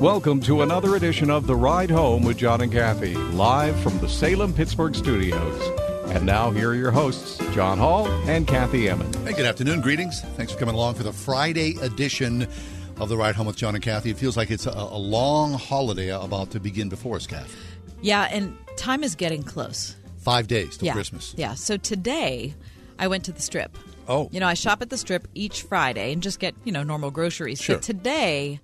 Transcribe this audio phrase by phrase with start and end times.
[0.00, 4.08] Welcome to another edition of The Ride Home with John and Kathy, live from the
[4.08, 5.60] Salem Pittsburgh studios.
[6.08, 9.14] And now, here are your hosts, John Hall and Kathy Emmons.
[9.16, 9.82] Hey, good afternoon.
[9.82, 10.22] Greetings.
[10.22, 12.48] Thanks for coming along for the Friday edition
[12.96, 14.08] of The Ride Home with John and Kathy.
[14.08, 17.54] It feels like it's a, a long holiday about to begin before us, Kath.
[18.00, 19.96] Yeah, and time is getting close.
[20.16, 20.94] Five days till yeah.
[20.94, 21.34] Christmas.
[21.36, 21.52] Yeah.
[21.52, 22.54] So today,
[22.98, 23.76] I went to the strip.
[24.08, 24.30] Oh.
[24.32, 27.10] You know, I shop at the strip each Friday and just get, you know, normal
[27.10, 27.60] groceries.
[27.60, 27.76] Sure.
[27.76, 28.60] But today,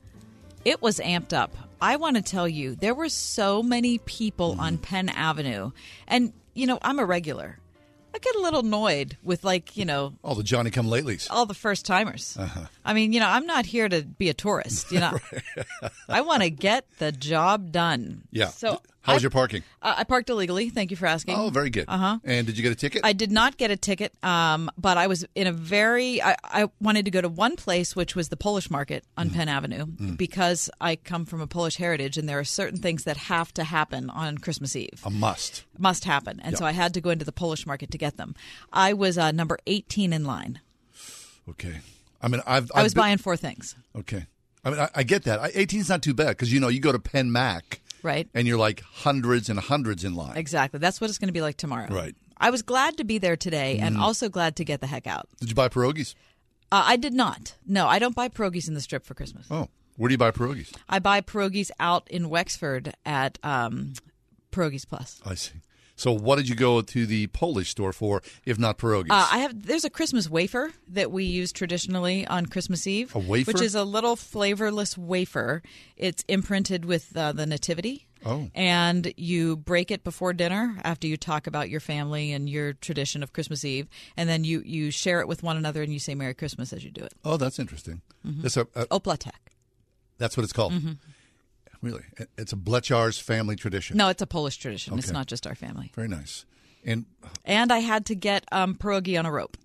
[0.67, 1.55] it was amped up.
[1.81, 4.61] I want to tell you, there were so many people Mm-hmm.
[4.61, 5.71] on Penn Avenue.
[6.09, 7.59] And, you know, I'm a regular.
[8.15, 11.27] I get a little annoyed with, like, you know, All the Johnny come latelys.
[11.31, 12.35] all the first timers.
[12.39, 12.65] Uh-huh.
[12.83, 14.91] I mean, you know, I'm not here to be a tourist.
[14.91, 15.19] You know,
[16.09, 18.23] I want to get the job done.
[18.31, 18.49] Yeah.
[18.49, 19.63] So How was your parking?
[19.81, 20.69] Uh, I parked illegally.
[20.69, 21.37] Thank you for asking.
[21.37, 21.85] Oh, very good.
[21.89, 22.19] Uh huh.
[22.25, 23.03] And did you get a ticket?
[23.05, 26.21] I did not get a ticket, um, but I was in a very.
[26.21, 29.49] I, I wanted to go to one place, which was the Polish Market on Penn
[29.49, 33.55] Avenue, because I come from a Polish heritage, and there are certain things that have
[33.55, 35.65] to happen on Christmas Eve, a must.
[35.79, 38.35] must happen, and so I had to go into the Polish Market to get them.
[38.73, 40.61] I was uh, number eighteen in line.
[41.49, 41.79] Okay.
[42.21, 42.71] I mean, I've.
[42.75, 43.77] I I've was been- buying four things.
[43.97, 44.27] Okay.
[44.65, 45.39] I mean, I, I get that.
[45.39, 48.29] I, 18's not too bad because, you know, you go to Penn Mac Right.
[48.35, 50.37] and you're like hundreds and hundreds in line.
[50.37, 50.79] Exactly.
[50.79, 51.89] That's what it's going to be like tomorrow.
[51.91, 52.15] Right.
[52.39, 55.29] I was glad to be there today, and also glad to get the heck out.
[55.41, 56.15] Did you buy pierogies?
[56.71, 57.55] Uh, I did not.
[57.67, 59.47] No, I don't buy pierogies in the strip for Christmas.
[59.51, 59.69] Oh.
[59.97, 60.73] Where do you buy pierogies?
[60.89, 63.95] I buy pierogies out in Wexford at um,
[64.53, 65.21] Pierogies Plus.
[65.25, 65.55] I see.
[65.97, 69.11] So, what did you go to the Polish store for, if not pierogies?
[69.11, 69.67] Uh, I have.
[69.67, 73.15] There's a Christmas wafer that we use traditionally on Christmas Eve.
[73.15, 73.51] A wafer?
[73.51, 75.63] which is a little flavorless wafer.
[75.97, 78.07] It's imprinted with uh, the nativity.
[78.25, 78.51] Oh.
[78.55, 83.23] And you break it before dinner after you talk about your family and your tradition
[83.23, 86.15] of Christmas Eve, and then you you share it with one another and you say
[86.15, 87.15] Merry Christmas as you do it.
[87.25, 88.03] oh, that's interesting.
[88.27, 88.43] Mm-hmm.
[88.43, 89.31] That's, a, a, Oplatek.
[90.19, 90.73] that's what it's called.
[90.73, 90.93] Mm-hmm.
[91.83, 92.03] Really?
[92.39, 93.97] It's a Blechar's family tradition.
[93.97, 94.99] No, it's a Polish tradition.
[94.99, 95.93] It's not just our family.
[95.95, 96.45] Very nice.
[96.85, 97.05] And
[97.45, 99.57] And I had to get um, pierogi on a rope.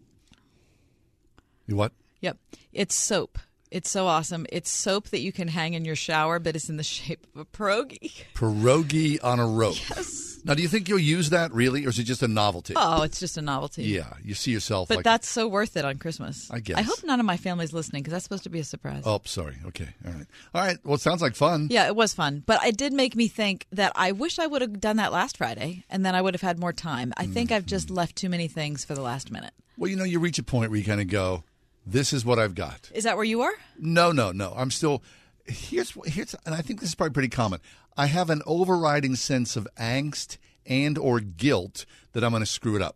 [1.67, 1.93] you what?
[2.21, 2.37] Yep.
[2.73, 3.37] It's soap.
[3.69, 4.45] It's so awesome.
[4.49, 7.41] It's soap that you can hang in your shower, but it's in the shape of
[7.41, 8.11] a pierogi.
[8.35, 9.77] Pierogi on a rope.
[9.89, 10.30] Yes.
[10.43, 12.73] Now, do you think you'll use that really, or is it just a novelty?
[12.75, 13.83] Oh, it's just a novelty.
[13.83, 15.03] yeah, you see yourself But like.
[15.03, 16.49] that's so worth it on Christmas.
[16.51, 16.77] I guess.
[16.77, 19.03] I hope none of my family's listening because that's supposed to be a surprise.
[19.05, 19.55] Oh, sorry.
[19.67, 19.89] Okay.
[20.05, 20.25] All right.
[20.53, 20.77] All right.
[20.83, 21.67] Well, it sounds like fun.
[21.69, 22.43] Yeah, it was fun.
[22.45, 25.37] But it did make me think that I wish I would have done that last
[25.37, 27.13] Friday and then I would have had more time.
[27.17, 27.97] I think I've just mm-hmm.
[27.97, 29.53] left too many things for the last minute.
[29.77, 31.43] Well, you know, you reach a point where you kind of go,
[31.85, 33.53] "This is what I've got." Is that where you are?
[33.79, 34.53] No, no, no.
[34.55, 35.01] I'm still.
[35.45, 37.59] Here's here's, and I think this is probably pretty common.
[37.97, 42.75] I have an overriding sense of angst and or guilt that I'm going to screw
[42.75, 42.95] it up.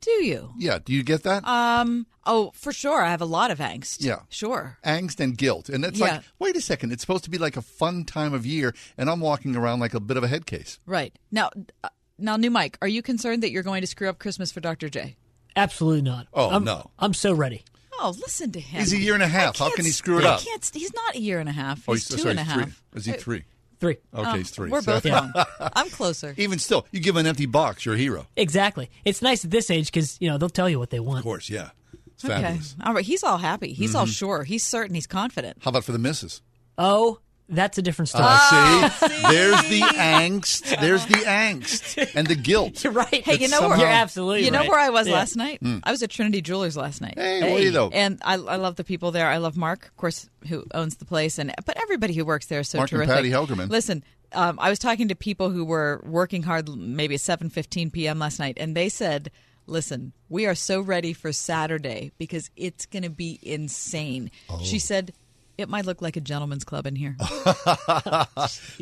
[0.00, 0.52] Do you?
[0.58, 0.78] Yeah.
[0.84, 1.46] Do you get that?
[1.46, 2.06] Um.
[2.24, 3.02] Oh, for sure.
[3.02, 3.98] I have a lot of angst.
[4.04, 4.20] Yeah.
[4.28, 4.78] Sure.
[4.84, 5.68] angst and guilt.
[5.68, 6.06] And it's Yeah.
[6.06, 9.08] like, wait a second, it's supposed to be like a fun time of year, and
[9.08, 10.78] I'm walking around like a bit of a head case.
[10.86, 11.50] Right now.
[11.82, 14.60] Uh, now, new Mike, are you concerned that you're going to screw up Christmas for
[14.60, 14.88] Dr.
[14.88, 15.16] J?
[15.54, 16.26] Absolutely not.
[16.32, 16.90] Oh, I'm, no.
[16.98, 17.62] I'm so ready.
[17.98, 18.80] Oh, listen to him.
[18.80, 19.58] He's a year and a half.
[19.58, 20.40] How can't he screw it I up?
[20.42, 21.78] Can't, he's not a year and a half.
[21.78, 22.62] He's, Oh, he's two sorry, and a half.
[22.62, 22.72] three.
[22.94, 23.44] Is he three?
[23.78, 23.98] Three.
[24.14, 24.70] Okay, he's three.
[24.70, 25.32] We're So- both wrong.
[25.74, 26.34] I'm closer.
[26.36, 28.26] Even still, you give an empty box, you're a hero.
[28.36, 28.90] Exactly.
[29.04, 31.18] It's nice at this age because you know they'll tell you what they want.
[31.18, 31.70] Of course, yeah.
[32.14, 32.34] It's Okay.
[32.34, 32.76] fabulous.
[32.82, 33.04] All right.
[33.04, 33.74] He's all happy.
[33.74, 34.12] He's all mm-hmm.
[34.12, 34.44] sure.
[34.44, 34.94] He's certain.
[34.94, 35.58] He's confident.
[35.60, 36.40] How about for the missus?
[36.78, 38.24] Oh, that's a different story.
[38.26, 40.80] Uh, see, there's the angst.
[40.80, 42.82] There's the angst and the guilt.
[42.82, 43.22] You're right.
[43.24, 44.68] Hey, you know somehow- where You're absolutely You know right.
[44.68, 45.14] where I was Yeah.
[45.14, 45.60] last night?
[45.84, 47.14] I was at Trinity Jewelers last night.
[47.14, 47.20] Hmm.
[47.20, 47.90] Hey, what do you know?
[47.92, 49.28] And I, I love the people there.
[49.28, 52.60] I love Mark, of course, who owns the place, and but everybody who works there
[52.60, 53.14] is so Mark and terrific.
[53.14, 53.70] Patty Helgerman.
[53.70, 54.02] Listen,
[54.32, 58.18] um, I was talking to people who were working hard, maybe at seven fifteen p.m.
[58.18, 59.30] last night, and they said.
[59.68, 64.30] Listen, we are so ready for Saturday because it's going to be insane.
[64.48, 64.60] Oh.
[64.62, 65.12] She said,
[65.58, 67.16] It might look like a gentleman's club in here.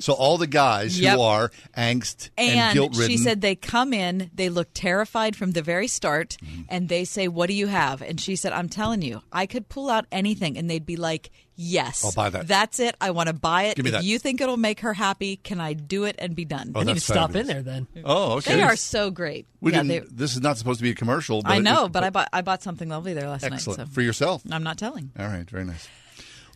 [0.01, 1.17] So all the guys Yep.
[1.17, 3.11] who are angst and, And guilt ridden.
[3.11, 6.63] she said they come in, they look terrified from the very start, Mm-hmm.
[6.69, 8.03] and they say, What do you have?
[8.03, 10.59] And she said, I'm telling you, I could pull out anything.
[10.59, 12.05] And they'd be like, Yes.
[12.05, 12.49] I'll buy that.
[12.49, 12.97] That's it.
[13.01, 13.77] I want to buy it.
[13.77, 14.05] Give me if that.
[14.05, 16.73] you think it'll make her happy, can I do it and be done?
[16.75, 17.87] Oh, I need to that's stop in there then.
[18.05, 18.57] Oh, okay.
[18.57, 19.47] They are so great.
[19.61, 21.43] We yeah, didn't, they, this is not supposed to be a commercial.
[21.43, 23.87] But I it- know, but I bought I bought something lovely there last excellent night.
[23.89, 24.43] So for yourself.
[24.51, 25.13] I'm not telling.
[25.19, 25.89] All right, very nice.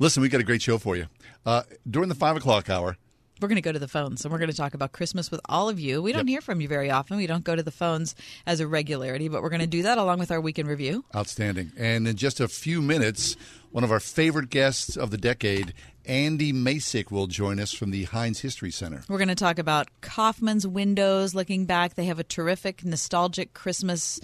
[0.01, 1.07] Listen, we got a great show for you.
[1.45, 2.97] Uh, during the five o'clock hour,
[3.41, 5.41] We're going to go to the phones, and we're going to talk about Christmas with
[5.49, 6.03] all of you.
[6.03, 6.29] We don't Yep.
[6.29, 7.17] hear from you very often.
[7.17, 8.17] We don't go to the phones
[8.47, 11.05] as a regularity, but we're going to do that along with our weekend review.
[11.15, 11.71] outstanding.
[11.77, 13.37] And in just a few minutes,
[13.71, 15.73] one of our favorite guests of the decade,
[16.05, 19.03] Andy Masich, will join us from the Heinz History Center.
[19.09, 21.33] We're going to talk about Kaufmann's Windows.
[21.35, 24.19] Looking back, they have a terrific, nostalgic Christmas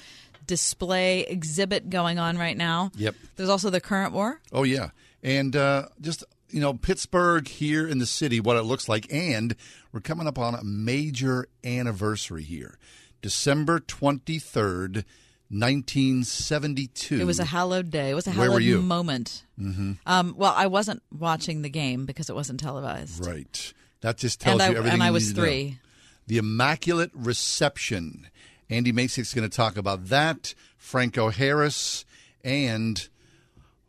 [0.44, 2.90] display exhibit going on right now.
[2.96, 3.14] Yep.
[3.36, 4.40] There's also the current war.
[4.52, 4.90] Oh yeah,
[5.24, 9.56] and uh, just you know Pittsburgh here in the city, what it looks like, and
[9.92, 12.78] we're coming up on a major anniversary here,
[13.22, 15.04] December twenty third,
[15.50, 17.20] nineteen seventy two.
[17.20, 18.10] It was a hallowed day.
[18.10, 19.44] It was a hallowed moment.
[19.58, 19.92] Mm-hmm.
[20.06, 23.26] Um, well, I wasn't watching the game because it wasn't televised.
[23.26, 23.72] right.
[24.02, 24.94] That just tells And I, you everything.
[24.94, 25.46] and I was need to know.
[25.46, 25.78] three.
[26.26, 28.28] The Immaculate Reception.
[28.70, 30.54] Andy Masich's going to talk about that.
[30.76, 32.04] Franco Harris
[32.42, 33.08] and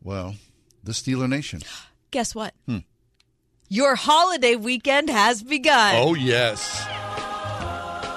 [0.03, 0.35] well,
[0.85, 1.61] the Steeler Nation.
[2.11, 2.53] Guess what?
[2.67, 2.79] Hmm.
[3.67, 5.95] Your holiday weekend has begun.
[5.97, 6.85] Oh, yes.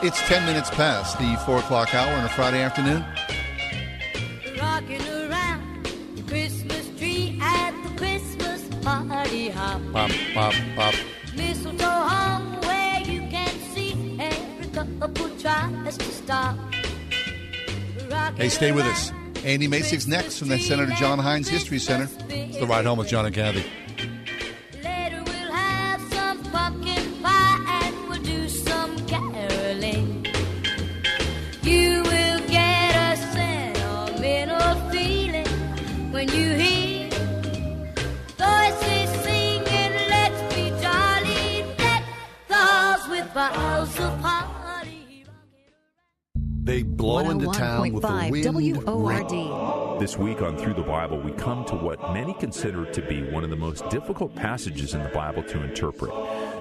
[0.03, 3.05] It's 10 minutes past the 4 o'clock hour on a Friday afternoon.
[4.61, 9.81] Rocking around the Christmas tree at the Christmas party hop.
[9.93, 10.94] Pop, pop, pop.
[11.35, 16.56] Mistletoe hung where you can see every couple tries to stop.
[18.11, 19.11] Rocking Hey, stay with us.
[19.44, 22.06] Andy Masich's next from the Senator John Heinz History Center.
[22.29, 23.64] The ride home with John and Kathy.
[46.69, 48.85] They blow into town with the wind.
[48.85, 49.99] WORD.
[49.99, 53.43] This week on Through the Bible, we come to what many consider to be one
[53.43, 56.12] of the most difficult passages in the Bible to interpret.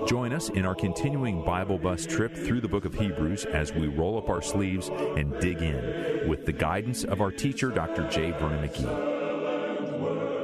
[0.07, 3.88] Join us in our continuing Bible bus trip through the book of Hebrews as we
[3.88, 8.07] roll up our sleeves and dig in with the guidance of our teacher, Dr.
[8.09, 8.31] J.
[8.31, 9.16] Vernon McGee.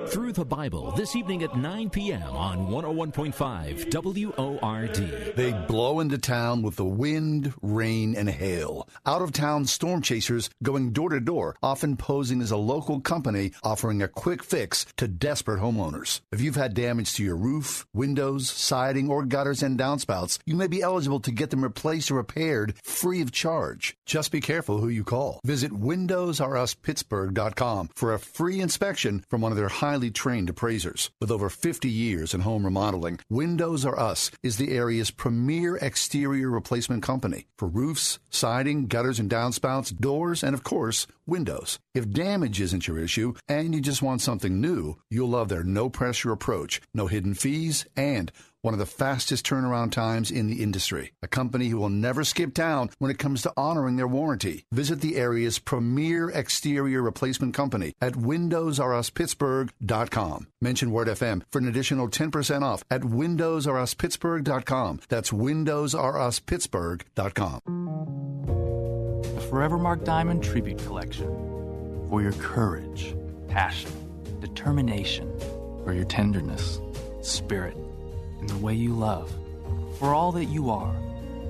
[0.08, 2.24] Through the Bible this evening at 9 p.m.
[2.24, 5.36] on 101.5 WORD.
[5.36, 8.88] They blow into town with the wind, rain, and hail.
[9.06, 13.52] Out of town storm chasers going door to door, often posing as a local company
[13.64, 16.22] offering a quick fix to desperate homeowners.
[16.32, 20.68] If you've had damage to your roof, windows, siding, or gutters and downspouts, you may
[20.68, 23.96] be eligible to get them replaced or repaired free of charge.
[24.06, 25.40] Just be careful who you call.
[25.44, 31.12] Visit WindowsRUsPittsburgh.com for a free inspection from one of their highly trained appraisers.
[31.22, 36.50] With over 50 years in home remodeling, Windows R Us is the area's premier exterior
[36.50, 41.78] replacement company for roofs, siding, gutters and downspouts, doors, and of course, windows.
[41.94, 45.92] If damage isn't your issue and you just want something new, you'll love their no
[45.92, 48.32] pressure approach, no hidden fees, and
[48.64, 51.12] one of the fastest turnaround times in the industry.
[51.22, 54.64] A company who will never skip town when it comes to honoring their warranty.
[54.72, 60.48] Visit the area's premier exterior replacement company at WindowsRUsPittsburgh.com.
[60.62, 65.02] Mention Word FM for an additional 10% off at WindowsRUsPittsburgh.com.
[65.10, 67.60] That's WindowsRUsPittsburgh.com.
[69.24, 71.28] The Forevermark Diamond Tribute Collection.
[72.10, 73.16] For your courage,
[73.48, 73.92] passion,
[74.40, 75.32] determination,
[75.84, 76.80] for your tenderness,
[77.22, 77.76] spirit,
[78.48, 79.32] the way you love.
[80.00, 80.96] For all that you are.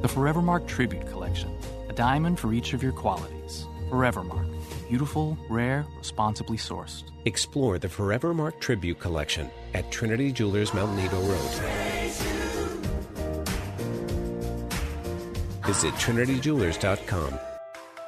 [0.02, 1.52] The Forevermark Tribute Collection.
[1.90, 3.66] A diamond for each of your qualities.
[3.90, 4.48] Forevermark.
[4.90, 7.04] Beautiful, rare, responsibly sourced.
[7.26, 11.52] Explore the Forevermark Tribute Collection at Trinity Jewelers Mount Nebo Road.
[15.66, 17.53] Visit TrinityJewelers.com.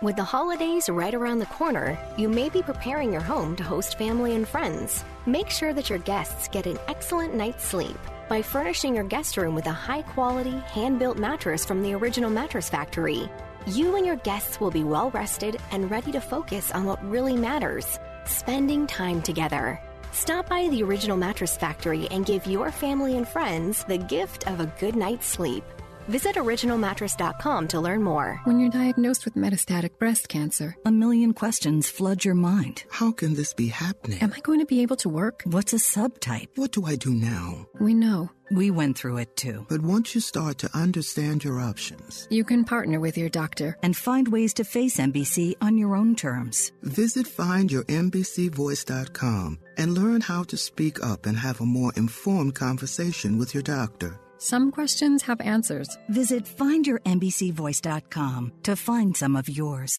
[0.02, 3.98] With the holidays right around the corner, you may be preparing your home to host
[3.98, 5.06] family and friends.
[5.26, 7.98] Make sure that your guests get an excellent night's sleep
[8.28, 12.30] by furnishing your guest room with a high quality, hand built mattress from the original
[12.30, 13.30] Mattress Factory.
[13.68, 17.38] You and your guests will be well rested and ready to focus on what really
[17.38, 19.80] matters spending time together.
[20.12, 24.60] Stop by the original Mattress Factory and give your family and friends the gift of
[24.60, 25.64] a good night's sleep.
[26.08, 28.40] Visit originalmattress.com to learn more.
[28.44, 32.84] When you're diagnosed with metastatic breast cancer, a million questions flood your mind.
[32.92, 34.20] How can this be happening?
[34.22, 35.42] Am I going to be able to work?
[35.46, 36.50] What's a subtype?
[36.56, 37.66] What do I do now?
[37.80, 38.30] We know.
[38.52, 39.66] We went through it too.
[39.68, 43.98] But once you start to understand your options, you can partner with your doctor and
[43.98, 46.72] find ways to face MBC on your own terms.
[46.84, 53.56] Visit findyourmbcvoice.com and learn how to speak up and have a more informed conversation with
[53.56, 54.20] your doctor.
[54.38, 55.98] Some questions have answers.
[56.10, 59.98] Visit findyourmbcvoice.com to find some of yours.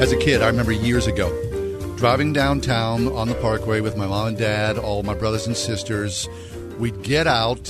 [0.00, 1.28] As a kid, I remember years ago
[1.98, 6.28] driving downtown on the parkway with my mom and dad, all my brothers and sisters.
[6.78, 7.68] We'd get out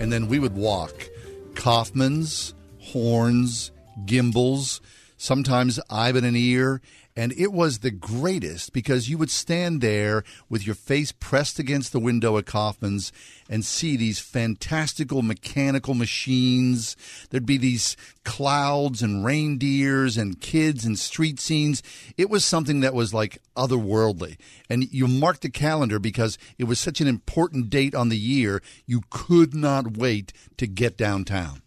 [0.00, 1.08] and then we would walk.
[1.54, 3.70] Kaufmann's, Horne's,
[4.04, 4.80] Gimbels,
[5.16, 6.80] sometimes Ivan and Ear,
[7.16, 11.92] and it was the greatest because you would stand there with your face pressed against
[11.92, 13.10] the window at Kaufmann's
[13.48, 16.96] and see these fantastical mechanical machines.
[17.30, 21.82] There'd be these clouds and reindeers and kids and street scenes.
[22.18, 24.36] It was something that was like otherworldly.
[24.68, 28.62] And you marked the calendar because it was such an important date on the year.
[28.84, 31.62] You could not wait to get downtown.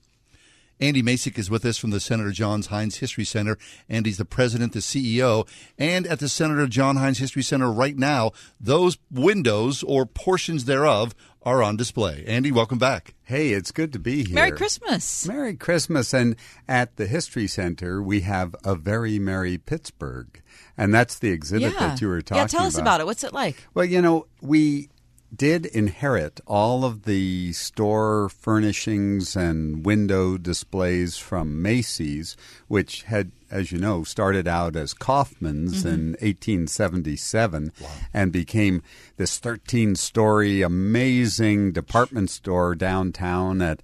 [0.80, 3.58] Andy Masich is with us from the Senator John Heinz History Center.
[3.90, 5.46] Andy's the president, the CEO,
[5.78, 8.32] and at the Senator John Heinz History Center right now,
[8.62, 12.24] those windows or portions thereof are on display.
[12.28, 13.14] Andy, welcome back.
[13.24, 14.36] Hey, it's good to be here.
[14.36, 15.28] Merry Christmas.
[15.28, 16.14] Merry Christmas.
[16.14, 20.42] And at the History Center, we have a very merry Pittsburgh.
[20.78, 21.80] And that's the exhibit yeah.
[21.80, 22.54] that you were talking about.
[22.54, 23.06] Yeah, tell us about it.
[23.06, 23.68] What's it like?
[23.74, 24.90] Well, you know, we
[25.36, 32.36] did inherit all of the store furnishings and window displays from Macy's,
[32.68, 35.88] which had, as you know, started out as Kaufmann's Mm-hmm.
[35.88, 37.72] in 1877
[38.14, 38.82] and became
[39.18, 43.82] this 13 story amazing department store downtown at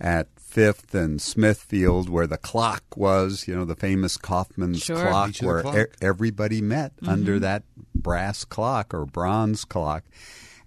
[0.00, 4.96] at Fifth and Smithfield, where the clock was, you know, the famous Kaufmann's Sure.
[4.96, 5.76] clock, where clock.
[5.76, 7.62] e- everybody met under that
[7.94, 10.02] brass clock or bronze clock.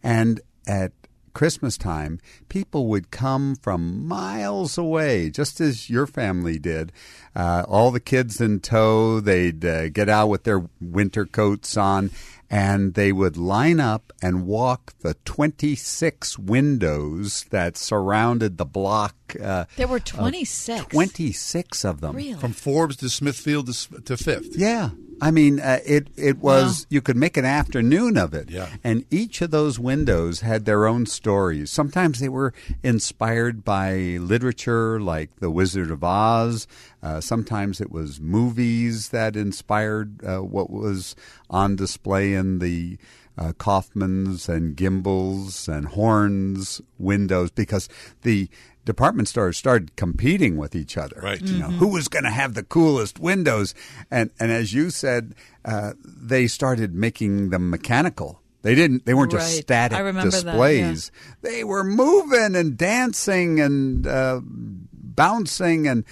[0.03, 0.91] And at
[1.33, 6.91] Christmas time, people would come from miles away, just as your family did.
[7.35, 12.11] Uh, all the kids in tow, they'd uh, get out with their winter coats on,
[12.51, 19.15] and they would line up and walk the 26 windows that surrounded the block.
[19.41, 20.85] Uh, There were of 26.
[20.93, 22.15] 26 of them.
[22.15, 22.39] Really?
[22.39, 24.55] From Forbes to Smithfield to, to Fifth.
[24.55, 24.91] Yeah.
[25.23, 28.49] I mean, uh, it it was you could make an afternoon of it.
[28.49, 28.67] Yeah.
[28.83, 31.71] And each of those windows had their own stories.
[31.71, 32.53] Sometimes they were
[32.83, 36.67] inspired by literature, like The Wizard of Oz.
[37.01, 41.15] Uh, sometimes it was movies that inspired uh, what was
[41.49, 42.97] on display in the
[43.37, 47.87] uh, Kaufmann's and Gimbels and Horne's windows because
[48.23, 48.49] the
[48.85, 51.19] department stores started competing with each other.
[51.21, 51.41] Right.
[51.41, 53.73] You know, who was going to have the coolest windows?
[54.11, 55.35] And and as you said,
[55.65, 58.41] uh, they started making them mechanical.
[58.61, 59.05] They didn't.
[59.05, 59.61] They weren't just Right.
[59.63, 61.11] static I remember that, displays.
[61.41, 66.05] They were moving and dancing and uh, bouncing, and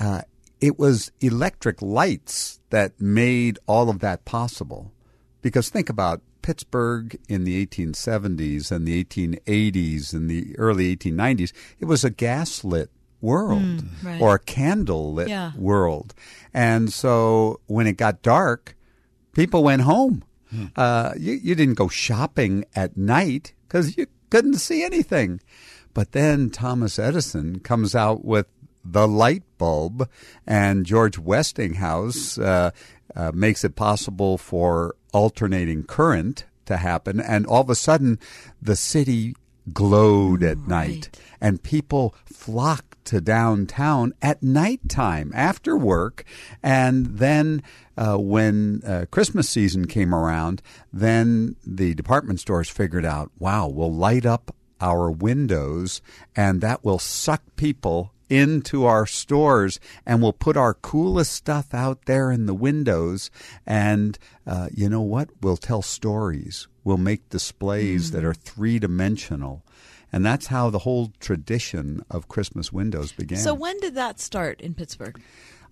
[0.00, 0.22] uh,
[0.60, 4.92] it was electric lights that made all of that possible.
[5.42, 11.52] Because think about Pittsburgh in the 1870s and the 1880s and the early 1890s.
[11.78, 12.88] It was a gaslit
[13.20, 14.18] world Mm, right.
[14.22, 15.52] or a candle lit Yeah.
[15.58, 16.14] world.
[16.54, 18.74] And so when it got dark,
[19.34, 20.22] people went home.
[20.74, 25.40] Uh, you, you didn't go shopping at night because you couldn't see anything.
[25.92, 28.46] But then Thomas Edison comes out with
[28.82, 30.08] the light bulb,
[30.46, 32.70] and George Westinghouse uh,
[33.14, 37.20] uh, makes it possible for alternating current to happen.
[37.20, 38.18] And all of a sudden,
[38.60, 39.34] the city
[39.72, 41.10] glowed at night,
[41.40, 46.24] and people flocked to downtown at nighttime after work.
[46.62, 47.62] And then
[47.96, 50.62] uh, when uh, Christmas season came around,
[50.92, 56.00] then the department stores figured out, wow, we'll light up our windows,
[56.36, 62.04] and that will suck people into our stores and we'll put our coolest stuff out
[62.06, 63.30] there in the windows
[63.66, 65.30] and uh, you know what?
[65.40, 66.68] We'll tell stories.
[66.84, 69.64] We'll make displays that are three dimensional
[70.12, 73.38] and that's how the whole tradition of christmas windows began.
[73.38, 75.20] So when did that start in Pittsburgh?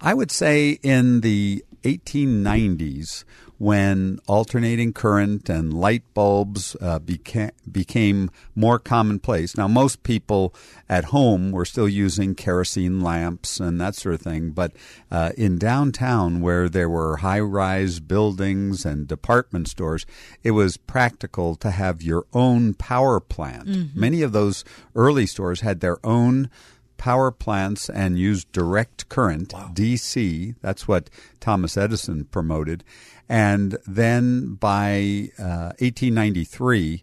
[0.00, 3.24] I would say in the 1890s,
[3.58, 9.56] when alternating current and light bulbs uh, beca- became more commonplace.
[9.56, 10.54] Now, most people
[10.88, 14.72] at home were still using kerosene lamps and that sort of thing, but
[15.10, 20.04] uh, in downtown where there were high rise buildings and department stores,
[20.42, 23.66] it was practical to have your own power plant.
[23.68, 23.94] Mhm.
[23.94, 26.50] Many of those early stores had their own
[26.98, 30.54] power plants and used direct current, DC.
[30.62, 31.10] That's what
[31.40, 32.82] Thomas Edison promoted.
[33.28, 37.02] And then by uh, 1893,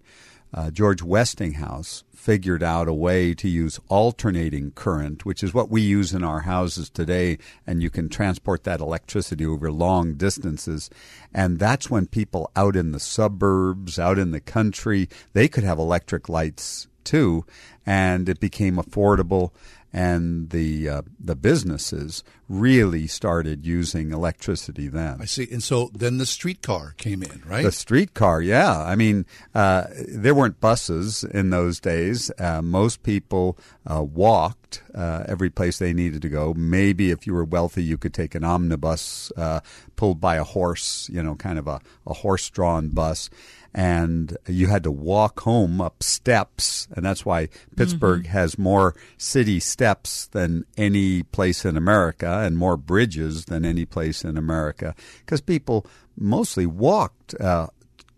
[0.53, 5.82] uh, George Westinghouse figured out a way to use alternating current, which is what we
[5.82, 7.38] use in our houses today,
[7.68, 10.89] and you can transport that electricity over long distances.
[11.34, 15.80] And that's when people out in the suburbs, out in the country, they could have
[15.80, 17.46] electric lights too,
[17.86, 19.51] and it became affordable.
[19.93, 25.21] And the uh, the businesses really started using electricity then.
[25.21, 25.47] I see.
[25.51, 27.63] And so then the streetcar came in, right?
[27.63, 28.81] The streetcar, yeah.
[28.81, 32.31] I mean, uh, there weren't buses in those days.
[32.39, 36.53] Uh, most people uh, walked uh, every place they needed to go.
[36.55, 39.59] Maybe if you were wealthy, you could take an omnibus uh,
[39.95, 43.29] pulled by a horse, you know, kind of a, a horse drawn bus.
[43.74, 49.60] And you had to walk home up steps, and that's why Pittsburgh has more city
[49.60, 54.94] steps than any place in America, and more bridges than any place in America,
[55.25, 57.68] because people mostly walked uh,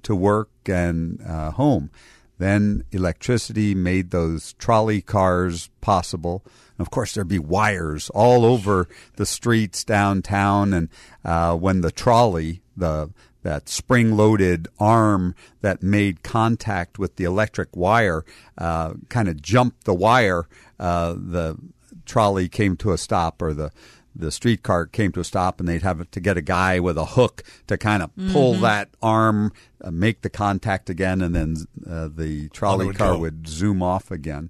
[0.04, 1.90] to work and uh, home.
[2.38, 6.44] Then electricity made those trolley cars possible.
[6.78, 10.74] And of course, there'd be wires all over the streets downtown.
[10.74, 10.90] And
[11.24, 13.10] uh, when the trolley, the
[13.46, 18.26] that spring-loaded arm that made contact with the electric wire,
[18.58, 20.48] uh, kind of jumped the wire.
[20.80, 21.56] Uh, the
[22.06, 23.72] trolley came to a stop, or the
[24.18, 27.04] the streetcar came to a stop, and they'd have to get a guy with a
[27.04, 28.62] hook to kind of pull Mhm.
[28.62, 29.52] that arm,
[29.84, 33.20] uh, make the contact again, and then uh, the trolley would car go.
[33.20, 34.50] would zoom off again.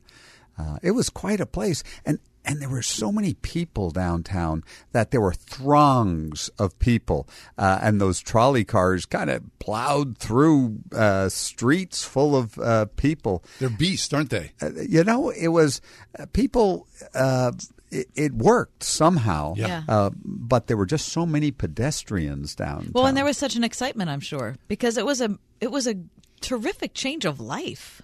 [0.58, 5.12] Uh, it was quite a place, and and there were so many people downtown that
[5.12, 11.30] there were throngs of people, uh, and those trolley cars kind of plowed through uh,
[11.30, 13.44] streets full of uh, people.
[13.60, 14.52] They're beasts, aren't they?
[14.62, 15.82] Uh, you know, it was
[16.18, 16.88] uh, people.
[17.14, 17.52] Uh,
[17.92, 19.84] it, it worked somehow, Yeah.
[19.88, 22.90] Uh, but there were just so many pedestrians down.
[22.94, 25.88] Well, and there was such an excitement, I'm sure, because it was a it was
[25.88, 25.96] a
[26.42, 28.02] terrific change of life.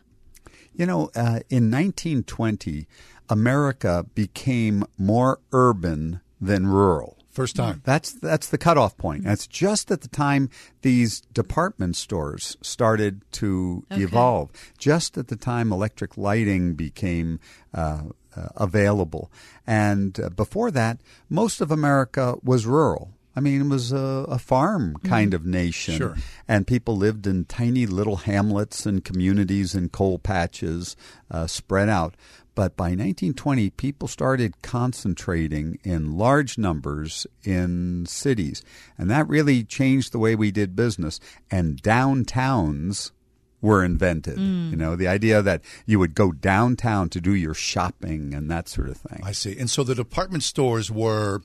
[0.82, 2.88] You know, uh, in 1920,
[3.30, 7.20] America became more urban than rural.
[7.30, 7.84] First time.
[7.86, 9.24] That's that's the cutoff point.
[9.24, 10.50] That's just at the time
[10.82, 14.02] these department stores started to Okay.
[14.02, 14.50] evolve.
[14.80, 17.40] Just at the time electric lighting became
[17.76, 19.32] uh, uh, available,
[19.68, 23.12] and uh, before that, most of America was rural.
[23.36, 26.16] I mean, it was a, a farm kind of nation, Sure.
[26.48, 30.96] and people lived in tiny little hamlets and communities and coal patches
[31.30, 32.16] uh, spread out.
[32.54, 38.62] But by 1920, people started concentrating in large numbers in cities.
[38.98, 41.22] And that really changed the way we did business.
[41.50, 43.12] And downtowns
[43.62, 44.38] were invented.
[44.38, 44.72] Mm.
[44.72, 48.68] You know, the idea that you would go downtown to do your shopping and that
[48.68, 49.22] sort of thing.
[49.24, 49.58] I see.
[49.58, 51.42] And so the department stores were,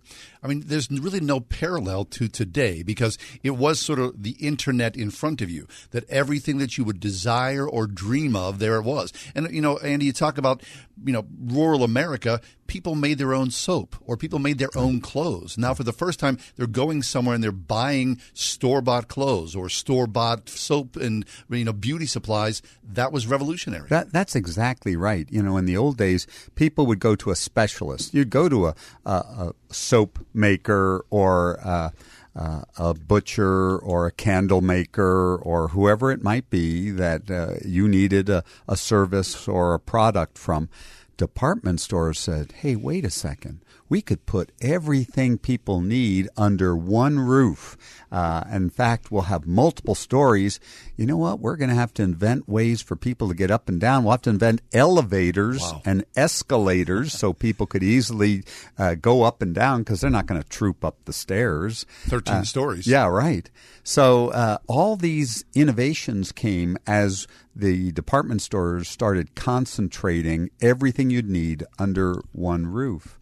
[0.47, 4.97] I mean, there's really no parallel to today because it was sort of the internet
[4.97, 8.83] in front of you, that everything that you would desire or dream of, there it
[8.83, 9.13] was.
[9.35, 10.63] And, you know, Andy, you talk about,
[11.05, 15.59] you know, rural America, people made their own soap or people made their own clothes.
[15.59, 19.69] Now, for the first time, they're going somewhere and they're buying store bought clothes or
[19.69, 22.63] store bought soap and, you know, beauty supplies.
[22.85, 23.89] That was revolutionary.
[23.89, 25.27] That that's exactly right.
[25.29, 28.15] You know, in the old days, people would go to a specialist.
[28.15, 31.91] You'd go to a, a, a soap maker or uh,
[32.37, 37.89] uh, a butcher or a candle maker or whoever it might be that uh, you
[37.89, 40.69] needed a, a service or a product from.
[41.17, 43.65] Department stores said, "Hey, wait a second.
[43.89, 47.77] We could put everything people need under one roof.
[48.11, 50.59] Uh, in fact, we'll have multiple stories.
[50.97, 51.39] You know what?
[51.41, 54.03] We're going to have to invent ways for people to get up and down.
[54.05, 58.43] We'll have to invent elevators and escalators so people could easily
[58.79, 61.87] uh, go up and down because they're not going to troop up the stairs.
[62.09, 62.87] 13 Uh, stories.
[62.87, 63.49] Yeah, right.
[63.85, 71.65] So uh, all these innovations came as the department stores started concentrating everything you'd need
[71.79, 73.16] under one roof.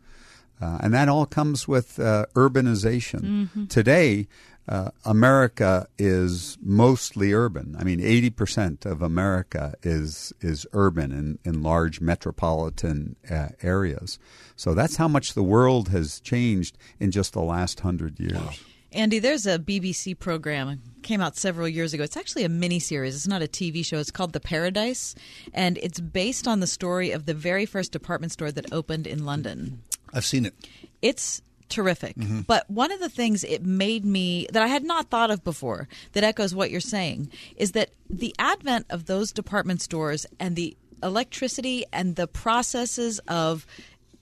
[0.64, 3.48] Uh, and that all comes with uh, urbanization.
[3.48, 3.68] Mhm.
[3.68, 4.26] Today,
[4.66, 7.76] uh, America is mostly urban.
[7.78, 14.18] I mean, 80% of America is, is urban in, in large metropolitan uh, areas.
[14.56, 18.62] So that's how much the world has changed in just the last hundred years.
[18.90, 22.04] Andy, there's a BBC program came out several years ago.
[22.04, 23.16] It's actually a mini series.
[23.16, 23.98] It's not a TV show.
[23.98, 25.16] It's called The Paradise,
[25.52, 29.26] and it's based on the story of the very first department store that opened in
[29.26, 29.82] London.
[30.14, 30.54] I've seen it.
[31.02, 32.16] It's terrific.
[32.16, 32.42] Mm-hmm.
[32.42, 35.88] But one of the things it made me that I had not thought of before
[36.12, 40.76] that echoes what you're saying is that the advent of those department stores and the
[41.02, 43.66] electricity and the processes of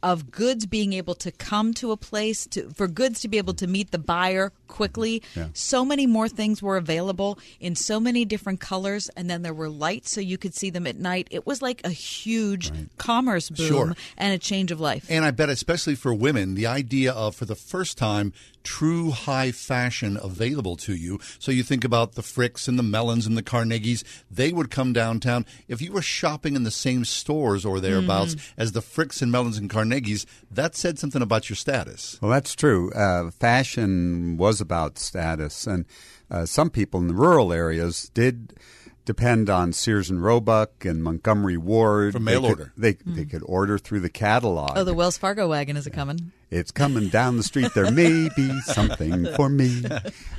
[0.02, 3.54] of goods being able to come to a place to for goods to be able
[3.54, 5.48] to meet the buyer quickly Yeah.
[5.54, 9.68] so many more things were available in so many different colors and then there were
[9.68, 13.66] lights so you could see them at night it was like a huge commerce boom
[13.68, 13.96] Sure.
[14.16, 17.44] and a change of life And I bet, especially for women, the idea of, for
[17.44, 18.32] the first time,
[18.64, 21.18] true high fashion available to you.
[21.38, 24.04] So you think about the Fricks and the Mellons and the Carnegies.
[24.30, 25.44] They would come downtown.
[25.68, 28.40] If you were shopping in the same stores or thereabouts Mhm.
[28.56, 29.91] as the Fricks and Mellons and Carnegies,
[30.50, 32.18] that said something about your status.
[32.20, 32.90] Well, that's true.
[32.92, 35.85] Uh, fashion was about status, and
[36.31, 38.55] uh, some people in the rural areas did
[39.05, 42.72] depend on Sears and Roebuck and Montgomery Ward For They mail could- order.
[42.76, 44.72] They they could order through the catalog.
[44.76, 47.72] oh the wells fargo wagon is it coming It's coming down the street.
[47.74, 49.82] There may be something for me.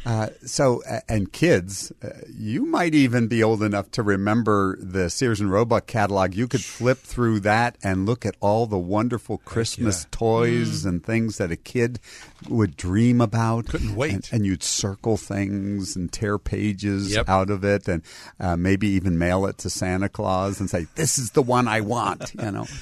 [0.05, 5.39] Uh, so, and kids, uh, you might even be old enough to remember the Sears
[5.39, 6.35] and Roebuck catalog.
[6.35, 11.37] You could flip through that and look at all the wonderful Christmas toys and things
[11.37, 12.01] that a kid
[12.49, 13.67] would dream about.
[13.67, 14.11] Couldn't wait.
[14.13, 17.29] And, and you'd circle things and tear pages Yep.
[17.29, 18.01] out of it, and
[18.41, 21.79] uh, maybe even mail it to Santa Claus and say, "This is the one I
[21.79, 22.65] want." You know.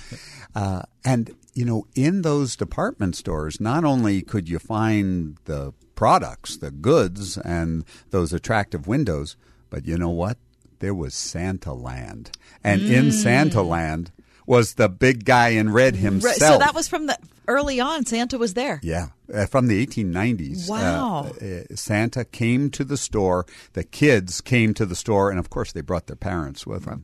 [0.53, 6.57] Uh, and you know, in those department stores, not only could you find the products,
[6.57, 9.35] the goods, and those attractive windows,
[9.69, 10.37] but you know what?
[10.79, 12.31] There was Santa Land,
[12.63, 13.13] and in Mm.
[13.13, 14.11] Santa Land
[14.51, 16.35] was the big guy in red himself.
[16.35, 20.69] So that was from the early on santa was there Yeah, uh, from the 1890s.
[20.69, 21.31] uh, Wow.
[21.41, 23.45] uh, Santa came to the store.
[23.73, 27.03] The kids came to the store, and of course, they brought their parents with them.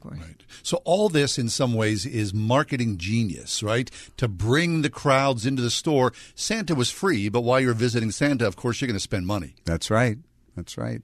[0.62, 3.90] So all this, in some ways, is marketing genius, right?
[4.18, 6.12] To bring the crowds into the store.
[6.36, 9.56] Santa was free, but while you're visiting Santa, of course, you're going to spend money.
[9.66, 10.18] That's right.
[10.58, 11.02] That's right.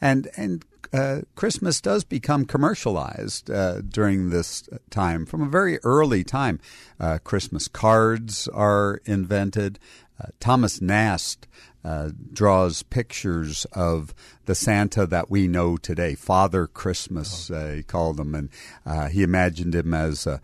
[0.00, 5.26] And and uh, Christmas does become commercialized uh, during this time.
[5.26, 6.60] From a very early time,
[7.00, 9.78] uh, Christmas cards are invented.
[10.20, 11.46] Uh, Thomas Nast
[11.84, 14.14] uh, draws pictures of
[14.46, 18.48] the Santa that we know today, Father Christmas, uh, he called him, and
[18.86, 20.40] uh, he imagined him as a,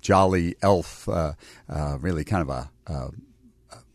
[0.00, 1.32] jolly elf, uh,
[1.68, 3.10] uh, really kind of a, a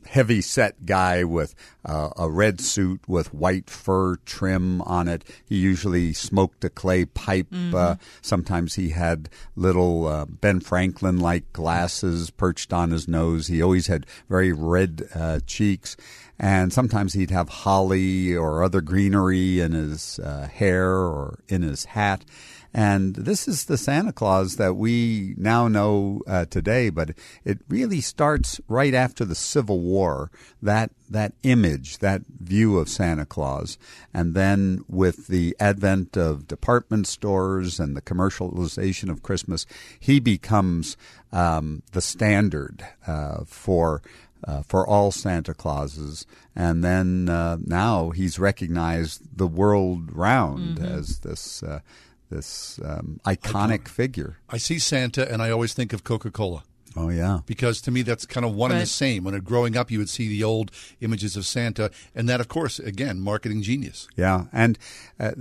[0.06, 5.24] heavy set guy with uh, a red suit with white fur trim on it.
[5.46, 7.48] He usually smoked a clay pipe.
[7.74, 13.48] Uh, sometimes he had little uh, Ben Franklin like glasses perched on his nose.
[13.48, 15.98] He always had very red uh, cheeks.
[16.40, 21.86] And sometimes he'd have holly or other greenery in his uh, hair or in his
[21.86, 22.26] hat.
[22.74, 27.12] And this is the Santa Claus that we now know uh, today, but
[27.44, 30.32] it really starts right after the Civil War.
[30.62, 33.78] That that image, that view of Santa Claus,
[34.14, 39.66] and then with the advent of department stores and the commercialization of Christmas,
[40.00, 40.96] he becomes
[41.34, 44.02] um, the standard uh, for
[44.48, 46.26] uh, for all Santa Clauses.
[46.56, 50.98] And then uh, now he's recognized the world round Mhm.
[50.98, 51.82] as this uh,
[52.32, 54.38] this um, iconic figure.
[54.50, 56.64] I see Santa, and I always think of Coca Cola.
[56.96, 59.24] Oh yeah, because to me that's kind of one and the same.
[59.24, 62.80] When growing up, you would see the old images of Santa, and that, of course,
[62.80, 64.08] again, marketing genius.
[64.16, 64.78] Yeah, and
[65.20, 65.32] uh,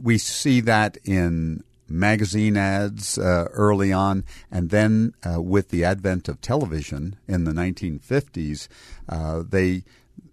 [0.00, 6.28] we see that in magazine ads uh, early on, and then uh, with the advent
[6.28, 8.68] of television in the 1950s,
[9.08, 9.84] uh, they.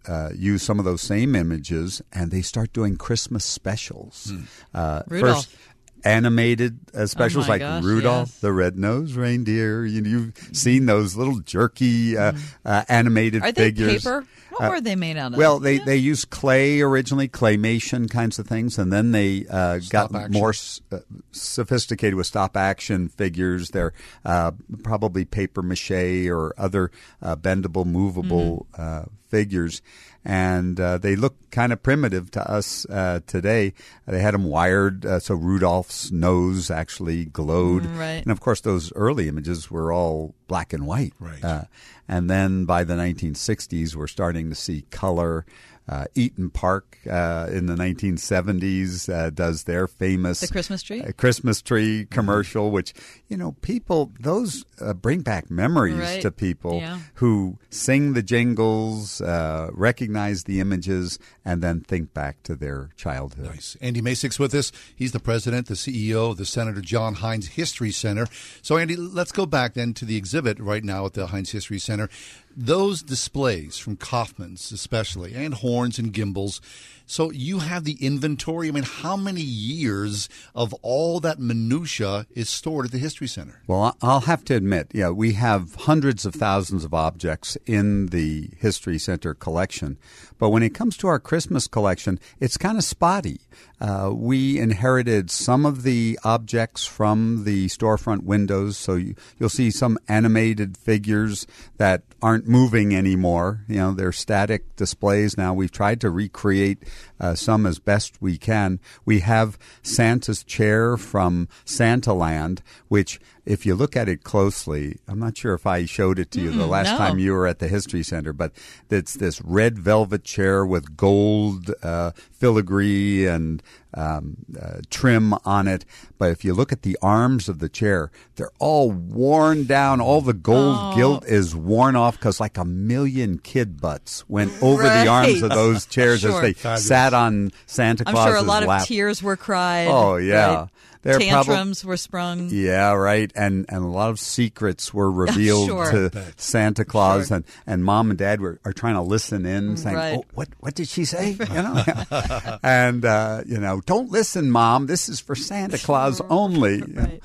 [0.07, 4.33] Uh, use some of those same images, and they start doing Christmas specials.
[4.73, 5.45] Uh, Rudolph.
[5.45, 5.55] First,
[6.03, 8.39] animated uh, specials my like gosh, Rudolph yes.
[8.39, 9.85] the Red-Nosed Reindeer.
[9.85, 12.33] You, you've seen those little jerky uh,
[12.65, 14.03] uh, animated are figures.
[14.03, 18.09] paper what Uh, were they made out of well, they, they used clay originally, claymation
[18.09, 20.31] kinds of things, and then they uh, got action.
[20.31, 20.99] more s- uh,
[21.31, 23.69] sophisticated with stop action figures.
[23.69, 23.93] They're
[24.25, 24.51] uh,
[24.83, 25.91] probably paper mache
[26.27, 29.81] or other uh, bendable, movable uh, figures.
[30.23, 33.73] And uh, they look kind of primitive to us uh, today.
[34.05, 37.87] They had them wired uh, so Rudolph's nose actually glowed.
[37.87, 38.21] Right.
[38.21, 41.13] And of course, those early images were all black and white.
[41.17, 41.41] Right.
[41.41, 41.63] Uh,
[42.09, 45.45] and then by the 1960s, we're starting to see color.
[45.91, 51.01] Uh, Eat'n Park uh, in the 1970s uh, does their famous The Christmas tree?
[51.01, 52.93] uh, Christmas tree commercial, which
[53.27, 56.21] you know people those uh, bring back memories Right.
[56.21, 56.99] to people Yeah.
[57.15, 63.45] who sing the jingles, uh, recognize the images, and then think back to their childhood.
[63.47, 63.75] Nice.
[63.81, 64.71] Andy Masich's with us.
[64.95, 68.27] He's the president, the CEO of the Senator John Heinz History Center.
[68.61, 71.79] So, Andy, let's go back then to the exhibit right now at the Heinz History
[71.79, 72.09] Center.
[72.55, 76.59] Those displays from Kaufmann's, especially, and Horne's and Gimbels.
[77.05, 78.69] So, you have the inventory.
[78.69, 83.61] I mean, how many years of all that minutia is stored at the History Center?
[83.67, 88.51] Well, I'll have to admit, yeah, we have hundreds of thousands of objects in the
[88.57, 89.97] History Center collection.
[90.41, 93.41] But when it comes to our Christmas collection, it's kind of spotty.
[93.79, 99.69] Uh, we inherited some of the objects from the storefront windows, so you, you'll see
[99.69, 101.45] some animated figures
[101.77, 103.61] that aren't moving anymore.
[103.67, 105.53] You know, they're static displays now.
[105.53, 106.83] We've tried to recreate
[107.19, 108.79] uh, some as best we can.
[109.05, 115.37] We have Santa's chair from Santaland, which, if you look at it closely, I'm not
[115.37, 116.97] sure if I showed it to you the Mm, last no.
[116.97, 118.51] time you were at the History Center, but
[118.91, 123.61] it's this red velvet chair with gold uh, filigree and
[123.93, 125.83] um, uh, trim on it.
[126.17, 129.99] But if you look at the arms of the chair, they're all worn down.
[130.01, 130.95] All the gold Oh.
[130.95, 135.49] gilt is worn off because like a million kid butts went over the arms of
[135.49, 136.31] those chairs Sure.
[136.35, 136.87] as they Fabulous.
[136.87, 138.17] sat on Santa Claus.
[138.17, 138.81] I'm sure a lot lap.
[138.81, 139.87] of tears were cried.
[139.89, 140.67] Oh yeah, right?
[141.03, 142.49] They're probab- tantrums were sprung.
[142.51, 143.31] yeah, right.
[143.35, 145.91] And and a lot of secrets were revealed Sure.
[145.91, 146.39] to Bet.
[146.39, 150.17] Santa Claus, and, and mom and dad were are trying to listen in, saying, Right.
[150.17, 151.83] "Oh, what what did she say?" You know,
[152.63, 154.85] and uh, you know, don't listen, mom.
[154.87, 156.77] This is for Santa Claus only.
[156.77, 157.19] you know.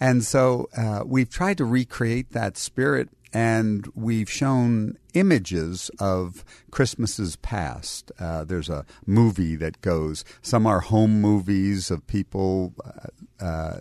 [0.00, 3.08] And so uh, we've tried to recreate that spirit.
[3.30, 8.10] And we've shown images of Christmases past.
[8.18, 10.24] Uh, there's a movie that goes.
[10.40, 13.08] Some are home movies of people uh,
[13.40, 13.78] uh,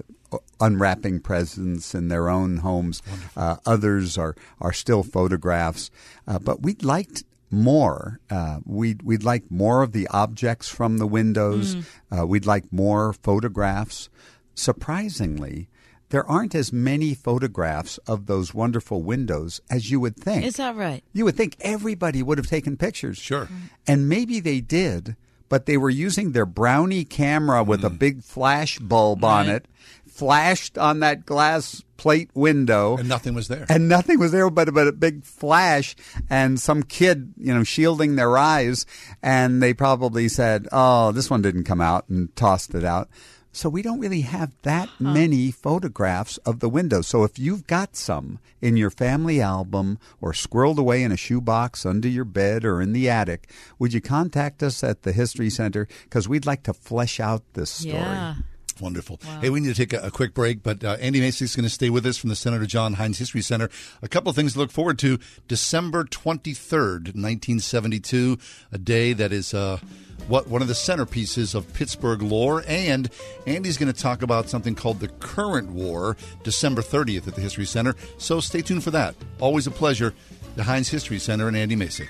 [0.59, 3.01] unwrapping presents in their own homes.
[3.35, 5.89] Uh, others are are still photographs.
[6.27, 8.19] Uh, but we'd liked more.
[8.29, 11.75] Uh, we'd we'd like more of the objects from the windows.
[11.75, 12.19] Mm.
[12.19, 14.09] Uh, we'd like more photographs.
[14.55, 15.69] Surprisingly.
[16.09, 20.45] There aren't as many photographs of those wonderful windows as you would think.
[20.45, 21.03] Is that right?
[21.11, 23.17] You would think everybody would have taken pictures.
[23.17, 23.49] Sure.
[23.85, 25.17] And maybe they did,
[25.49, 27.95] but they were using their brownie camera with a hmm.
[27.95, 29.67] big flash bulb on it,
[30.07, 32.97] flashed on that glass plate window.
[32.97, 33.65] And nothing was there.
[33.69, 35.95] And nothing was there but, but a big flash
[36.29, 38.85] and some kid, you know, shielding their eyes.
[39.21, 43.09] And they probably said, oh, this one didn't come out and tossed it out.
[43.57, 47.07] So we don't really have that many photographs of the windows.
[47.07, 51.83] So if you've got some in your family album or squirreled away in a shoebox
[51.83, 55.87] under your bed or in the attic, would you contact us at the History Center?
[56.03, 57.95] Because we'd like to flesh out this story.
[57.95, 58.35] Yeah.
[58.79, 59.19] Wonderful.
[59.41, 61.69] Hey, we need to take a, a quick break, but uh, Andy is going to
[61.69, 63.71] stay with us from the Senator John Heinz History Center.
[64.03, 65.17] A couple of things to look forward to.
[65.47, 68.37] December 23rd, 1972,
[68.71, 69.79] a day that is uh,
[70.27, 72.63] what one of the centerpieces of Pittsburgh lore.
[72.67, 73.09] And
[73.45, 77.65] Andy's going to talk about something called the Current War, December 30th at the History
[77.65, 77.95] Center.
[78.17, 79.15] So stay tuned for that.
[79.39, 80.13] Always a pleasure.
[80.55, 82.07] The Heinz History Center and Andy Masich.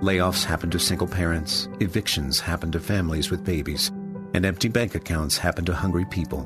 [0.00, 3.88] Layoffs happen to single parents, evictions happen to families with babies,
[4.34, 6.44] and empty bank accounts happen to hungry people.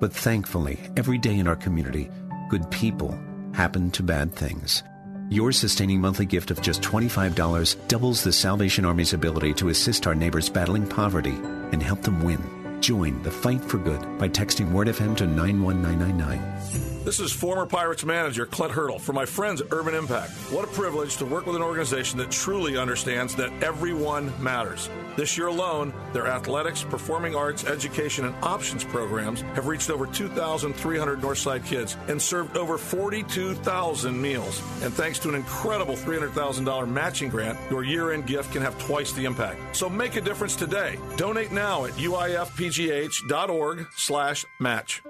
[0.00, 2.10] But thankfully, every day in our community,
[2.50, 3.18] good people
[3.54, 4.82] happen to bad things.
[5.30, 10.14] Your sustaining monthly gift of just $25 doubles the Salvation Army's ability to assist our
[10.14, 11.38] neighbors battling poverty
[11.72, 12.61] and help them win.
[12.82, 17.01] Join the fight for good by texting Word FM to 91999.
[17.04, 20.30] This is former Pirates manager Clint Hurdle for my friends at Urban Impact.
[20.52, 24.88] What a privilege to work with an organization that truly understands that everyone matters.
[25.16, 31.20] This year alone, their athletics, performing arts, education, and options programs have reached over 2,300
[31.20, 34.62] Northside kids and served over 42,000 meals.
[34.82, 39.12] And thanks to an incredible $300,000 matching grant, your year end gift can have twice
[39.12, 39.58] the impact.
[39.74, 41.00] So make a difference today.
[41.16, 45.02] Donate now at uifpgh.org slash match.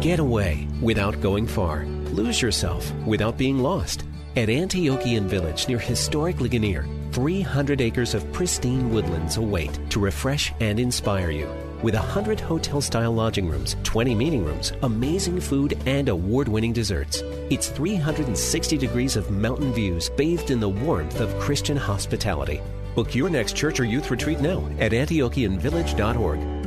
[0.00, 1.84] Get away without going far.
[2.14, 4.04] Lose yourself without being lost.
[4.34, 10.80] At Antiochian Village near historic Ligonier, 300 acres of pristine woodlands await to refresh and
[10.80, 11.50] inspire you.
[11.82, 17.22] With 100 hotel style lodging rooms, 20 meeting rooms, amazing food, and award winning desserts.
[17.50, 22.62] It's 360 degrees of mountain views bathed in the warmth of Christian hospitality.
[22.94, 26.59] Book your next church or youth retreat now at antiochianvillage.org.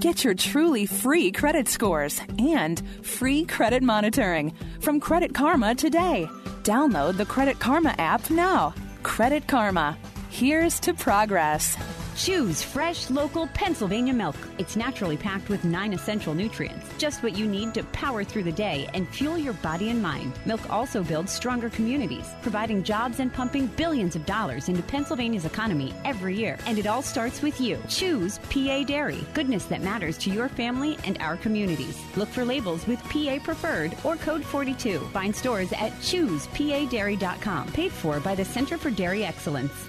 [0.00, 6.30] Get your truly free credit scores and free credit monitoring from Credit Karma today.
[6.62, 8.74] Download the Credit Karma app now.
[9.02, 9.98] Credit Karma.
[10.30, 11.76] Here's to progress.
[12.18, 14.34] Choose fresh, local Pennsylvania milk.
[14.58, 18.50] It's naturally packed with nine essential nutrients, just what you need to power through the
[18.50, 20.32] day and fuel your body and mind.
[20.44, 25.94] Milk also builds stronger communities, providing jobs and pumping billions of dollars into Pennsylvania's economy
[26.04, 26.58] every year.
[26.66, 27.78] And it all starts with you.
[27.88, 32.02] Choose PA Dairy, goodness that matters to your family and our communities.
[32.16, 34.98] Look for labels with PA Preferred or Code 42.
[35.12, 37.72] Find stores at choosepadairy.com.
[37.72, 39.86] Paid for by the Center for Dairy Excellence.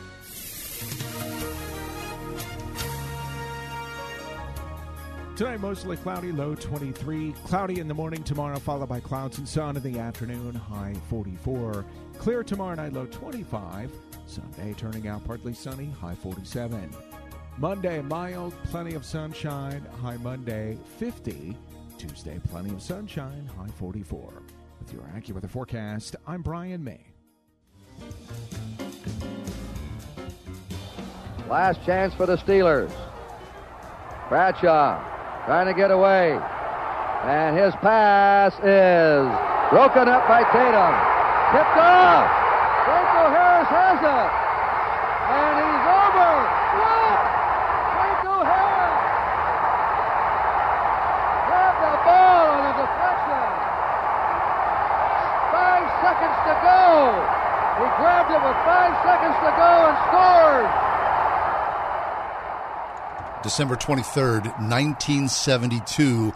[5.39, 7.31] Tonight, mostly cloudy, low 23.
[7.45, 11.85] Cloudy in the morning tomorrow, followed by clouds and sun in the afternoon, high 44.
[12.17, 13.89] Clear tomorrow night, low 25.
[14.25, 16.93] Sunday, turning out partly sunny, high 47.
[17.57, 21.55] Monday, mild, plenty of sunshine, high Monday, 50.
[21.97, 24.43] Tuesday, plenty of sunshine, high 44.
[24.81, 27.05] With your AccuWeather forecast, I'm Brian May.
[31.47, 32.91] Last chance for the Steelers.
[34.27, 35.18] Bradshaw
[35.49, 36.37] trying to get away.
[37.25, 39.25] And his pass is
[39.73, 40.93] broken up by Tatum.
[41.49, 42.29] Tipped off.
[42.85, 44.29] Franco Harris has it.
[44.29, 46.33] And he's over.
[46.77, 47.19] What?
[47.97, 49.01] Franco Harris
[51.49, 53.49] grabbed the ball on a deflection.
[55.49, 56.85] Five seconds to go.
[57.81, 60.69] He grabbed it with five seconds to go and scored.
[63.59, 66.33] December 23rd, 1972.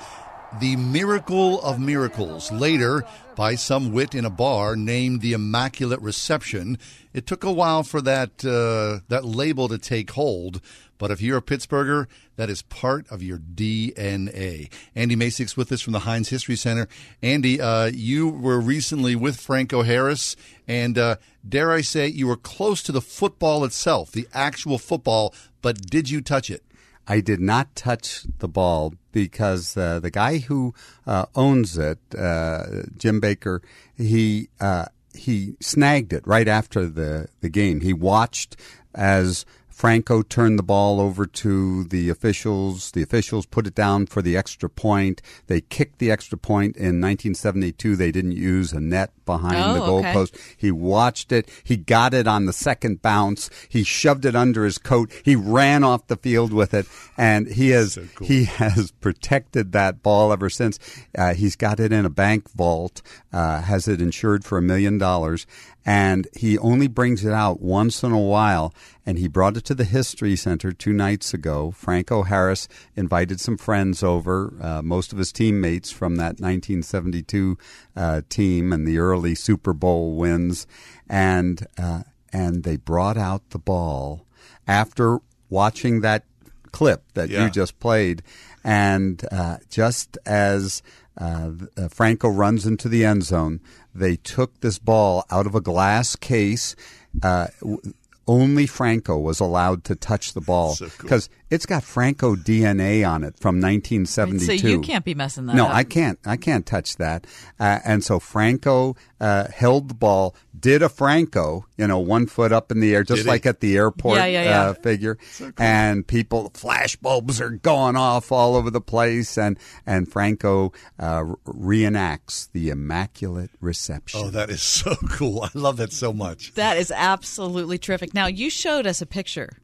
[0.59, 3.05] The Miracle of Miracles, later
[3.37, 6.77] by some wit in a bar named the Immaculate Reception.
[7.13, 10.59] It took a while for that uh, that label to take hold,
[10.97, 14.69] but if you're a Pittsburgher, that is part of your DNA.
[14.93, 16.89] Andy Masich's with us from the Heinz History Center.
[17.21, 20.35] Andy, uh, you were recently with Franco Harris,
[20.67, 21.15] and uh,
[21.47, 26.09] dare I say, you were close to the football itself, the actual football, but did
[26.09, 26.63] you touch it?
[27.07, 30.73] I did not touch the ball because uh, the guy who
[31.05, 33.61] uh, owns it, uh, Jim Baker,
[33.97, 37.81] he uh, he snagged it right after the, the game.
[37.81, 38.55] He watched
[38.95, 42.91] as Franco turned the ball over to the officials.
[42.91, 45.21] The officials put it down for the extra point.
[45.47, 47.95] They kicked the extra point in 1972.
[47.95, 50.13] They didn't use a net behind Oh, the okay.
[50.13, 50.37] goalpost.
[50.55, 51.49] He watched it.
[51.63, 53.49] He got it on the second bounce.
[53.67, 55.11] He shoved it under his coat.
[55.23, 56.85] He ran off the field with it,
[57.17, 60.77] and he has he has protected that ball ever since.
[61.17, 63.01] Uh, he's got it in a bank vault.
[63.31, 65.47] Uh, has it insured for a million dollars,
[65.85, 68.73] and he only brings it out once in a while.
[69.05, 71.71] And he brought it to the History Center two nights ago.
[71.71, 77.57] Franco Harris invited some friends over, uh, most of his teammates from that 1972
[77.97, 80.65] uh, team and the early Super Bowl wins,
[81.09, 84.25] and uh, and they brought out the ball
[84.67, 85.19] after
[85.49, 86.23] watching that
[86.71, 87.43] clip that Yeah.
[87.45, 88.23] you just played,
[88.63, 90.81] and uh, just as
[91.17, 93.59] uh, uh, Franco runs into the end zone,
[93.93, 96.75] they took this ball out of a glass case.
[97.21, 97.93] Uh, w-
[98.25, 100.93] only Franco was allowed to touch the ball So cool.
[101.01, 104.57] because it's got Franco DNA on it from 1972.
[104.59, 105.73] So you can't be messing that no, up.
[105.73, 106.17] I can't.
[106.25, 107.27] I can't touch that.
[107.59, 112.53] Uh, and so Franco uh, held the ball, did a Franco, you know, one foot
[112.53, 113.29] up in the air, just Did he?
[113.29, 114.61] like at the airport Yeah, yeah, yeah.
[114.69, 115.17] Uh, figure.
[115.57, 121.23] And people, flash bulbs are going off all over the place, and and Franco uh,
[121.45, 124.21] reenacts the immaculate reception.
[124.23, 125.43] Oh, that is so cool.
[125.43, 126.53] I love that so much.
[126.53, 128.13] That is absolutely terrific.
[128.13, 129.57] Now, you showed us a picture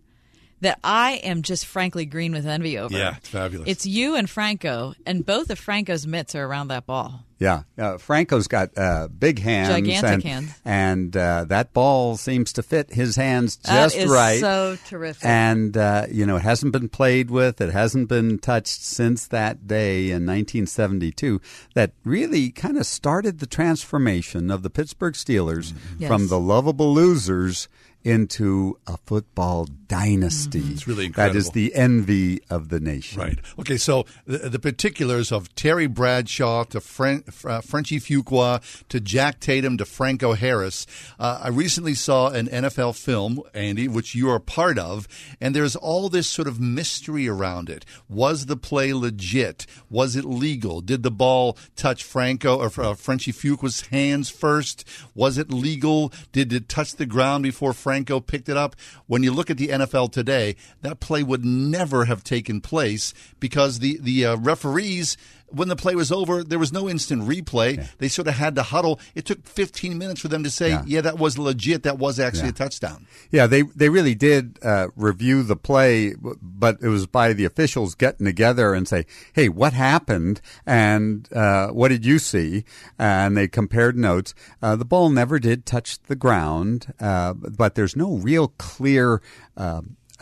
[0.62, 2.96] that I am just frankly green with envy over.
[2.96, 3.68] Yeah, it's fabulous.
[3.68, 7.26] It's you and Franco, and both of Franco's mitts are around that ball.
[7.40, 10.62] Yeah, uh, Franco's got uh, big hands, Gigantic and, hands.
[10.66, 14.42] and uh, that ball seems to fit his hands just is right.
[14.42, 15.24] so terrific.
[15.24, 19.68] And uh, you know, it hasn't been played with, it hasn't been touched since that
[19.68, 21.40] day in 1972.
[21.76, 26.10] That really kind of started the transformation of the Pittsburgh Steelers Yes.
[26.10, 27.70] from the lovable losers
[28.04, 30.60] into a football dynasty.
[30.60, 33.20] It's really That is the envy of the nation.
[33.20, 33.40] Right.
[33.60, 39.40] Okay, so the, the particulars of Terry Bradshaw to Fren, uh, Frenchie Fuqua to Jack
[39.40, 40.88] Tatum to Franco Harris.
[41.20, 45.08] Uh, I recently saw an NFL film, Andy, which you are part of,
[45.42, 47.86] and there's all this sort of mystery around it.
[48.08, 49.66] Was the play legit?
[49.90, 50.82] Was it legal?
[50.82, 54.88] Did the ball touch Franco or uh, Frenchie Fuqua's hands first?
[55.14, 56.14] Was it legal?
[56.32, 57.89] Did it touch the ground before Franco
[58.28, 58.76] picked it up?
[59.08, 63.80] When you look at the NFL today, that play would never have taken place because
[63.80, 65.18] the the uh, referees.
[65.52, 67.88] When the play was over, there was no instant replay.
[67.98, 69.00] They sort of had to huddle.
[69.16, 71.84] It took 15 minutes for them to say, "Yeah, that was legit.
[71.84, 72.50] That was actually Yeah.
[72.50, 77.34] a touchdown." Yeah, they they really did uh, review the play, but it was by
[77.34, 80.42] the officials getting together and say, "Hey, what happened?
[80.66, 82.64] And uh, what did you see?"
[82.98, 84.34] And they compared notes.
[84.62, 89.22] Uh, the ball never did touch the ground, uh, but there's no real clear.
[89.58, 89.82] Uh,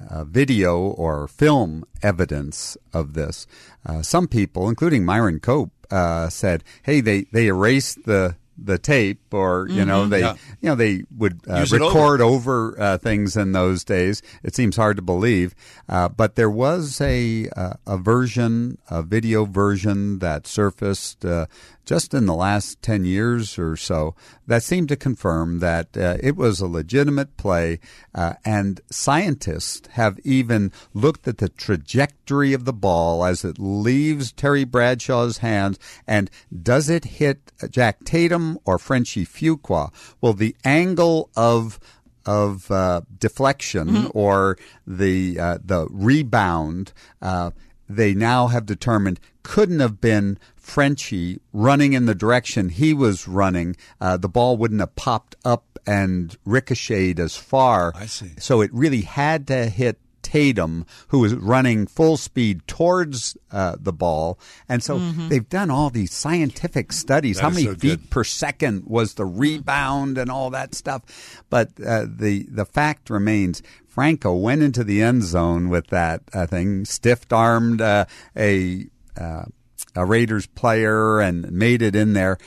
[0.10, 3.48] uh, video or film evidence of this.
[3.86, 9.20] Uh, some people, including Myron Cope, uh, said, "Hey, they they erased the the tape,
[9.32, 10.10] or you know Mhm.
[10.10, 10.34] they Yeah.
[10.62, 11.84] you know they would uh, Use over.
[11.86, 14.24] record over uh, things in those days.
[14.44, 15.54] It seems hard to believe,
[15.88, 21.46] uh, but there was a uh, a version, a video version that surfaced uh,
[21.88, 24.14] just in the last ten years or so
[24.46, 27.80] that seemed to confirm that uh, it was a legitimate play,
[28.14, 34.32] uh, and scientists have even looked at the trajectory of the ball as it leaves
[34.34, 39.92] Terry Bradshaw's hands, and does it hit Jack Tatum or Frenchie Fuqua?
[40.22, 41.80] Well, the angle of
[42.26, 44.08] of uh, deflection Mm-hmm.
[44.14, 47.52] or the uh, the rebound, uh,
[47.88, 50.38] they now have determined couldn't have been
[50.68, 53.76] Frenchie running in the direction he was running.
[54.02, 57.94] Uh, the ball wouldn't have popped up and ricocheted as far.
[57.96, 58.32] I see.
[58.38, 63.94] So it really had to hit Tatum, who was running full speed towards uh, the
[63.94, 64.38] ball.
[64.68, 65.30] And so Mhm.
[65.30, 67.38] they've done all these scientific studies.
[67.38, 68.10] That How many so feet good.
[68.10, 71.04] per second was the rebound and all that stuff?
[71.50, 73.62] But uh, the the fact remains.
[73.88, 78.04] Franco went into the end zone with that uh, thing, stiff armed uh,
[78.36, 78.88] a
[79.20, 79.46] uh,
[79.98, 82.38] a Raiders player and made it in there.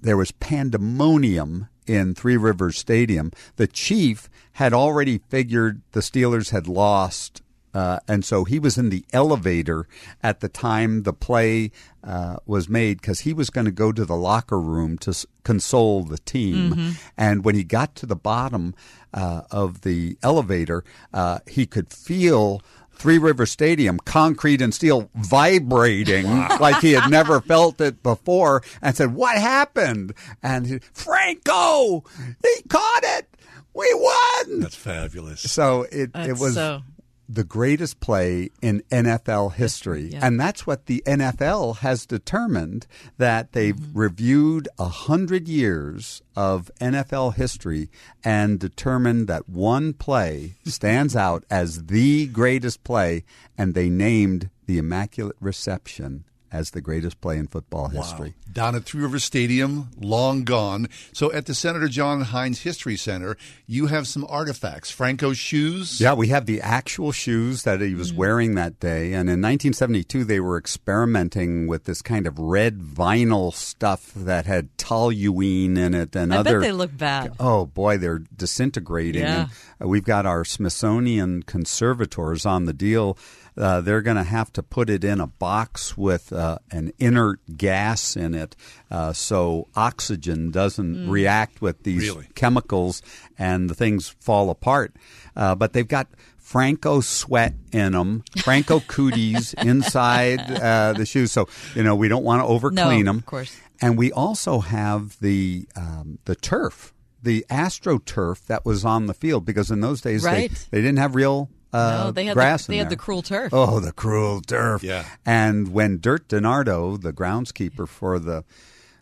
[0.00, 3.30] There was pandemonium in Three Rivers Stadium.
[3.56, 7.42] The chief had already figured the Steelers had lost.
[7.72, 9.88] Uh, and so he was in the elevator
[10.22, 11.72] at the time the play
[12.04, 15.26] uh, was made because he was going to go to the locker room to s-
[15.42, 16.72] console the team.
[16.72, 16.96] Mhm.
[17.18, 18.74] And when he got to the bottom
[19.12, 22.62] uh, of the elevator, uh, he could feel
[22.96, 26.26] Three River Stadium, concrete and steel vibrating
[26.60, 32.04] like he had never felt it before, and said, "What happened?" And he, Franco,
[32.42, 33.28] he caught it.
[33.74, 34.60] We won.
[34.60, 35.40] That's fabulous.
[35.50, 36.82] So it it was so-
[37.28, 40.10] the greatest play in NFL history.
[40.12, 40.20] Yeah.
[40.26, 42.86] And that's what the NFL has determined
[43.18, 43.98] that they've Mm-hmm.
[43.98, 47.88] reviewed a hundred years of NFL history
[48.22, 53.24] and determined that one play stands out as the greatest play,
[53.56, 56.24] and they named the Immaculate Reception
[56.54, 58.32] as the greatest play in football history.
[58.52, 60.88] Down at Three River Stadium, long gone.
[61.12, 63.36] So at the Senator John Heinz History Center,
[63.66, 64.90] you have some artifacts.
[64.92, 66.00] Franco's shoes.
[66.00, 68.16] Yeah, we have the actual shoes that he was Mm.
[68.16, 69.12] wearing that day.
[69.14, 74.68] And in 1972, they were experimenting with this kind of red vinyl stuff that had
[74.78, 76.60] toluene in it and I bet other.
[76.60, 77.32] they look bad.
[77.40, 79.22] Oh boy, they're disintegrating.
[79.22, 79.48] Yeah.
[79.80, 83.18] And we've got our Smithsonian conservators on the deal.
[83.56, 87.38] Uh, they're going to have to put it in a box with uh, an inert
[87.56, 88.56] gas in it,
[88.90, 91.10] uh, so oxygen doesn't Mm.
[91.10, 92.28] react with these Really?
[92.34, 93.00] chemicals
[93.38, 94.94] and the things fall apart.
[95.36, 101.32] Uh, but they've got Franco sweat in them, Franco cooties inside uh, the shoes.
[101.32, 103.18] So you know we don't want to over No, them.
[103.18, 103.56] of course.
[103.80, 106.92] And we also have the um, the turf,
[107.22, 110.50] the AstroTurf that was on the field because in those days Right.
[110.50, 112.68] they, they didn't have real uh, No, they had the- grass.
[112.68, 112.90] in they had there.
[112.90, 113.52] the cruel turf.
[113.52, 114.82] Oh, the cruel turf.
[114.82, 115.04] Yeah.
[115.26, 118.44] And when Dirt DeNardo, the groundskeeper for the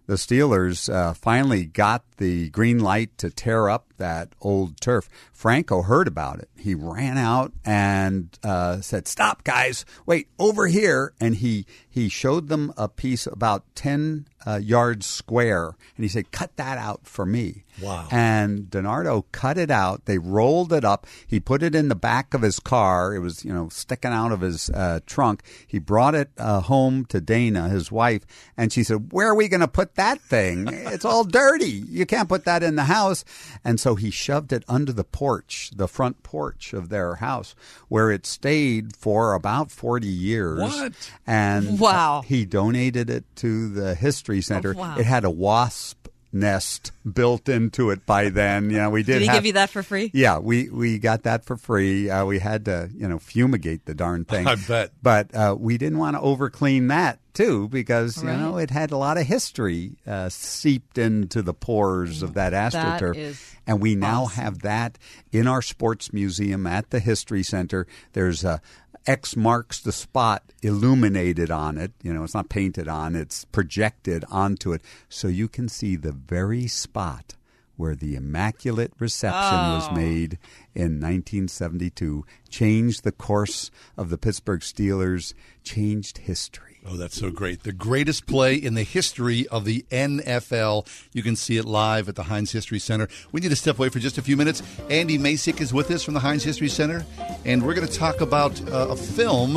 [0.09, 5.09] the Steelers, uh, finally got the green light to tear up that old turf.
[5.33, 6.51] Franco heard about it.
[6.59, 9.85] He ran out and uh, said, "Stop, guys!
[10.05, 15.69] Wait over here!" And he he showed them a piece about ten uh, yards square,
[15.97, 18.07] and he said, "Cut that out for me." Wow.
[18.11, 20.05] And DeNardo cut it out.
[20.05, 21.07] They rolled it up.
[21.27, 23.15] He put it in the back of his car.
[23.15, 25.43] It was, you know, sticking out of his uh, trunk.
[25.67, 28.27] He brought it uh, home to Dana, his wife,
[28.59, 30.69] and she said, Where are we going to put that thing?
[30.69, 31.71] It's all dirty.
[31.89, 33.25] You can't put that in the house.
[33.65, 37.55] And so he shoved it under the porch, the front porch of their house,
[37.89, 40.61] where it stayed for about 40 years.
[40.61, 40.93] What?
[41.27, 42.23] And Wow.
[42.27, 44.75] he donated it to the History Center.
[44.77, 44.97] Oh, wow.
[44.99, 45.99] It had a wasp
[46.35, 48.71] nest built into it by then.
[48.71, 49.15] Yeah, we did.
[49.15, 50.11] Did he have- give you that for free?
[50.15, 52.09] Yeah, we we got that for free.
[52.09, 54.47] Uh, we had to, you know, fumigate the darn thing.
[54.49, 54.93] I bet.
[55.03, 58.33] But uh, we didn't want to overclean that too because Right.
[58.33, 62.51] you know it had a lot of history uh, seeped into the pores of that
[62.51, 63.17] That astroturf.
[63.17, 64.43] is and we now awesome.
[64.43, 64.99] have that
[65.33, 67.87] in our sports museum at the History Center.
[68.15, 68.61] There's a
[69.07, 71.93] X marks the spot illuminated on it.
[72.03, 74.83] You know, it's not painted on, it's projected onto it.
[75.09, 77.35] So you can see the very spot
[77.77, 79.95] where the Immaculate Reception was Oh.
[79.95, 80.39] made
[80.75, 85.35] in 1972, changed the course of the Pittsburgh Steelers,
[85.65, 86.72] changed history.
[86.85, 87.63] Oh, that's so great.
[87.63, 90.87] The greatest play in the history of the NFL.
[91.13, 93.09] You can see it live at the Heinz History Center.
[93.31, 94.63] We need to step away for just a few minutes.
[94.91, 97.07] Andy Masich is with us from the Heinz History Center,
[97.45, 99.55] and we're going to talk about uh, a film,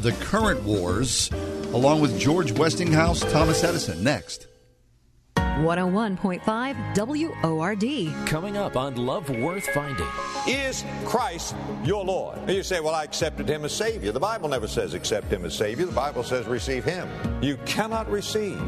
[0.00, 1.30] The Current Wars,
[1.74, 4.02] along with George Westinghouse, Thomas Edison.
[4.02, 4.46] Next.
[5.36, 8.26] 101.5 WORD.
[8.26, 10.06] Coming up on Love Worth Finding.
[10.46, 11.54] Is Christ
[11.84, 12.38] your Lord?
[12.38, 14.12] And you say, Well, I accepted him as Savior.
[14.12, 17.08] The Bible never says accept him as Savior, the Bible says receive him.
[17.42, 18.60] You cannot receive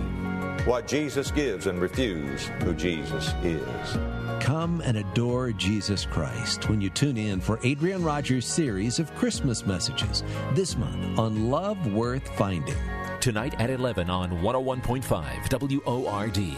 [0.66, 3.98] what Jesus gives and refuse who Jesus is.
[4.40, 9.64] Come and adore Jesus Christ when you tune in for Adrian Rogers' series of Christmas
[9.66, 10.22] messages
[10.54, 12.74] this month on Love Worth Finding.
[13.20, 16.56] Tonight at 11 on 101.5 WORD.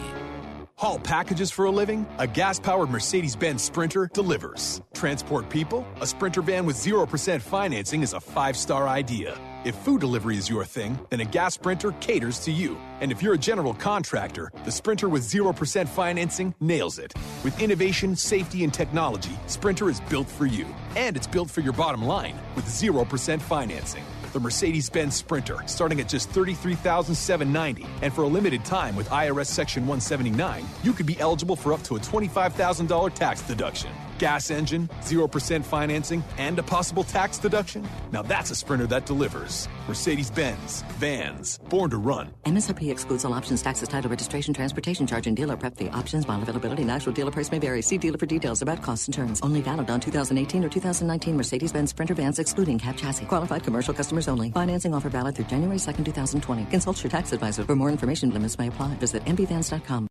[0.79, 2.07] Haul packages for a living?
[2.19, 4.81] A gas powered Mercedes Benz Sprinter delivers.
[4.93, 5.85] Transport people?
[5.99, 9.37] A Sprinter van with 0% financing is a five star idea.
[9.65, 12.77] If food delivery is your thing, then a gas Sprinter caters to you.
[13.01, 17.13] And if you're a general contractor, the Sprinter with 0% financing nails it.
[17.43, 20.65] With innovation, safety, and technology, Sprinter is built for you.
[20.95, 24.03] And it's built for your bottom line with 0% financing.
[24.33, 27.87] The Mercedes Benz Sprinter, starting at just $33,790.
[28.01, 31.81] And for a limited time with IRS Section 179, you could be eligible for up
[31.83, 33.91] to a $25,000 tax deduction.
[34.19, 37.87] Gas engine, 0% financing, and a possible tax deduction?
[38.11, 39.69] Now that's a Sprinter that delivers.
[39.87, 42.29] Mercedes Benz, vans, born to run.
[42.45, 45.89] MSRP excludes all options, taxes, title, registration, transportation charge, and dealer prep fee.
[45.89, 47.81] Options, model availability, and actual dealer price may vary.
[47.81, 49.39] See dealer for details about costs and terms.
[49.41, 53.25] Only valid on 2018 or 2019 Mercedes-Benz Sprinter vans, excluding cab chassis.
[53.25, 54.51] Qualified commercial customers only.
[54.51, 56.65] Financing offer valid through January 2nd, 2020.
[56.65, 57.63] Consult your tax advisor.
[57.63, 58.95] For more information, limits may apply.
[58.95, 60.09] Visit mbvans.com.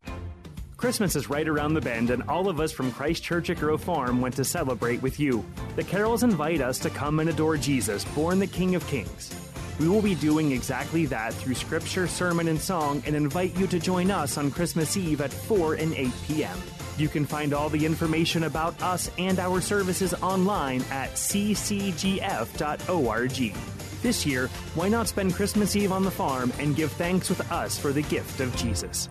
[0.78, 3.82] Christmas is right around the bend, and all of us from Christ Church at Grove
[3.82, 5.44] Farm went to celebrate with you.
[5.74, 9.34] The carols invite us to come and adore Jesus, born the King of Kings.
[9.80, 13.80] We will be doing exactly that through scripture, sermon, and song, and invite you to
[13.80, 16.56] join us on Christmas Eve at 4 and 8 p.m.
[16.96, 22.22] You can find all the information about us and our services online at ccgf.org.
[24.00, 27.76] This year, why not spend Christmas Eve on the farm and give thanks with us
[27.76, 29.08] for the gift of Jesus?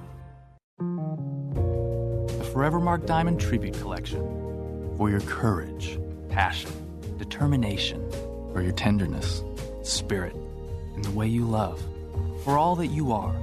[0.80, 4.22] The Forevermark Diamond Tribute Collection.
[4.96, 6.00] For your courage,
[6.30, 6.72] passion,
[7.18, 8.08] determination,
[8.54, 9.44] for your tenderness,
[9.82, 10.36] spirit,
[10.94, 11.84] and the way you love.
[12.44, 13.36] For all that you are.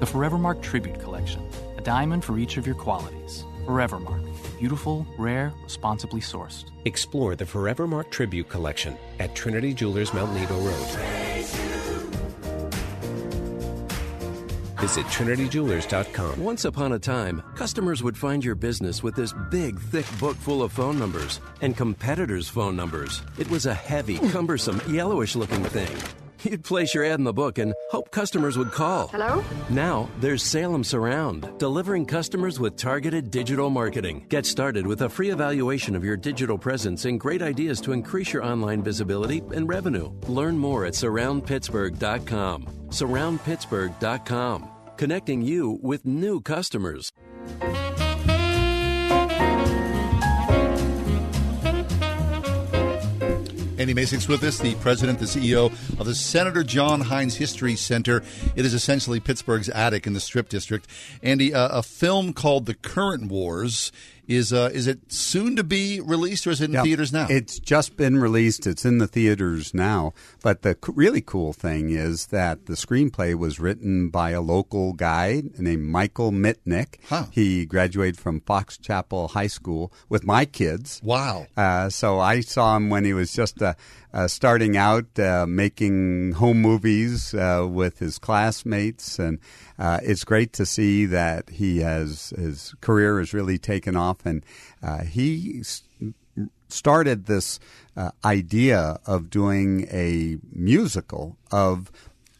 [0.00, 1.42] The Forevermark Tribute Collection.
[1.76, 3.44] A diamond for each of your qualities.
[3.66, 4.24] Forevermark.
[4.58, 6.70] Beautiful, rare, responsibly sourced.
[6.86, 11.77] Explore the Forevermark Tribute Collection at Trinity Jewelers Mount Nebo Road.
[14.78, 16.40] Visit TrinityJewelers.com.
[16.40, 20.62] Once upon a time, customers would find your business with this big, thick book full
[20.62, 23.22] of phone numbers and competitors' phone numbers.
[23.38, 25.96] It was a heavy, cumbersome, yellowish looking thing.
[26.42, 29.08] You'd place your ad in the book and hope customers would call.
[29.08, 29.44] Hello?
[29.70, 34.26] Now, there's Salem Surround, delivering customers with targeted digital marketing.
[34.28, 38.32] Get started with a free evaluation of your digital presence and great ideas to increase
[38.32, 40.12] your online visibility and revenue.
[40.28, 42.66] Learn more at surroundpittsburgh.com.
[42.88, 47.12] Surroundpittsburgh.com, connecting you with new customers.
[53.78, 55.66] Andy Masich's with us, the president, the CEO
[56.00, 58.24] of the Senator John Heinz History Center.
[58.56, 60.84] It is essentially Pittsburgh's attic in the Strip District.
[61.22, 63.92] Andy, uh, a film called The Current Wars
[64.28, 66.84] is uh, is it soon to be released or is it in Yep.
[66.84, 67.26] theaters now?
[67.30, 68.66] It's just been released.
[68.66, 70.12] It's in the theaters now.
[70.42, 75.42] But the really cool thing is that the screenplay was written by a local guy
[75.58, 76.96] named Michael Mitnick.
[77.32, 81.00] He graduated from Fox Chapel High School with my kids.
[81.02, 81.46] Wow.
[81.56, 83.74] Uh, so I saw him when he was just a uh,
[84.26, 89.38] starting out uh, making home movies uh, with his classmates, and
[89.78, 94.44] uh, it's great to see that he has his career has really taken off, and
[94.82, 95.62] uh, he
[96.68, 97.58] started this
[97.96, 101.90] uh, idea of doing a musical of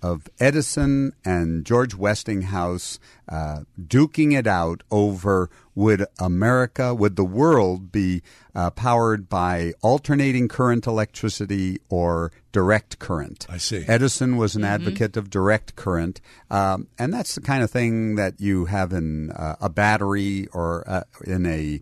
[0.02, 7.92] of Edison and George Westinghouse uh, duking it out over would America, would the world
[7.92, 8.22] be
[8.54, 13.46] uh, powered by alternating current electricity or direct current?
[13.48, 13.84] I see.
[13.86, 14.66] Edison was an Mhm.
[14.68, 16.20] advocate of direct current,
[16.50, 20.82] um, and that's the kind of thing that you have in uh, a battery or
[20.88, 21.80] uh, in a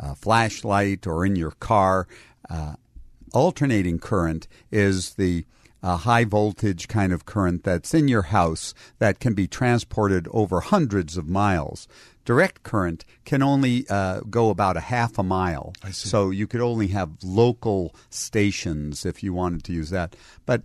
[0.00, 2.06] uh, flashlight or in your car.
[2.50, 2.74] Uh,
[3.32, 5.44] alternating current is the
[5.82, 10.60] uh, high voltage kind of current that's in your house that can be transported over
[10.60, 11.88] hundreds of miles.
[12.24, 15.72] Direct current can only uh, go about a half a mile.
[15.90, 20.14] So you could only have local stations if you wanted to use that.
[20.46, 20.62] But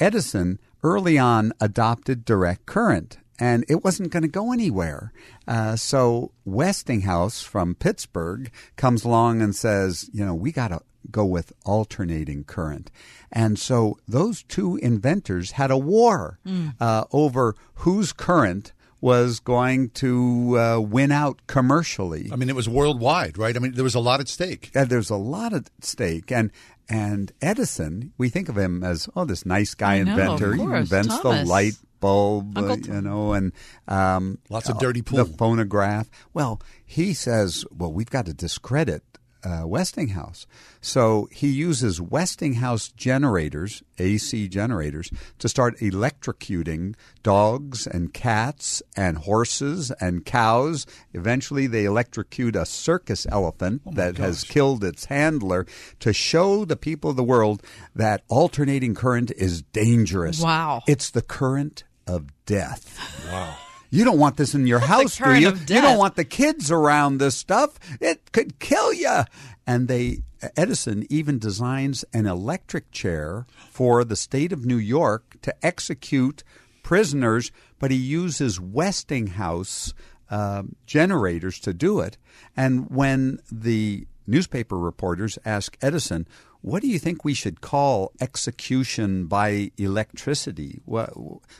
[0.00, 5.12] Edison early on adopted direct current and it wasn't going to go anywhere.
[5.46, 11.24] Uh, so Westinghouse from Pittsburgh comes along and says, you know, we got to go
[11.24, 12.90] with alternating current.
[13.36, 16.74] And so those two inventors had a war Mm.
[16.80, 18.72] uh, over whose current
[19.02, 22.30] was going to uh, win out commercially.
[22.32, 23.54] I mean, it was worldwide, right?
[23.54, 24.70] I mean, there was a lot at stake.
[24.74, 26.50] Uh, there's a lot at stake, and
[26.88, 30.52] and Edison, we think of him as oh, this nice guy I know, inventor.
[30.52, 31.42] of he invents Thomas.
[31.42, 33.52] the light bulb, uh, you know, and
[33.88, 36.08] um, Lots of dirty dirty The phonograph.
[36.32, 39.02] Well, he says, well, we've got to discredit.
[39.46, 40.44] Uh, Westinghouse.
[40.80, 49.92] So he uses Westinghouse generators, AC generators, to start electrocuting dogs and cats and horses
[50.00, 50.84] and cows.
[51.12, 55.64] Eventually, they electrocute a circus elephant that has killed its handler
[56.00, 57.62] to show the people of the world
[57.94, 60.40] that alternating current is dangerous.
[60.40, 60.82] Wow.
[60.88, 62.98] It's the current of death.
[63.30, 63.56] Wow.
[63.90, 65.50] You don't want this in your house, do you?
[65.50, 67.78] You don't want the kids around this stuff.
[68.00, 69.22] It could kill you.
[69.66, 70.22] And they
[70.56, 76.44] Edison even designs an electric chair for the state of New York to execute
[76.82, 79.92] prisoners, but he uses Westinghouse
[80.28, 82.18] um generators to do it.
[82.56, 86.26] And when the newspaper reporters ask Edison,
[86.66, 90.80] what do you think we should call execution by electricity?
[90.84, 91.10] What,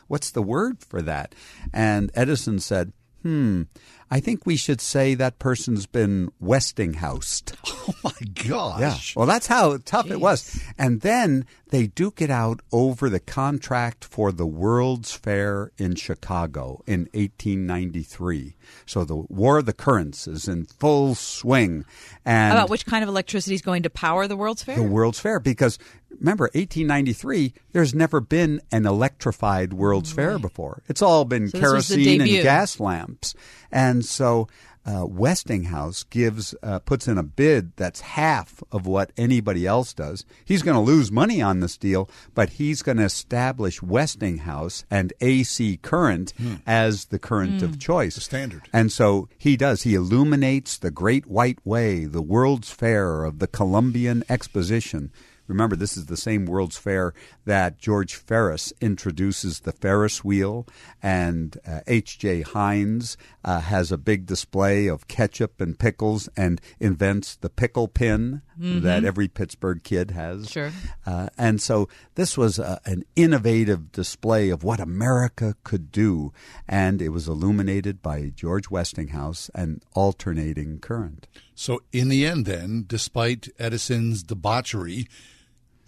[0.09, 1.33] what's the word for that?
[1.73, 2.93] And Edison said,
[3.23, 3.63] hmm,
[4.11, 7.53] I think we should say that person's been Westinghoused.
[7.89, 9.15] Oh my gosh.
[9.15, 9.19] Yeah.
[9.21, 10.61] Well, that's how tough it was.
[10.77, 16.83] And then they duke it out over the contract for the World's Fair in Chicago
[16.89, 18.57] in 1893.
[18.85, 21.85] So the War of the Currents is in full swing.
[22.25, 24.77] And About which kind of electricity is going to power the World's Fair?
[24.77, 25.79] the World's Fair because
[26.19, 30.83] remember 1893 there's never been an electrified World's Fair before.
[30.89, 33.35] It's all been So this was the kerosene and gas lamps.
[33.77, 34.49] And so
[34.87, 40.25] uh, Westinghouse gives uh, puts in a bid that's half of what anybody else does.
[40.45, 45.13] He's going to lose money on this deal, but he's going to establish Westinghouse and
[45.21, 46.33] AC current
[46.67, 48.63] as the current of choice, the standard.
[48.73, 49.83] and so he does.
[49.83, 55.11] He illuminates the Great White Way, the World's Fair of the Columbian Exposition.
[55.49, 60.67] Remember, this is the same World's Fair that George Ferris introduces the Ferris wheel,
[61.03, 62.43] and uh, H.J.
[62.43, 68.43] Heinz uh, has a big display of ketchup and pickles and invents the pickle pin
[68.59, 68.81] Mhm.
[68.85, 70.49] that every Pittsburgh kid has.
[70.51, 70.73] Sure.
[71.05, 76.33] Uh, and so this was a, an innovative display of what America could do,
[76.67, 81.27] and it was illuminated by George Westinghouse and alternating current.
[81.55, 85.07] So in the end, then, despite Edison's debauchery,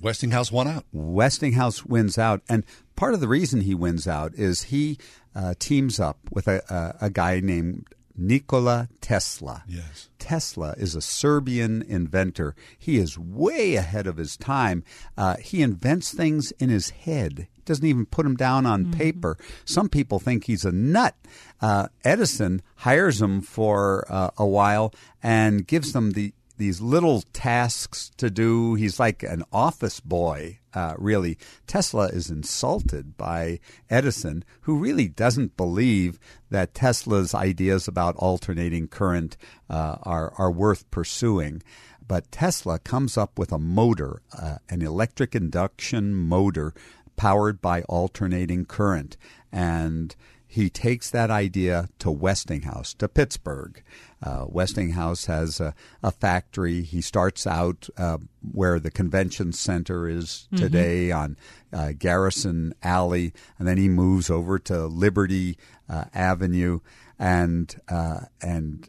[0.00, 0.84] Westinghouse won out.
[0.92, 2.64] Westinghouse wins out, and
[2.96, 4.98] part of the reason he wins out is he
[5.34, 6.62] uh, teams up with a,
[7.00, 7.86] a, a guy named
[8.18, 9.62] Nikola Tesla.
[9.68, 10.08] Yes.
[10.18, 12.54] Tesla is a Serbian inventor.
[12.76, 14.82] He is way ahead of his time.
[15.16, 17.46] Uh, he invents things in his head.
[17.52, 19.38] He doesn't even put them down on paper.
[19.64, 21.14] Some people think he's a nut.
[21.60, 24.92] Uh, Edison hires him for uh, a while
[25.22, 28.74] and gives them the these little tasks to do.
[28.74, 31.38] He's like an office boy, uh, really.
[31.66, 36.18] Tesla is insulted by Edison, who really doesn't believe
[36.50, 39.36] that Tesla's ideas about alternating current
[39.70, 41.62] uh, are are worth pursuing.
[42.06, 46.72] But Tesla comes up with a motor, uh, an electric induction motor
[47.16, 49.16] powered by alternating current,
[49.52, 50.16] and
[50.50, 53.82] he takes that idea to Westinghouse, to Pittsburgh.
[54.22, 56.82] Uh, Westinghouse has a, a, factory.
[56.82, 58.16] He starts out uh,
[58.50, 61.18] where the convention center is today mm-hmm.
[61.18, 61.36] on
[61.70, 66.80] uh, Garrison Alley, and then he moves over to Liberty uh, Avenue,
[67.18, 68.88] and uh, and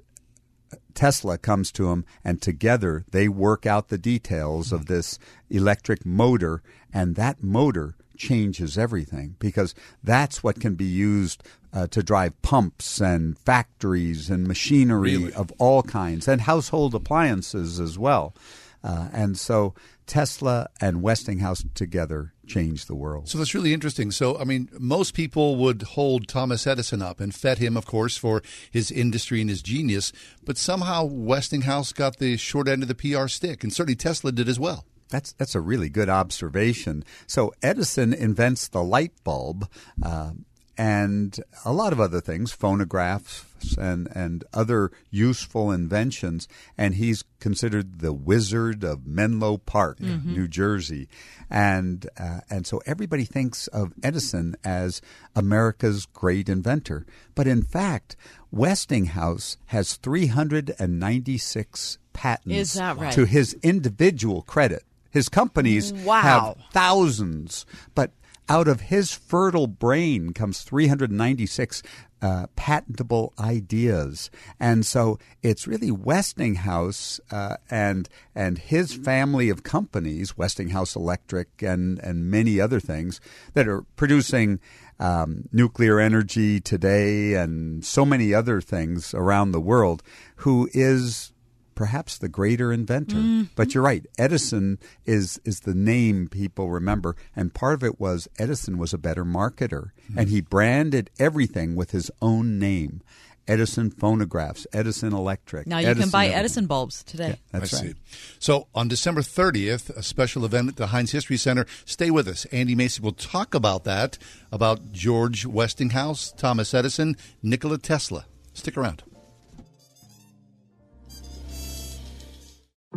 [0.94, 6.64] Tesla comes to him, and together they work out the details of this electric motor,
[6.94, 11.42] and that motor changes everything because that's what can be used
[11.74, 15.34] uh, to drive pumps and factories and machinery Really?
[15.34, 18.36] of all kinds and household appliances as well.
[18.84, 19.74] Uh, and so
[20.06, 23.28] Tesla and Westinghouse together changed the world.
[23.30, 24.10] So that's really interesting.
[24.10, 28.16] So, I mean, most people would hold Thomas Edison up and fet him, of course,
[28.18, 28.42] for
[28.72, 30.12] his industry and his genius,
[30.46, 34.48] but somehow Westinghouse got the short end of the PR stick, and certainly Tesla did
[34.50, 34.86] as well.
[35.10, 37.04] That's that's a really good observation.
[37.28, 39.70] So Edison invents the light bulb,
[40.04, 40.32] uh,
[40.78, 43.44] and a lot of other things, phonographs
[43.78, 46.48] and and other useful inventions.
[46.78, 50.24] And he's considered the wizard of Menlo Park, Mhm.
[50.26, 51.10] New Jersey,
[51.50, 55.02] and uh, and so everybody thinks of Edison as
[55.36, 57.06] America's great inventor,
[57.36, 58.16] but in fact,
[58.52, 63.14] Westinghouse has 396 patents Is that right?
[63.14, 64.84] to his individual credit.
[65.12, 66.22] His companies Wow.
[66.22, 68.12] have thousands, but
[68.48, 71.84] out of his fertile brain comes 396
[72.22, 74.30] uh, patentable ideas,
[74.60, 81.98] and so it's really Westinghouse uh, and and his family of companies, Westinghouse Electric and
[82.00, 83.20] and many other things
[83.54, 84.60] that are producing.
[85.02, 90.04] Um, nuclear energy today and so many other things around the world,
[90.44, 91.32] who is
[91.80, 93.16] perhaps the greater inventor.
[93.16, 93.44] Mm-hmm.
[93.56, 94.06] But you're right.
[94.18, 98.98] Edison is is the name people remember, and part of it was Edison was a
[98.98, 100.20] better marketer, Mm-hmm.
[100.20, 103.02] and he branded everything with his own name.
[103.48, 105.68] Edison phonographs, Edison Electric.
[105.68, 106.40] Now you can buy everything.
[106.40, 107.40] Edison bulbs today.
[107.54, 107.96] That's I right.
[107.96, 108.36] see.
[108.40, 111.66] So on December 30th, a special event at the Heinz History Center.
[111.86, 112.44] Stay with us.
[112.52, 114.18] Andy Masich will talk about that,
[114.52, 118.26] about George Westinghouse, Thomas Edison, Nikola Tesla.
[118.54, 119.02] Stick around.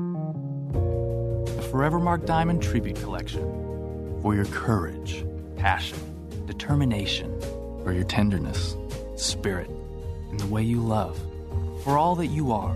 [0.03, 3.42] The Forevermark Diamond Tribute Collection.
[4.22, 5.24] For your courage,
[5.57, 5.98] passion,
[6.46, 7.40] determination,
[7.82, 8.76] for your tenderness,
[9.16, 9.70] spirit,
[10.30, 11.18] and the way you love.
[11.84, 12.74] For all that you are.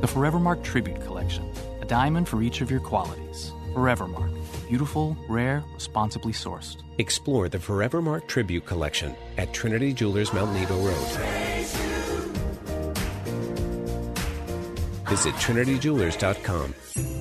[0.00, 1.44] The Forevermark Tribute Collection.
[1.80, 3.52] A diamond for each of your qualities.
[3.74, 4.32] Forevermark.
[4.68, 6.82] Beautiful, rare, responsibly sourced.
[6.98, 11.51] Explore the Forevermark Tribute Collection at Trinity Jewelers Mount Nebo Road.
[15.12, 16.74] Visit trinityjewelers.com.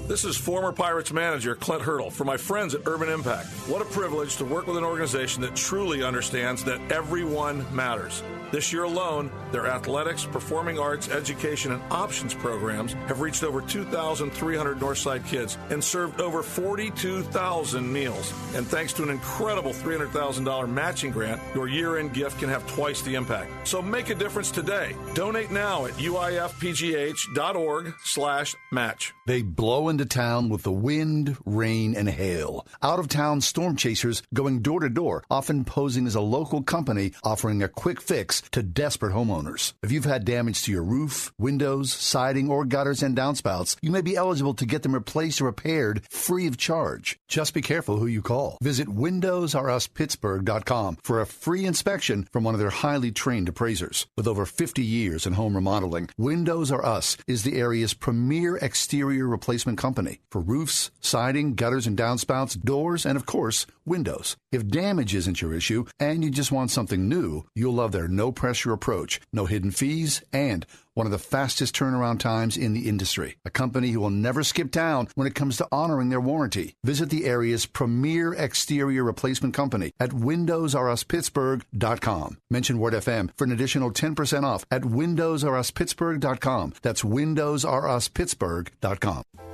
[0.08, 3.48] This is former Pirates manager Clint Hurdle for my friends at Urban Impact.
[3.68, 8.24] What a privilege to work with an organization that truly understands that everyone matters.
[8.52, 14.78] This year alone, their athletics, performing arts, education, and options programs have reached over 2,300
[14.78, 18.34] Northside kids and served over 42,000 meals.
[18.54, 23.02] And thanks to an incredible $300,000 matching grant, your year end gift can have twice
[23.02, 23.50] the impact.
[23.66, 24.98] So make a difference today.
[25.14, 29.14] Donate now at uifpgh.org slash match.
[29.28, 32.68] They blow into town with the wind, rain, and hail.
[32.82, 37.14] Out of town storm chasers going door to door, often posing as a local company
[37.24, 39.74] offering a quick fix to desperate homeowners.
[39.84, 44.02] If you've had damage to your roof, windows, siding, or gutters and downspouts, you may
[44.02, 47.18] be eligible to get them replaced or repaired free of charge.
[47.28, 48.58] Just be careful who you call.
[48.62, 54.06] Visit WindowsRUsPittsburgh.com for a free inspection from one of their highly trained appraisers.
[54.18, 59.28] With over 50 years in home remodeling, Windows R Us is the area's premier exterior
[59.28, 64.38] replacement company for roofs, siding, gutters and downspouts, doors, and of course, windows.
[64.52, 68.32] If damage isn't your issue and you just want something new, you'll love their no
[68.32, 73.36] pressure approach, no hidden fees, and one of the fastest turnaround times in the industry.
[73.46, 76.76] A company who will never skip town when it comes to honoring their warranty.
[76.84, 82.38] Visit the area's premier exterior replacement company at WindowsRUsPittsburgh.com.
[82.50, 86.74] Mention Word FM for an additional 10% off at WindowsRUsPittsburgh.com.
[86.82, 89.51] That's WindowsRUsPittsburgh.com.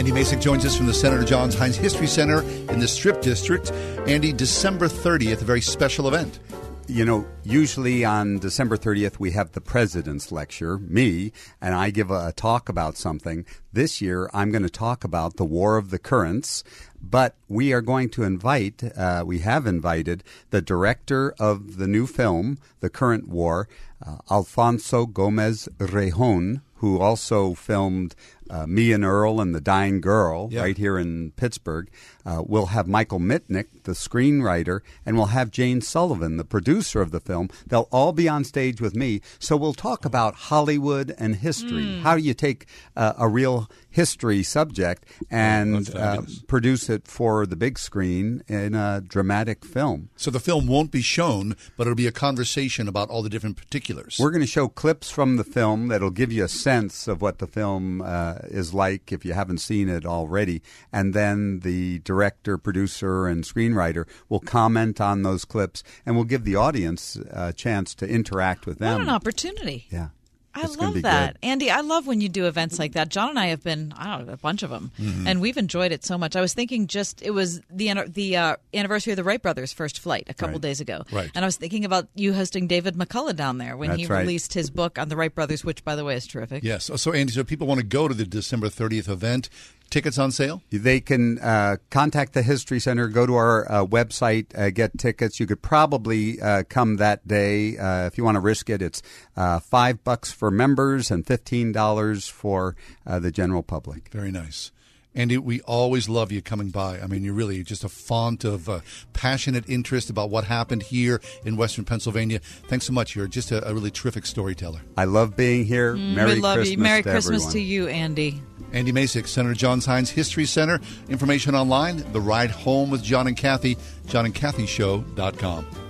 [0.00, 3.70] Andy Masich joins us from the Senator Johns Heinz History Center in the Strip District.
[4.06, 6.38] Andy, December 30th, a very special event.
[6.86, 12.10] you know, usually on December 30th, we have the president's lecture, me, and I give
[12.10, 13.44] a, talk about something.
[13.74, 16.64] This year, I'm going to talk about the War of the Currents,
[17.02, 22.06] but we are going to invite, uh, we have invited the director of the new
[22.06, 23.68] film, The Current War,
[24.04, 28.14] uh, Alfonso Gomez Rejon, who also filmed
[28.48, 30.62] uh, Me and Earl and the Dying Girl Yeah.
[30.62, 31.88] right here in Pittsburgh.
[32.26, 37.12] Uh, we'll have Michael Mitnick, the screenwriter, and we'll have Jane Sullivan, the producer of
[37.12, 37.48] the film.
[37.66, 39.20] They'll all be on stage with me.
[39.38, 41.84] So we'll talk about Hollywood and history.
[41.84, 42.00] Mm.
[42.00, 42.66] How do you take
[42.96, 49.00] uh, a real history subject and uh, produce it for the big screen in a
[49.00, 50.10] dramatic film?
[50.16, 53.56] So the film won't be shown, but it'll be a conversation about all the different
[53.56, 54.16] particulars.
[54.18, 56.69] We're going to show clips from the film that'll give you a sense
[57.08, 60.62] of what the film uh, is like if you haven't seen it already.
[60.92, 66.44] And then the director, producer, and screenwriter will comment on those clips and we'll give
[66.44, 68.92] the audience a chance to interact with them.
[68.92, 69.86] What an opportunity.
[69.90, 70.08] Yeah.
[70.54, 71.34] I It's love that.
[71.34, 71.46] good.
[71.48, 73.08] Andy, I love when you do events like that.
[73.08, 75.26] John and I have been, I don't know, a bunch of them, Mhm.
[75.26, 76.34] and we've enjoyed it so much.
[76.34, 79.98] I was thinking just, it was the the uh, anniversary of the Wright brothers' first
[80.00, 80.62] flight a couple Right.
[80.62, 81.04] days ago.
[81.12, 81.30] Right.
[81.34, 84.20] And I was thinking about you hosting David McCullough down there when he right.
[84.20, 86.64] released his book on the Wright brothers, which, by the way, is terrific.
[86.64, 86.90] Yes.
[86.96, 89.48] So, Andy, so people want to go to the December 30th event,
[89.90, 90.62] tickets on sale?
[90.70, 95.40] They can uh, contact the History Center, go to our uh, website, uh, get tickets.
[95.40, 98.82] You could probably uh, come that day uh, if you want to risk it.
[98.82, 99.02] It's
[99.36, 102.76] uh, five bucks for members and fifteen dollars for
[103.06, 104.08] uh, the general public.
[104.10, 104.72] Very nice.
[105.14, 107.00] Andy, we always love you coming by.
[107.00, 108.80] I mean, you're really just a font of uh,
[109.12, 112.38] passionate interest about what happened here in Western Pennsylvania.
[112.68, 113.16] Thanks so much.
[113.16, 114.80] You're just a, a really terrific storyteller.
[114.96, 115.96] I love being here.
[115.96, 116.78] Mm, Merry we love Christmas you.
[116.78, 117.52] Merry to Christmas everyone.
[117.52, 118.42] to you, Andy.
[118.72, 120.80] Andy Masich, Senator John Heinz History Center.
[121.08, 125.89] Information online, The Ride Home with John and Kathy, johnandkathyshow.com.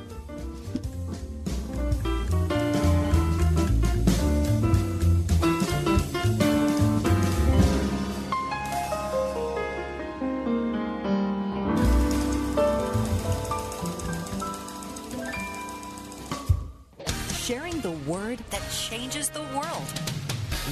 [18.11, 19.87] word that changes the world.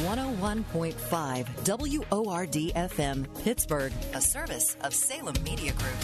[0.02, 5.94] 101.5 WORD FM, Pittsburgh, a service of Salem Media Group.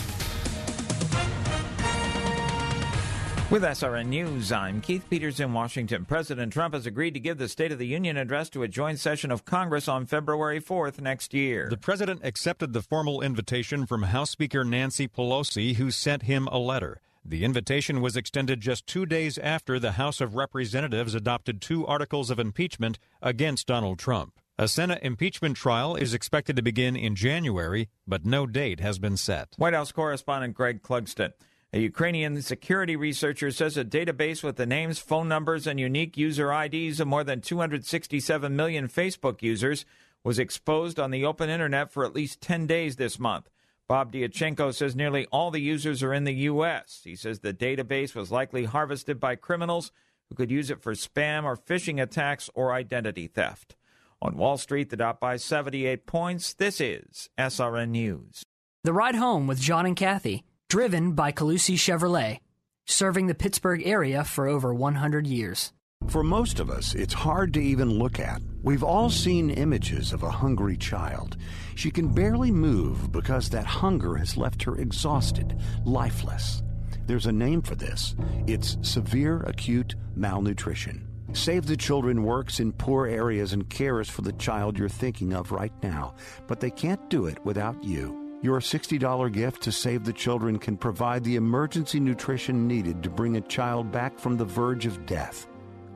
[3.50, 6.04] With SRN News, I'm Keith Peters in Washington.
[6.04, 9.00] President Trump has agreed to give the State of the Union address to a joint
[9.00, 11.66] session of Congress on February 4th next year.
[11.68, 16.58] The president accepted the formal invitation from House Speaker Nancy Pelosi, who sent him a
[16.58, 17.00] letter.
[17.26, 22.28] The invitation was extended just two days after the House of Representatives adopted two articles
[22.28, 24.38] of impeachment against Donald Trump.
[24.58, 29.16] A Senate impeachment trial is expected to begin in January, but no date has been
[29.16, 29.54] set.
[29.56, 31.32] White House correspondent Greg Clugston.
[31.72, 36.52] A Ukrainian security researcher says a database with the names, phone numbers, and unique user
[36.52, 39.86] IDs of more than 267 million Facebook users
[40.22, 43.48] was exposed on the open internet for at least 10 days this month.
[43.86, 47.02] Bob Diachenko says nearly all the users are in the U.S.
[47.04, 49.92] He says the database was likely harvested by criminals
[50.28, 53.76] who could use it for spam or phishing attacks or identity theft.
[54.22, 56.54] On Wall Street, the Dow by 78 points.
[56.54, 58.42] This is SRN News.
[58.84, 62.38] The Ride Home with John and Kathy, driven by Calusi Chevrolet,
[62.86, 65.72] serving the Pittsburgh area for over 100 years.
[66.08, 68.40] For most of us, it's hard to even look at.
[68.62, 71.36] We've all seen images of a hungry child.
[71.74, 76.62] She can barely move because that hunger has left her exhausted, lifeless.
[77.06, 78.14] There's a name for this
[78.46, 81.08] it's severe acute malnutrition.
[81.32, 85.50] Save the Children works in poor areas and cares for the child you're thinking of
[85.50, 86.14] right now,
[86.46, 88.38] but they can't do it without you.
[88.40, 93.36] Your $60 gift to Save the Children can provide the emergency nutrition needed to bring
[93.36, 95.48] a child back from the verge of death.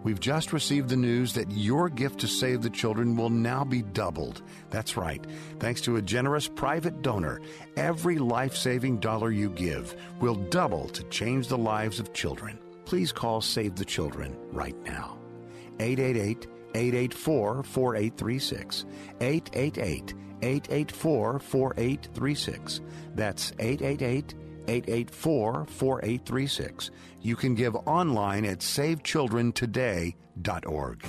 [0.04, 3.82] We've just received the news that your gift to Save the Children will now be
[3.82, 4.42] doubled.
[4.70, 5.24] That's right.
[5.58, 7.40] Thanks to a generous private donor,
[7.76, 12.58] every life saving dollar you give will double to change the lives of children.
[12.84, 15.18] Please call Save the Children right now.
[15.80, 18.84] 888 884 4836.
[19.20, 22.80] 888 884 4836.
[23.14, 24.34] That's 888
[24.68, 26.90] 884 4836.
[27.22, 31.04] You can give online at savechildrentoday.org.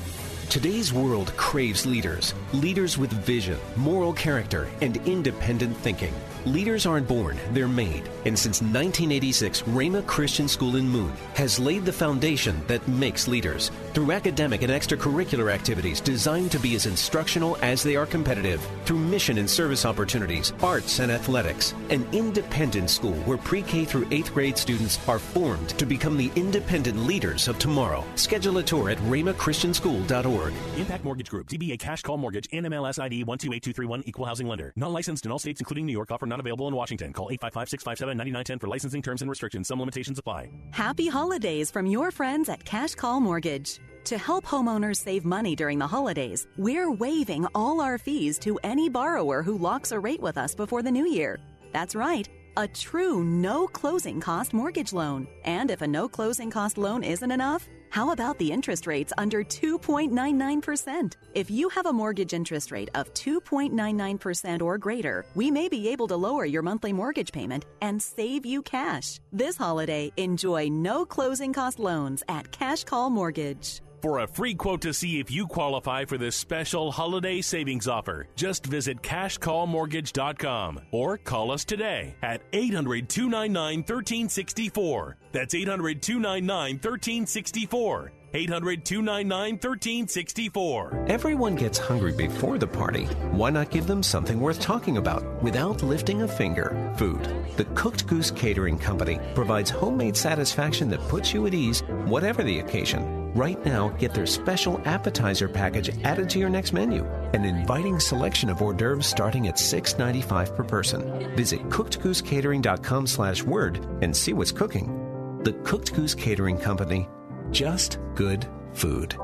[0.49, 6.13] Today's world craves leaders, leaders with vision, moral character, and independent thinking.
[6.45, 8.09] Leaders aren't born, they're made.
[8.25, 13.71] And since 1986, Rhema Christian School in Moon has laid the foundation that makes leaders.
[13.93, 18.65] Through academic and extracurricular activities designed to be as instructional as they are competitive.
[18.85, 21.73] Through mission and service opportunities, arts and athletics.
[21.89, 26.31] An independent school where pre K through 8th grade students are formed to become the
[26.37, 28.05] independent leaders of tomorrow.
[28.15, 30.53] Schedule a tour at rhemachristianschool.org.
[30.77, 34.71] Impact Mortgage Group, DBA Cash Call Mortgage, NMLS ID 128231, Equal Housing Lender.
[34.77, 36.11] Not licensed in all states, including New York.
[36.11, 37.13] Offer not available in Washington.
[37.13, 39.67] Call 855 657 9910 for licensing terms and restrictions.
[39.67, 40.49] Some limitations apply.
[40.71, 43.79] Happy holidays from your friends at Cash Call Mortgage.
[44.05, 48.89] To help homeowners save money during the holidays, we're waiving all our fees to any
[48.89, 51.39] borrower who locks a rate with us before the new year.
[51.71, 52.27] That's right.
[52.57, 55.27] A true no closing cost mortgage loan.
[55.43, 59.43] And if a no closing cost loan isn't enough, how about the interest rates under
[59.43, 61.13] 2.99%?
[61.33, 66.07] If you have a mortgage interest rate of 2.99% or greater, we may be able
[66.07, 69.19] to lower your monthly mortgage payment and save you cash.
[69.31, 73.81] This holiday, enjoy no closing cost loans at Cash Call Mortgage.
[74.01, 78.27] For a free quote to see if you qualify for this special holiday savings offer,
[78.35, 85.17] just visit cashcallmortgage.com or call us today at 800 299 1364.
[85.33, 88.11] That's 800 299 1364.
[88.33, 91.05] 800 299 1364.
[91.09, 93.05] Everyone gets hungry before the party.
[93.31, 96.93] Why not give them something worth talking about without lifting a finger?
[96.95, 97.27] Food.
[97.57, 102.59] The Cooked Goose Catering Company provides homemade satisfaction that puts you at ease, whatever the
[102.59, 103.18] occasion.
[103.35, 107.05] Right now, get their special appetizer package added to your next menu.
[107.33, 111.35] An inviting selection of hors d'oeuvres starting at $6.95 per person.
[111.35, 115.39] Visit cookedgoosecatering.com slash word and see what's cooking.
[115.43, 117.07] The Cooked Goose Catering Company.
[117.51, 119.15] Just good food.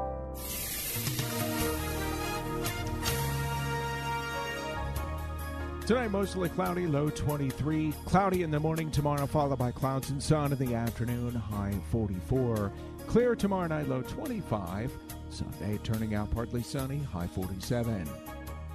[5.88, 7.94] Tonight, mostly cloudy, low 23.
[8.06, 12.72] Cloudy in the morning tomorrow, followed by clouds and sun in the afternoon, high 44.
[13.08, 14.92] Clear tomorrow night, low 25.
[15.30, 18.10] Sunday, turning out partly sunny, high 47.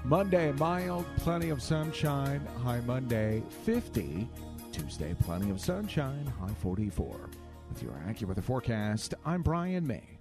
[0.05, 4.29] Monday, mild, plenty of sunshine, high Monday, 50.
[4.73, 7.29] Tuesday, plenty of sunshine, high 44.
[7.69, 10.20] With your AccuWeather forecast, I'm Brian May.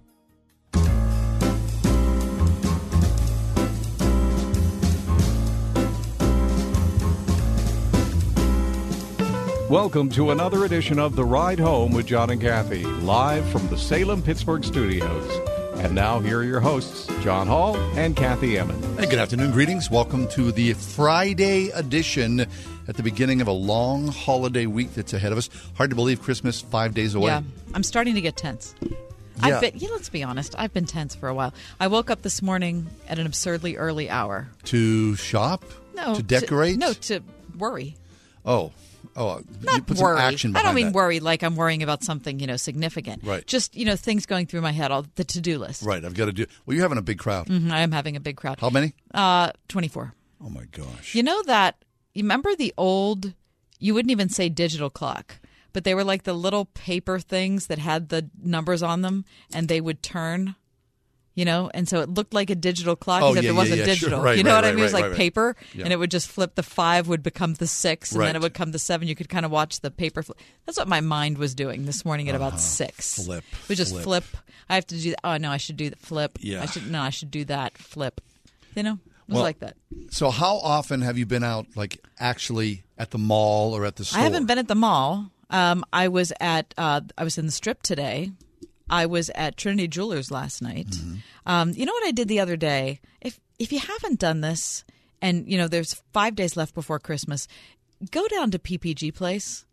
[9.70, 13.78] Welcome to another edition of The Ride Home with John and Kathy, live from the
[13.78, 15.30] Salem Pittsburgh studios.
[15.78, 18.84] And now, here are your hosts, John Hall and Kathy Emmons.
[18.98, 19.52] Hey, good afternoon.
[19.52, 19.88] Greetings.
[19.88, 22.40] Welcome to the Friday edition
[22.88, 25.48] at the beginning of a long holiday week that's ahead of us.
[25.76, 27.28] Hard to believe Christmas five days away.
[27.30, 27.42] Yeah,
[27.72, 28.74] I'm starting to get tense.
[28.82, 28.96] Yeah.
[29.40, 30.56] I've been, yeah, let's be honest.
[30.58, 31.54] I've been tense for a while.
[31.78, 34.48] I woke up this morning at an absurdly early hour.
[34.64, 35.64] To shop?
[35.94, 36.76] No, To decorate?
[36.76, 37.20] no, to
[37.56, 37.94] worry.
[38.44, 38.72] Oh.
[39.16, 40.16] Oh, you Not put worry.
[40.18, 40.94] some action I don't mean that.
[40.94, 43.24] worry like I'm worrying about something you know significant.
[43.24, 43.46] Right.
[43.46, 44.90] Just you know things going through my head.
[44.90, 45.82] All the to do list.
[45.82, 46.46] Right, I've got to do.
[46.64, 47.48] Well, you're having a big crowd.
[47.48, 48.60] hmm I am having a big crowd.
[48.60, 48.94] How many?
[49.12, 50.14] Uh, twenty four.
[50.42, 51.14] Oh my gosh.
[51.14, 51.76] You know that?
[52.14, 53.34] You remember the old?
[53.78, 55.36] You wouldn't even say digital clock,
[55.72, 59.68] but they were like the little paper things that had the numbers on them, and
[59.68, 60.54] they would turn.
[61.36, 63.78] You know, and so it looked like a digital clock, Oh, except yeah, it wasn't
[63.78, 64.08] yeah, yeah, sure.
[64.08, 64.20] digital.
[64.20, 64.80] Right, you know right, what I right, mean?
[64.80, 65.16] It was like right, right.
[65.16, 66.56] paper, and it would just flip.
[66.56, 69.06] The five would become the six, and then it would come the seven.
[69.06, 70.22] You could kind of watch the paper.
[70.24, 70.36] Flip.
[70.66, 73.18] That's what my mind was doing this morning at about six.
[73.18, 73.26] Uh-huh.
[73.26, 74.02] Flip, We just flip.
[74.04, 74.24] flip.
[74.68, 75.10] I have to do.
[75.10, 75.20] That.
[75.22, 76.36] Oh no, I should do the flip.
[76.40, 76.62] Yeah.
[76.62, 76.90] I should.
[76.90, 78.20] No, I should do that flip.
[78.74, 79.76] You know, it was Well, like that.
[80.10, 84.04] So, how often have you been out, like actually at the mall or at the
[84.04, 84.20] store?
[84.20, 85.30] I haven't been at the mall.
[85.48, 88.32] Um, I was at uh, I was in the strip today.
[88.90, 90.88] I was at Trinity Jewelers last night.
[90.88, 91.14] Mm-hmm.
[91.46, 93.00] Um, you know what I did the other day?
[93.20, 94.84] If if you haven't done this,
[95.22, 97.46] and you know there's five days left before Christmas,
[98.10, 99.64] go down to PPG Place.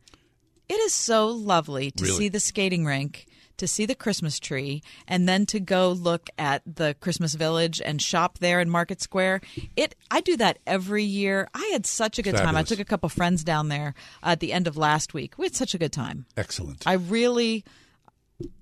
[0.70, 2.18] It is so lovely to Really?
[2.18, 6.62] see the skating rink, to see the Christmas tree, and then to go look at
[6.66, 9.40] the Christmas Village and shop there in Market Square.
[9.78, 11.48] It I do that every year.
[11.54, 12.58] I had such a good time.
[12.58, 15.38] I took a couple friends down there at the end of last week.
[15.38, 16.26] We had such a good time.
[16.36, 16.84] Excellent.
[16.86, 17.64] I really,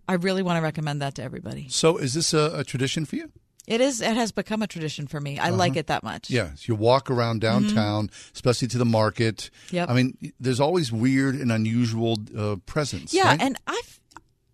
[0.07, 1.67] I really want to recommend that to everybody.
[1.69, 3.31] So, is this a, a tradition for you?
[3.67, 3.99] It is.
[3.99, 5.39] It has become a tradition for me.
[5.39, 6.29] I like it that much.
[6.31, 6.49] Uh-huh.
[6.49, 9.49] Yeah, so you walk around downtown, especially to the market.
[9.71, 13.11] Yeah, I mean, there's always weird and unusual uh, presents.
[13.13, 13.41] Yeah, right?
[13.41, 13.81] and I,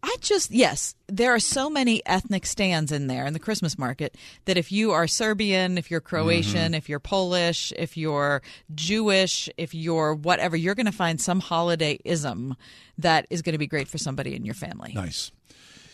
[0.04, 4.16] I just yes, there are so many ethnic stands in there in the Christmas market
[4.46, 6.74] that if you are Serbian, if you're Croatian, Mm-hmm.
[6.74, 8.42] if you're Polish, if you're
[8.74, 12.56] Jewish, if you're whatever, you're going to find some holiday ism
[12.98, 14.92] that is going to be great for somebody in your family.
[14.94, 15.32] Nice.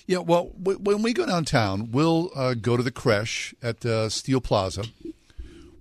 [0.06, 4.08] Yeah, well, w- when we go downtown, we'll uh, go to the creche at uh,
[4.08, 4.86] Steel Plaza.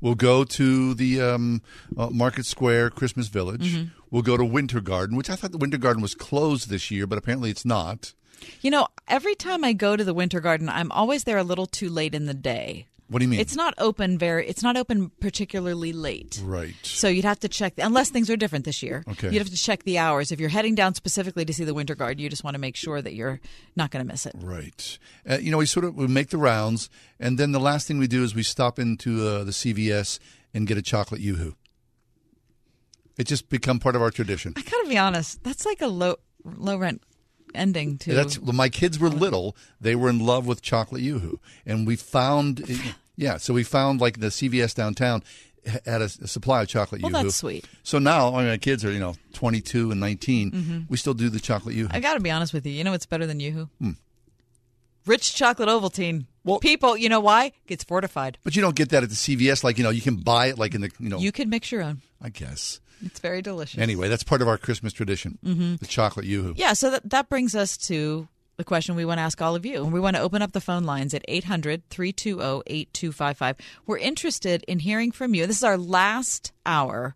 [0.01, 1.63] We'll go to the um,
[1.97, 3.75] uh, Market Square Christmas Village.
[3.77, 3.91] Mhm.
[4.11, 7.07] We'll go to Winter Garden, which I thought the Winter Garden was closed this year,
[7.07, 8.15] but apparently it's not.
[8.61, 11.67] You know, every time I go to the Winter Garden, I'm always there a little
[11.67, 12.87] too late in the day.
[13.09, 13.39] What do you mean?
[13.39, 14.49] It's not open very.
[14.49, 16.41] It's not open particularly late.
[16.43, 16.75] Right.
[16.83, 19.05] So you'd have to check unless things are different this year.
[19.09, 19.31] Okay.
[19.31, 20.33] You'd have to check the hours.
[20.33, 22.75] If you're heading down specifically to see the Winter Garden, you just want to make
[22.75, 23.41] sure that you're
[23.77, 24.35] not going to miss it.
[24.37, 24.99] Right.
[25.29, 27.99] Uh, you know, we sort of we make the rounds, and then the last thing
[27.99, 30.19] we do is we stop into uh, the CVS
[30.53, 31.55] and get a chocolate yoo-hoo.
[33.17, 34.53] It just become part of our tradition.
[34.57, 35.43] I gotta be honest.
[35.45, 37.03] That's like a low low rent
[37.57, 38.15] ending to.
[38.15, 39.57] That's when my kids were little.
[39.81, 42.65] They were in love with chocolate yoo-hoo, and we found,
[43.17, 43.37] yeah.
[43.39, 45.23] So we found like the CVS downtown
[45.85, 47.25] had a, a supply of chocolate Well, yoo-hoo.
[47.25, 47.65] that's sweet.
[47.83, 50.51] So now, I mean, my kids are you know 22 and 19.
[50.53, 50.85] Mhm.
[50.89, 51.91] We still do the chocolate yoo-hoo.
[51.93, 52.73] I gotta be honest with you.
[52.73, 53.69] You know what's better than YooHoo?
[53.81, 53.91] Hmm.
[55.07, 56.27] Rich chocolate Ovaltine.
[56.45, 57.53] Well, people, you know why?
[57.67, 58.39] Gets fortified.
[58.45, 59.63] But you don't get that at the CVS.
[59.65, 61.19] Like you know, you can buy it like in the you know.
[61.19, 62.03] You can mix your own.
[62.21, 62.81] I guess.
[63.05, 63.81] It's very delicious.
[63.81, 65.39] Anyway, that's part of our Christmas tradition.
[65.45, 65.79] Mhm.
[65.79, 66.55] The chocolate yoo-hoo.
[66.57, 69.67] Yeah, so that, that brings us to the question we want to ask all of
[69.67, 69.85] you.
[69.85, 73.57] And we want to open up the phone lines at 800 320 8255.
[73.87, 75.47] We're interested in hearing from you.
[75.47, 77.15] This is our last hour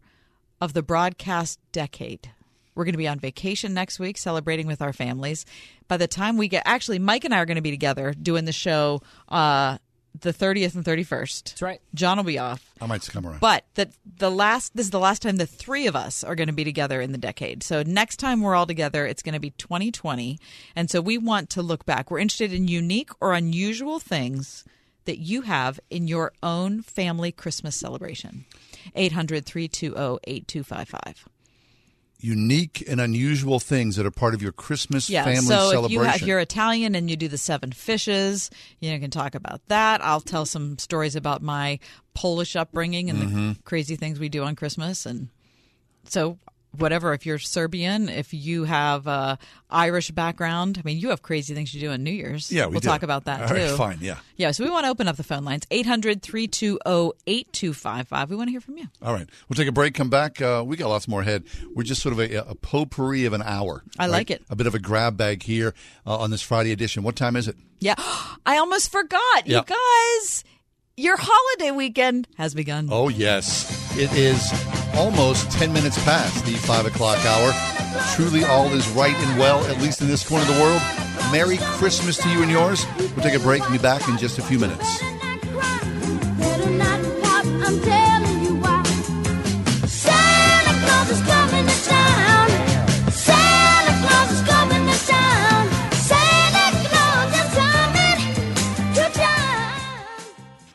[0.61, 2.31] of the broadcast decade.
[2.74, 5.45] We're going to be on vacation next week, celebrating with our families.
[5.89, 8.45] By the time we get, actually, Mike and I are going to be together doing
[8.45, 9.78] the show uh,
[10.20, 11.45] the 30th and 31st.
[11.45, 11.81] That's right.
[11.95, 12.72] John will be off.
[12.81, 13.41] I might come around.
[13.41, 13.89] But the
[14.20, 16.64] the last this is the last time the three of us are going to be
[16.64, 17.64] together in the decade.
[17.64, 20.38] So next time we're all together, it's going to be 2020,
[20.76, 22.08] and so we want to look back.
[22.10, 24.64] We're interested in unique or unusual things
[25.06, 28.44] that you have in your own family Christmas celebration.
[28.94, 31.24] 800-320-8255.
[32.22, 36.02] Unique and unusual things that are part of your Christmas Yeah, family so if celebration.
[36.04, 38.50] you if you're Italian and you do the seven fishes,
[38.80, 40.04] you know, you can talk about that.
[40.04, 41.78] I'll tell some stories about my
[42.14, 43.64] Polish upbringing and the Mhm.
[43.64, 45.28] crazy things we do on Christmas, and
[46.04, 46.38] so
[46.76, 47.12] whatever.
[47.14, 49.38] If you're Serbian, if you have a
[49.70, 52.50] Irish background, I mean, you have crazy things to do on New Year's.
[52.52, 53.54] Yeah, we will talk about that All too.
[53.54, 54.18] right, fine, yeah.
[54.36, 54.50] yeah.
[54.52, 58.28] So we want to open up the phone lines 800-320-8255.
[58.28, 58.86] We want to hear from you.
[59.02, 59.94] All right, we'll take a break.
[59.94, 60.40] Come back.
[60.40, 61.44] Uh, we got lots more ahead.
[61.74, 63.82] We're just sort of a, a potpourri of an hour.
[63.98, 64.42] I like it.
[64.50, 65.74] A bit of a grab bag here
[66.06, 67.02] uh, on this Friday edition.
[67.02, 67.56] What time is it?
[67.78, 67.94] Yeah,
[68.46, 69.58] I almost forgot, Yeah.
[69.58, 70.44] you guys.
[71.01, 72.90] Your holiday weekend has begun.
[72.92, 74.53] Oh yes, it is
[74.94, 77.55] almost ten minutes past the five o'clock hour.
[78.14, 80.82] Truly, all is right and well, at least in this corner of the world.
[81.32, 82.84] Merry Christmas to you and yours.
[82.98, 85.01] We'll take a break and be back in just a few minutes.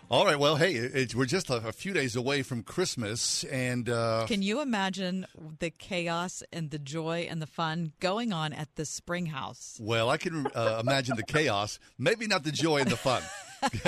[0.09, 0.37] All right.
[0.37, 4.43] Well, hey, it, we're just a, a few days away from Christmas, and uh, Can
[4.43, 5.25] you imagine
[5.59, 9.79] the chaos and the joy and the fun going on at the Spring House?
[9.81, 11.79] well, I can uh, imagine the chaos.
[11.97, 13.23] Maybe not the joy and the fun.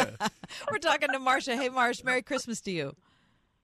[0.71, 1.55] We're talking to Marcia.
[1.55, 2.95] Hey, Marsh, Merry Christmas to you.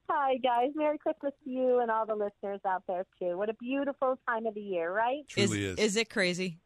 [0.10, 0.72] Hi, guys.
[0.76, 3.36] Merry Christmas to you and all the listeners out there, too.
[3.36, 5.24] What a beautiful time of the year, right?
[5.28, 5.80] Truly is.
[5.80, 6.60] Is it crazy?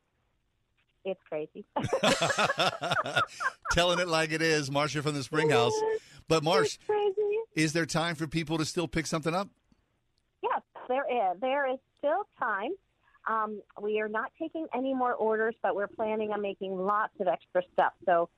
[1.07, 1.65] It's crazy.
[3.71, 5.73] Telling it like it is, Marcia from the Spring House.
[6.27, 6.77] But Marsh,
[7.55, 9.49] is there time for people to still pick something up?
[10.43, 11.39] Yes, there is.
[11.39, 12.71] There is still time.
[13.27, 17.27] Um, we are not taking any more orders, but we're planning on making lots of
[17.27, 17.93] extra stuff.
[18.05, 18.29] So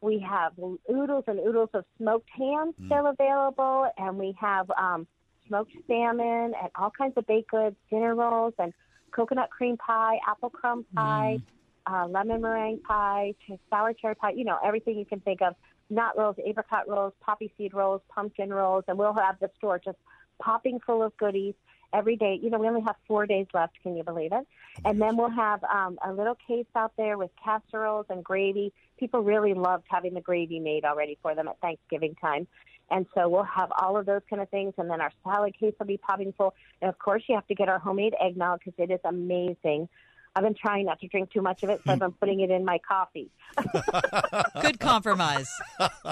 [0.00, 5.06] we have oodles and oodles of smoked ham still available, and we have um,
[5.46, 8.72] smoked salmon and all kinds of baked goods, dinner rolls, and
[9.12, 11.38] coconut cream pie, apple crumb pie,
[11.86, 14.32] uh, lemon meringue pie, ch- sour cherry pie.
[14.32, 15.54] You know everything you can think of.
[15.90, 19.98] Nut rolls, apricot rolls, poppy seed rolls, pumpkin rolls, and we'll have the store just
[20.40, 21.54] popping full of goodies
[21.92, 22.38] every day.
[22.40, 23.74] You know, we only have four days left.
[23.82, 24.46] Can you believe it?
[24.84, 28.72] And then we'll have um, a little case out there with casseroles and gravy.
[28.98, 32.46] People really loved having the gravy made already for them at Thanksgiving time.
[32.90, 34.74] And so we'll have all of those kind of things.
[34.76, 36.54] And then our salad case will be popping full.
[36.80, 39.88] And of course, you have to get our homemade eggnog because it is amazing.
[40.34, 42.50] I've been trying not to drink too much of it, so I've been putting it
[42.50, 43.30] in my coffee.
[44.62, 45.50] Good compromise.
[45.78, 46.04] That's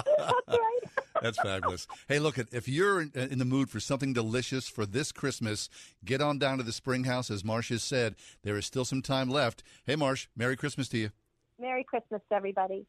[0.49, 0.81] right.
[1.23, 1.87] That's fabulous.
[2.09, 5.69] Hey, look, if you're in, in the mood for something delicious for this Christmas,
[6.05, 7.31] get on down to the Spring House.
[7.31, 9.63] As Marsh has said, there is still some time left.
[9.87, 11.11] Hey, Marsh, Merry Christmas to you.
[11.59, 12.87] Merry Christmas, everybody.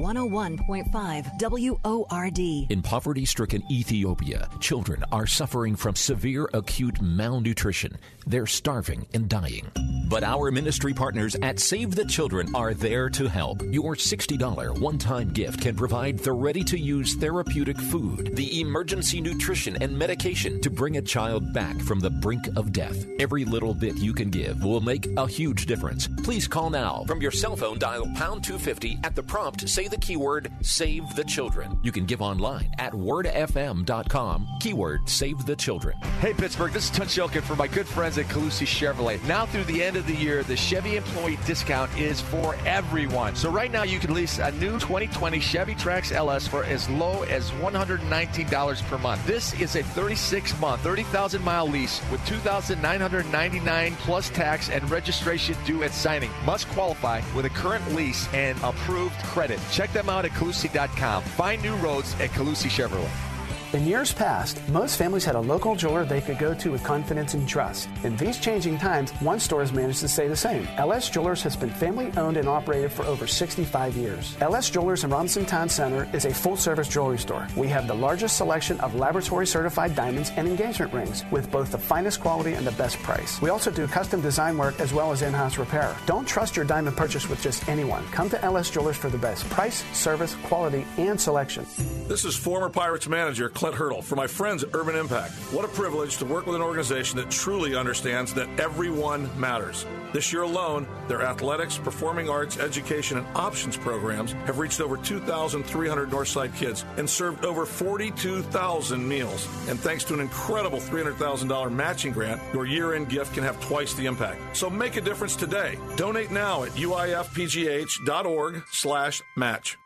[0.00, 2.38] 101.5 WORD.
[2.70, 7.96] In poverty stricken Ethiopia, children are suffering from severe acute malnutrition.
[8.26, 9.70] They're starving and dying.
[10.08, 13.62] But our ministry partners at Save the Children are there to help.
[13.70, 19.20] Your $60 one time gift can provide the ready to use therapeutic food, the emergency
[19.20, 23.06] nutrition, and medication to bring a child back from the brink of death.
[23.20, 26.08] Every little bit you can give will make a huge difference.
[26.24, 27.04] Please call now.
[27.06, 31.24] From your cell phone, dial pound 250 at the prompt, say the keyword Save the
[31.24, 31.78] Children.
[31.82, 35.98] You can give online at wordfm.com, keyword Save the Children.
[36.20, 39.22] Hey Pittsburgh, this is Tunch Ilkin for my good friends at Colussy Chevrolet.
[39.26, 43.34] Now through the end of the year, the Chevy employee discount is for everyone.
[43.34, 47.22] So right now you can lease a new 2020 Chevy Trax LS for as low
[47.24, 49.26] as $119 per month.
[49.26, 55.92] This is a 36-month, 30,000 mile lease with 2,999 plus tax and registration due at
[55.92, 56.30] signing.
[56.44, 59.58] Must qualify with a current lease and approved credit.
[59.70, 61.22] Check them out at Colussy.com.
[61.22, 63.29] Find new roads at Colussy Chevrolet.
[63.72, 67.34] In years past, most families had a local jeweler they could go to with confidence
[67.34, 67.88] and trust.
[68.02, 70.66] In these changing times, one store has managed to stay the same.
[70.76, 74.36] LS Jewelers has been family owned and operated for over 65 years.
[74.40, 77.46] LS Jewelers in Robinson Town Center is a full service jewelry store.
[77.56, 81.78] We have the largest selection of laboratory certified diamonds and engagement rings with both the
[81.78, 83.40] finest quality and the best price.
[83.40, 85.96] We also do custom design work as well as in house repair.
[86.06, 88.04] Don't trust your diamond purchase with just anyone.
[88.06, 91.64] Come to LS Jewelers for the best price, service, quality, and selection.
[92.08, 95.34] This is former Pirates manager Clint Hurdle for my friends at Urban Impact.
[95.52, 99.84] What a privilege to work with an organization that truly understands that everyone matters.
[100.14, 106.08] This year alone, their athletics, performing arts, education, and options programs have reached over 2,300
[106.08, 109.46] Northside kids and served over 42,000 meals.
[109.68, 113.92] And thanks to an incredible $300,000 matching grant, your year end gift can have twice
[113.92, 114.56] the impact.
[114.56, 115.78] So make a difference today.
[115.96, 119.76] Donate now at uifpgh.org slash match.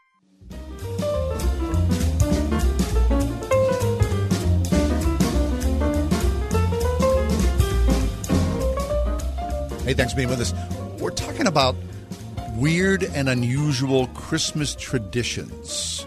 [9.85, 10.55] Hey, thanks for being with us.
[10.99, 11.77] We're talking about
[12.55, 16.07] weird and unusual Christmas traditions.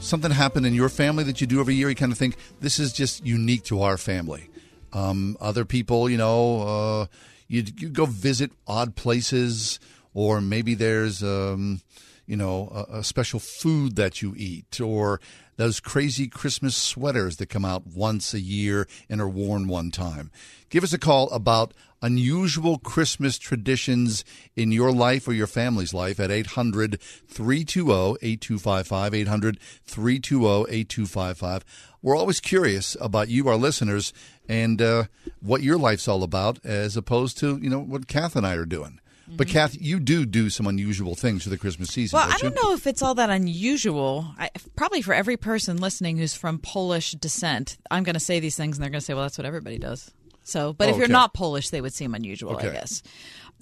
[0.00, 1.88] Something happened in your family that you do every year.
[1.88, 4.50] You kind of think this is just unique to our family.
[4.92, 7.06] Um, other people, you know, uh,
[7.46, 9.78] you, go visit odd places,
[10.12, 11.82] or maybe there's, um,
[12.26, 15.20] you know, a, a special food that you eat, or
[15.56, 20.32] those crazy Christmas sweaters that come out once a year and are worn one time.
[20.70, 24.24] Give us a call about unusual Christmas traditions
[24.54, 29.14] in your life or your family's life at 800 320 8255.
[29.14, 31.64] 800 320 8255.
[32.02, 34.12] We're always curious about you, our listeners,
[34.48, 35.04] and uh,
[35.40, 38.66] what your life's all about, as opposed to, you know, what Kath and I are
[38.66, 39.00] doing.
[39.28, 42.16] But Kath, you do do some unusual things for the Christmas season.
[42.16, 42.62] Well, don't I don't you?
[42.62, 44.32] know if it's all that unusual.
[44.38, 48.56] I, probably for every person listening who's from Polish descent, I'm going to say these
[48.56, 50.12] things, and they're going to say, "Well, that's what everybody does."
[50.46, 51.12] So, but Oh, if you're okay.
[51.12, 52.68] not Polish, they would seem unusual, Okay.
[52.68, 53.02] I guess.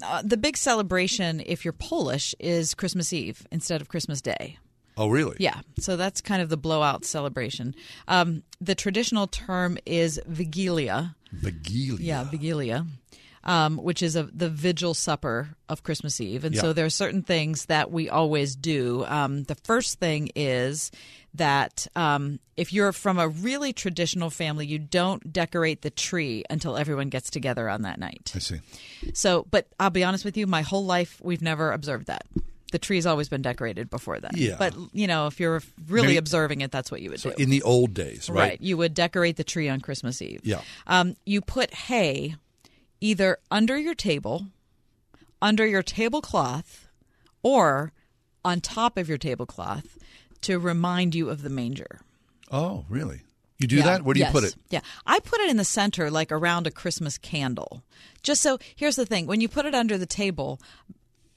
[0.03, 4.59] Uh, the big celebration, if you're Polish, is Christmas Eve instead of Christmas Day.
[4.99, 5.37] Oh, really?
[5.41, 7.75] Yeah, so that's kind of the blowout celebration.
[8.07, 11.17] Um, the traditional term is Vigilia.
[11.33, 11.99] Vigilia.
[12.05, 12.87] Yeah, Vigilia,
[13.45, 16.45] um, which is a, the vigil supper of Christmas Eve.
[16.45, 16.61] And Yeah.
[16.61, 19.05] so there are certain things that we always do.
[19.07, 20.91] Um, the first thing is
[21.35, 26.77] that um, if you're from a really traditional family, you don't decorate the tree until
[26.77, 28.33] everyone gets together on that night.
[28.35, 28.61] I see.
[29.15, 32.25] So, but I'll be honest with you, my whole life we've never observed that.
[32.71, 34.33] The tree's always been decorated before then.
[34.35, 34.57] Yeah.
[34.59, 37.37] But you know, if you're really Maybe- observing it, that's what you would So do.
[37.43, 38.61] in the old days, right?
[38.61, 40.41] You would decorate the tree on Christmas Eve.
[40.45, 40.61] Yeah.
[40.87, 42.35] Um, you put hay
[43.01, 44.47] either under your table,
[45.43, 46.89] under your tablecloth,
[47.43, 47.93] or
[48.45, 49.99] on top of your tablecloth
[50.45, 52.01] to remind you of the manger.
[52.51, 53.23] Oh, really?
[53.59, 53.85] You do Yeah.
[53.85, 54.03] that?
[54.05, 54.55] Where do you put it?
[54.71, 54.81] Yeah.
[55.07, 57.83] I put it in the center, like around a Christmas candle.
[58.23, 60.61] Just so, here's the thing when you put it under the table,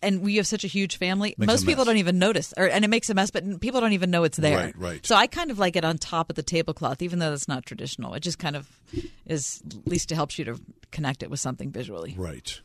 [0.02, 2.86] and we have such a huge family, Makes most people don't even notice, or and
[2.86, 4.58] it makes a mess, but people don't even know it's there.
[4.58, 5.06] Right, right.
[5.06, 7.66] So I kind of like it on top of the tablecloth, even though that's not
[7.66, 8.14] traditional.
[8.14, 8.68] It just kind of
[9.26, 10.60] is, at least it helps you to
[10.92, 12.14] connect it with something visually.
[12.18, 12.62] Right.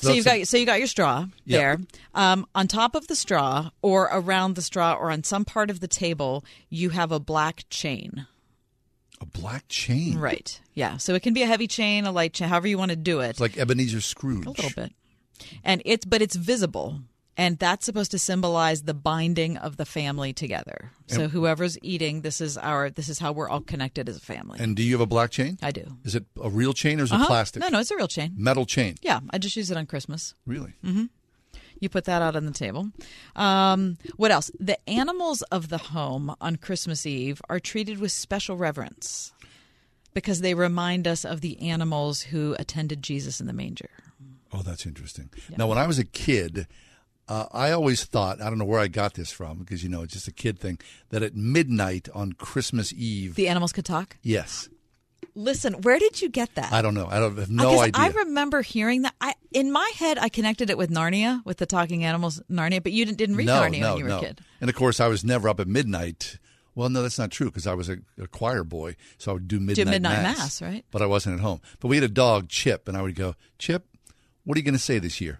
[0.00, 1.58] So you've got so you got your straw Yeah.
[1.58, 1.78] there.
[2.14, 5.80] Um, on top of the straw, or around the straw, or on some part of
[5.80, 8.26] the table, you have a black chain.
[9.20, 10.16] A black chain.
[10.18, 10.60] Right.
[10.74, 10.96] Yeah.
[10.98, 13.18] So it can be a heavy chain, a light chain, however you want to do
[13.20, 13.30] it.
[13.30, 14.46] It's like Ebenezer Scrooge.
[14.46, 14.92] a little bit.
[15.64, 17.00] And it's but it's visible.
[17.38, 20.90] And that's supposed to symbolize the binding of the family together.
[21.06, 24.20] So And- whoever's eating, this is our this is how we're all connected as a
[24.20, 24.58] family.
[24.60, 25.56] And do you have a black chain?
[25.62, 25.96] I do.
[26.04, 27.26] Is it a real chain or is it Uh-huh.
[27.26, 27.60] plastic?
[27.62, 28.34] No, no, it's a real chain.
[28.36, 28.96] Metal chain.
[29.02, 30.34] Yeah, I just use it on Christmas.
[30.46, 30.74] Really?
[30.84, 31.04] Mm-hmm.
[31.80, 32.90] You put that out on the table.
[33.36, 34.50] Um, what else?
[34.58, 39.32] The animals of the home on Christmas Eve are treated with special reverence
[40.12, 43.90] because they remind us of the animals who attended Jesus in the manger.
[44.52, 45.30] Oh, that's interesting.
[45.56, 46.66] Now, when I was a kid,
[47.28, 50.02] uh, I always thought, I don't know where I got this from because, you know,
[50.02, 50.78] it's just a kid thing,
[51.10, 53.34] that at midnight on Christmas Eve.
[53.34, 54.16] The animals could talk?
[54.22, 54.68] yes.
[55.34, 56.72] Listen, where did you get that?
[56.72, 57.06] I don't know.
[57.08, 57.92] I don't have no idea.
[57.94, 59.14] I remember hearing that.
[59.20, 62.82] I in my head, I connected it with Narnia, with the talking animals, Narnia.
[62.82, 64.18] But you didn't, didn't read no, Narnia no, when you were no.
[64.18, 64.40] a kid.
[64.60, 66.38] And of course, I was never up at midnight.
[66.74, 69.46] Well, no, that's not true because I was a, a choir boy, so I would
[69.46, 70.84] do midnight, do midnight mass, mass, right?
[70.90, 71.60] But I wasn't at home.
[71.78, 73.86] But we had a dog, Chip, and I would go, Chip,
[74.44, 75.38] what are you going to say this year?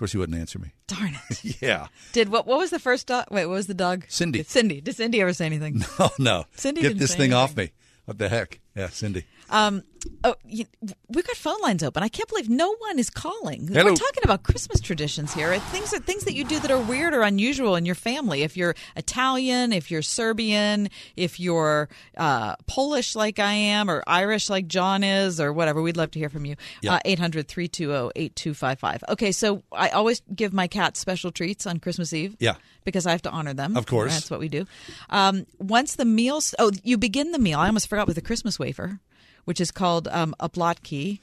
[0.00, 0.72] Of course, he wouldn't answer me.
[0.86, 1.56] Darn it!
[1.60, 1.88] yeah.
[2.14, 2.46] Did what?
[2.46, 3.26] What was the first dog?
[3.30, 4.06] Wait, what was the dog?
[4.08, 4.42] Cindy.
[4.44, 4.80] Cindy.
[4.80, 5.84] Did Cindy ever say anything?
[5.98, 6.44] No, no!
[6.56, 7.72] Cindy Get this thing off me!
[8.06, 8.60] What the heck?
[8.74, 9.26] Yeah, Cindy.
[9.50, 9.82] Um,
[10.24, 10.64] oh, you,
[11.08, 12.02] we've got phone lines open.
[12.02, 13.66] I can't believe no one is calling.
[13.66, 13.84] Hello.
[13.84, 15.58] We're talking about Christmas traditions here.
[15.58, 18.42] Things that things that you do that are weird or unusual in your family.
[18.42, 24.48] If you're Italian, if you're Serbian, if you're uh, Polish like I am, or Irish
[24.48, 26.56] like John is, or whatever, we'd love to hear from you.
[26.86, 29.04] Uh, 800 320 8255.
[29.10, 32.36] Okay, so I always give my cats special treats on Christmas Eve.
[32.38, 32.54] Yeah.
[32.84, 33.76] Because I have to honor them.
[33.76, 34.12] Of course.
[34.12, 34.64] That's what we do.
[35.10, 37.58] Um, once the meals, oh, you begin the meal.
[37.58, 39.00] I almost forgot with the Christmas wafer,
[39.50, 41.18] which is called um, oplatki.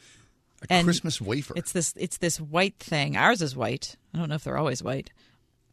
[0.70, 1.54] A Christmas wafer.
[1.56, 1.94] It's this.
[1.96, 3.16] It's this white thing.
[3.16, 3.96] Ours is white.
[4.14, 5.12] I don't know if they're always white.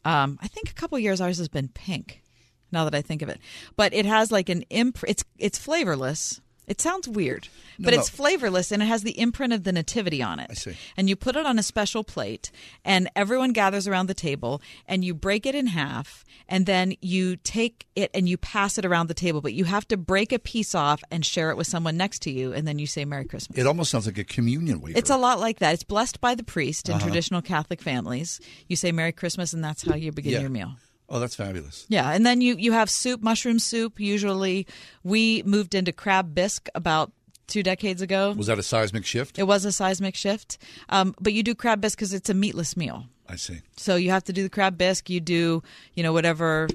[0.04, 2.22] Um, I think a couple years ours has been pink.
[2.70, 3.40] Now that I think of it,
[3.74, 5.00] but it has like an imp.
[5.08, 6.40] It's it's flavorless.
[6.66, 8.00] It sounds weird, No, but no.
[8.00, 10.48] it's flavorless and it has the imprint of the nativity on it.
[10.50, 10.76] I see.
[10.96, 12.50] And you put it on a special plate,
[12.84, 17.36] and everyone gathers around the table, and you break it in half, and then you
[17.36, 19.40] take it and you pass it around the table.
[19.42, 22.30] But you have to break a piece off and share it with someone next to
[22.30, 23.58] you, and then you say Merry Christmas.
[23.58, 24.98] It almost sounds like a communion wafer.
[24.98, 25.74] It's a lot like that.
[25.74, 27.04] It's blessed by the priest in Uh-huh.
[27.06, 28.40] traditional Catholic families.
[28.68, 30.40] You say Merry Christmas, and that's how you begin Yeah.
[30.40, 30.76] your meal.
[31.14, 31.86] Oh, that's fabulous.
[31.88, 34.00] Yeah, and then you you have soup, mushroom soup.
[34.00, 34.66] Usually,
[35.04, 37.12] we moved into crab bisque about
[37.46, 38.34] two decades ago.
[38.36, 39.38] Was that a seismic shift?
[39.38, 40.58] It was a seismic shift,
[40.88, 43.06] um, but you do crab bisque because it's a meatless meal.
[43.28, 43.60] I see.
[43.76, 45.08] So you have to do the crab bisque.
[45.08, 45.62] You do,
[45.94, 46.66] you know, whatever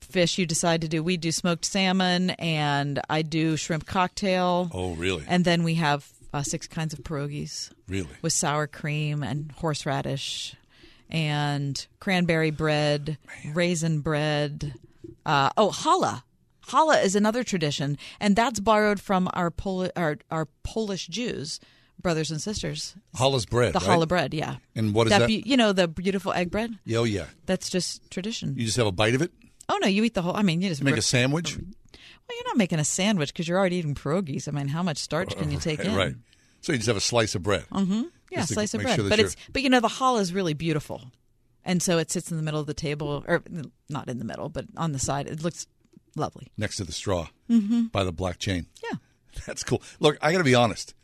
[0.00, 1.02] fish you decide to do.
[1.02, 4.70] We do smoked salmon, and I do shrimp cocktail.
[4.72, 5.24] Oh, really?
[5.28, 7.70] And then we have uh, six kinds of pierogies.
[7.86, 8.08] Really?
[8.22, 10.56] With sour cream and horseradish,
[11.10, 13.18] and cranberry bread,
[13.52, 14.74] raisin bread.
[15.26, 16.22] Uh, oh, challah.
[16.66, 21.58] Challah is another tradition, and that's borrowed from our Poli- our, our Polish Jews,
[22.00, 22.94] brothers and sisters.
[23.16, 23.72] Challah's bread.
[23.72, 23.88] The right?
[23.88, 24.56] challah bread, yeah.
[24.76, 25.26] And what is that?
[25.26, 26.78] be- you know the beautiful egg bread.
[26.84, 27.26] Yeah, oh, yeah.
[27.46, 28.54] That's just tradition.
[28.56, 29.32] You just have a bite of it?
[29.68, 30.36] Oh no, you eat the whole.
[30.36, 31.56] I mean, you just You make a sandwich?
[31.56, 34.46] Well, you're not making a sandwich because you're already eating pierogies.
[34.46, 35.96] I mean, how much starch can you take right, in?
[35.96, 36.14] Right.
[36.60, 37.64] So you just have a slice of bread.
[37.72, 38.02] Mm-hmm.
[38.30, 38.96] Yeah, slice of bread.
[38.96, 41.10] sure but you're- it's but you know the hall is really beautiful,
[41.64, 43.42] and so it sits in the middle of the table, or
[43.88, 45.26] not in the middle, but on the side.
[45.26, 45.66] It looks
[46.16, 46.48] lovely.
[46.56, 47.90] next to the straw Mhm.
[47.92, 48.66] by the black chain.
[48.82, 48.98] Yeah.
[49.46, 49.82] That's cool.
[50.00, 50.94] Look, I got to be honest.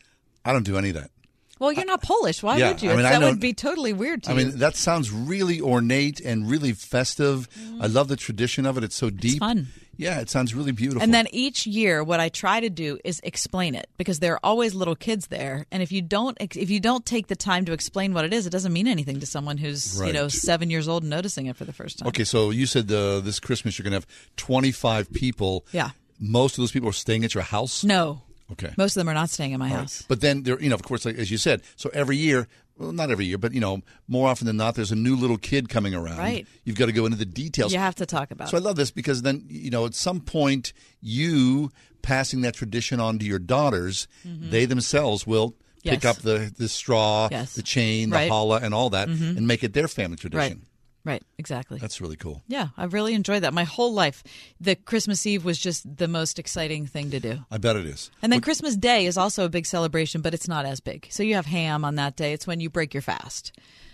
[0.45, 1.11] I don't do any of that.
[1.59, 2.43] Well, you're not Polish.
[2.43, 2.91] Why yeah, would you?
[2.91, 4.47] I mean, that I would be totally weird to I you.
[4.47, 7.49] mean, that sounds really ornate and really festive.
[7.81, 8.85] I love the tradition of it.
[8.85, 9.39] It's so deep.
[9.39, 9.69] fun.
[9.97, 11.03] Yeah, it sounds really beautiful.
[11.03, 14.41] And then each year, what I try to do is explain it because there are
[14.43, 17.73] always little kids there, and if you don't if you don't take the time to
[17.73, 20.89] explain what it is, it doesn't mean anything to someone who's you know seven years
[20.89, 22.09] old and noticing it for the first time.
[22.09, 24.07] Okay, so you said uh, this Christmas you're going to have
[24.37, 25.65] 25 people.
[25.73, 25.91] Yeah.
[26.19, 27.85] Most of those people are staying at your house?
[27.85, 28.23] No.
[28.53, 28.73] Okay.
[28.77, 29.81] Most of them are not staying at my right.
[29.81, 30.05] house.
[30.09, 32.49] But then there, you know, of course, like as you said, so every year,
[32.79, 35.39] well, not every year, but you know, more often than not, there's a new little
[35.39, 36.19] kid coming around.
[36.19, 36.47] Right.
[36.65, 37.73] You've got to go into the details.
[37.73, 40.21] You have to talk about So I love this because then, you know, at some
[40.21, 41.71] point, you
[42.03, 44.51] passing that tradition on to your daughters, Mhm.
[44.51, 45.55] they themselves will
[45.85, 47.55] pick up the, the straw, Yes.
[47.55, 48.31] the chain, the Right.
[48.31, 49.37] challah, and all that, Mhm.
[49.37, 50.59] and make it their family tradition.
[50.59, 50.59] Right.
[51.07, 51.23] Right.
[51.39, 51.79] Exactly.
[51.79, 52.43] That's really cool.
[52.49, 53.55] Yeah, I really enjoyed that.
[53.55, 54.25] My whole life,
[54.61, 57.39] the Christmas Eve was just the most exciting thing to do.
[57.49, 58.11] I bet it is.
[58.23, 61.07] And then Christmas Day is also a big celebration, but it's not as big.
[61.11, 62.33] So you have ham on that day.
[62.33, 63.53] It's when you break your fast.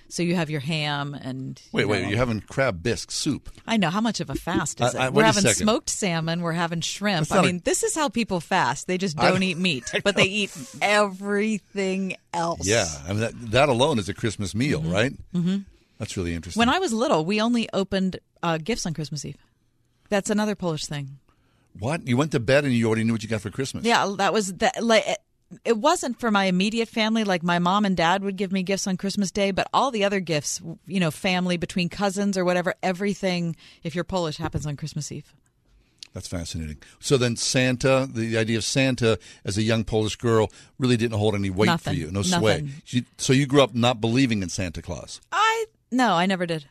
[0.09, 3.51] So you have your ham and Wait, you wait, you're having crab bisque soup.
[3.67, 5.07] I know how much of a fast uh, is I- it.
[5.07, 6.41] I- we're having smoked salmon.
[6.43, 7.31] We're having shrimp.
[7.31, 8.87] I not a- mean, this is how people fast.
[8.87, 12.67] They just don't know- eat meat, I but they eat everything else.
[12.67, 14.93] Yeah, I mean that, that alone is a Christmas meal, mm-hmm.
[14.93, 15.13] right?
[15.35, 15.57] Mm-hmm.
[16.03, 16.59] That's really interesting.
[16.59, 19.37] When I was little, we only opened uh, gifts on Christmas Eve.
[20.09, 21.21] That's another Polish thing.
[21.79, 23.85] what you went to bed and you already knew what you got for Christmas?
[23.85, 24.83] Yeah, that was that.
[24.83, 25.19] Like, it-
[25.67, 27.25] it wasn't for my immediate family.
[27.25, 30.03] Like my mom and dad would give me gifts on Christmas Day, but all the
[30.03, 33.55] other gifts, you know, family between cousins or whatever, everything.
[33.85, 35.33] If you're Polish, happens on Christmas Eve.
[36.15, 36.79] That's fascinating.
[37.01, 41.35] So then Santa, the idea of Santa as a young Polish girl really didn't hold
[41.35, 41.93] any weight Nothing.
[41.95, 42.63] for you, no sway.
[42.63, 43.07] Nothing.
[43.19, 45.21] So you grew up not believing in Santa Claus.
[45.31, 46.67] I No, I never did.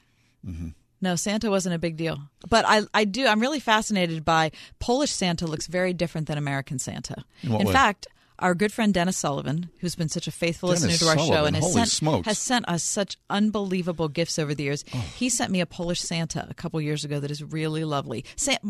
[0.45, 0.69] Mm-hmm.
[1.01, 2.19] No, Santa wasn't a big deal.
[2.49, 3.25] But I, I do.
[3.25, 5.47] I'm really fascinated by Polish Santa.
[5.47, 7.23] Looks very different than American Santa.
[7.41, 7.73] In way?
[7.73, 8.07] fact,
[8.37, 11.45] our good friend Dennis Sullivan, who's been such a faithful Dennis listener to our show
[11.45, 12.27] and has sent smokes.
[12.27, 12.29] Oh.
[12.29, 14.83] has sent us such unbelievable gifts over the years,
[15.15, 18.25] he sent me a Polish Santa a couple years ago that is really lovely.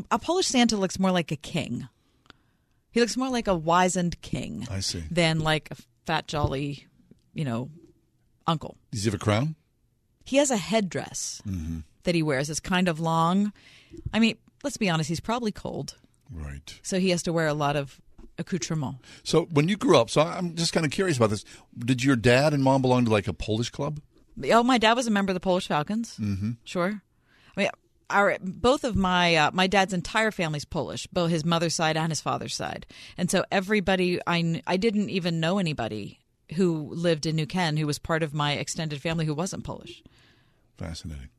[0.10, 1.88] A Polish Santa looks more like a king.
[2.91, 5.03] He looks more like a wizened king I see.
[5.10, 5.76] than like a
[6.06, 6.88] fat jolly,
[7.34, 7.69] you know,
[8.45, 8.78] uncle.
[8.91, 9.56] Does he have a crown?
[10.32, 11.41] He has a headdress
[12.03, 12.49] that he wears.
[12.49, 13.52] It's kind of long.
[14.14, 15.98] I mean, let's be honest, he's probably cold.
[16.32, 16.80] Right.
[16.84, 17.99] So he has to wear a lot of
[18.38, 18.95] accoutrement.
[19.24, 21.44] So when you grew up, so I'm just kind of curious about this.
[21.78, 23.99] Did your dad and mom belong to like a Polish club?
[24.49, 26.16] Oh, my dad was a member of the Polish Falcons.
[26.18, 26.52] Mm-hmm.
[26.64, 27.02] Sure.
[27.58, 27.70] I mean,
[28.10, 32.10] our both of my uh, my dad's entire family's Polish, both his mother's side and
[32.10, 32.86] his father's side,
[33.18, 36.22] and so everybody I I didn't even know anybody
[36.53, 40.02] who lived in New Ken who was part of my extended family who wasn't Polish.
[40.77, 41.30] Fascinating.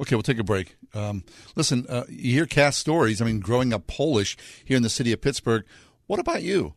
[0.00, 0.76] Okay, we'll take a break.
[0.94, 1.24] Um,
[1.56, 3.20] listen, uh, you hear Kath's stories.
[3.20, 5.64] I mean, growing up Polish here in the city of Pittsburgh.
[6.06, 6.72] What about you?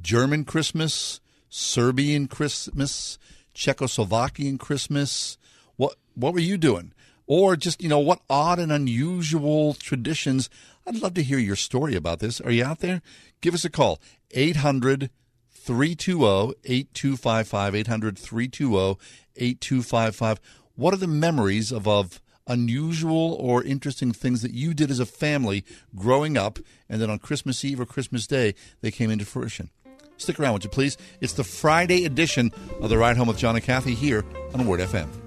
[0.00, 3.18] German Christmas, Serbian Christmas,
[3.54, 5.38] Czechoslovakian Christmas.
[5.76, 6.92] What what were you doing?
[7.26, 10.50] Or just you know what odd and unusual traditions?
[10.86, 12.40] I'd love to hear your story about this.
[12.40, 13.00] Are you out there?
[13.40, 14.00] Give us a call.
[14.32, 15.10] 800
[15.50, 17.74] 320 8255.
[17.76, 18.98] 800 320
[19.36, 20.40] 8255.
[20.80, 25.04] What are the memories of, of unusual or interesting things that you did as a
[25.04, 25.62] family
[25.94, 26.58] growing up
[26.88, 29.68] and then on Christmas Eve or Christmas Day they came into fruition?
[30.16, 30.96] Stick around, would you please?
[31.20, 32.50] It's the Friday edition
[32.80, 34.24] of The Ride Home with John and Kathy here
[34.54, 35.19] on Word FM.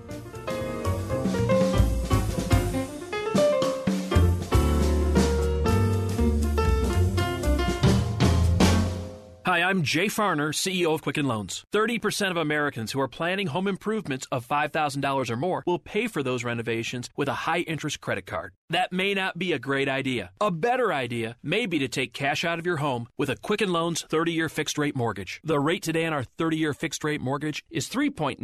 [9.53, 11.63] Hi, I'm Jay Farner, CEO of Quicken Loans.
[11.71, 16.23] 30% of Americans who are planning home improvements of $5,000 or more will pay for
[16.23, 18.53] those renovations with a high interest credit card.
[18.71, 20.31] That may not be a great idea.
[20.41, 23.71] A better idea may be to take cash out of your home with a Quicken
[23.71, 25.39] Loans 30 year fixed rate mortgage.
[25.43, 28.39] The rate today on our 30 year fixed rate mortgage is 3.99%,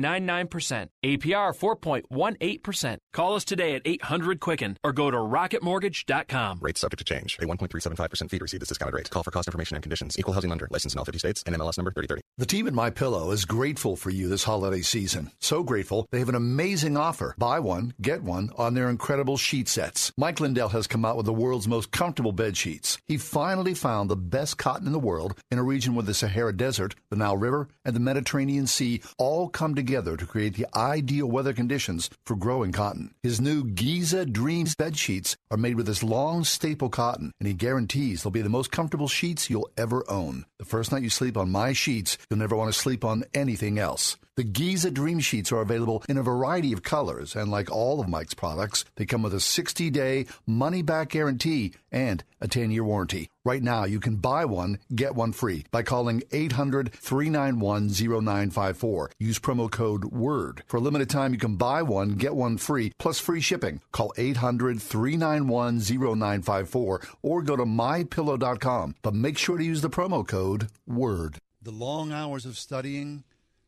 [1.03, 2.97] APR 4.18%.
[3.13, 6.59] Call us today at 800 Quicken or go to rocketmortgage.com.
[6.61, 7.39] Rates subject to change.
[7.41, 9.09] A 1.375% fee to receive this discounted rate.
[9.09, 10.19] Call for cost information and conditions.
[10.19, 10.67] Equal housing lender.
[10.69, 11.43] Licensed in all 50 states.
[11.43, 12.21] NMLS number 3030.
[12.37, 15.31] The team at My Pillow is grateful for you this holiday season.
[15.41, 17.35] So grateful, they have an amazing offer.
[17.37, 20.13] Buy one, get one on their incredible sheet sets.
[20.17, 22.97] Mike Lindell has come out with the world's most comfortable bed sheets.
[23.07, 26.55] He finally found the best cotton in the world in a region where the Sahara
[26.55, 31.27] Desert, the Nile River, and the Mediterranean Sea all come together to create the ideal
[31.27, 33.13] weather conditions for growing cotton.
[33.23, 37.53] His new Giza Dreams bed sheets are made with this long staple cotton, and he
[37.53, 40.45] guarantees they'll be the most comfortable sheets you'll ever own.
[40.59, 43.79] The first night you sleep on my sheets, you'll never want to sleep on anything
[43.79, 44.17] else.
[44.35, 48.09] The Giza Dream Sheets are available in a variety of colors, and like all of
[48.09, 52.83] Mike's products, they come with a 60 day money back guarantee and a 10 year
[52.83, 53.29] warranty.
[53.45, 59.11] Right now, you can buy one, get one free by calling 800 391 0954.
[59.17, 60.63] Use promo code WORD.
[60.67, 63.79] For a limited time, you can buy one, get one free, plus free shipping.
[63.93, 68.95] Call 800 391 0954 or go to mypillow.com.
[69.01, 71.37] But make sure to use the promo code WORD.
[71.61, 73.23] The long hours of studying,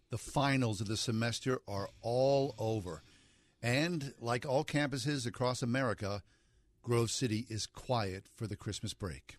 [0.10, 3.03] the finals of the semester are all over.
[3.64, 6.23] And like all campuses across America,
[6.81, 9.38] Grove City is quiet for the Christmas break.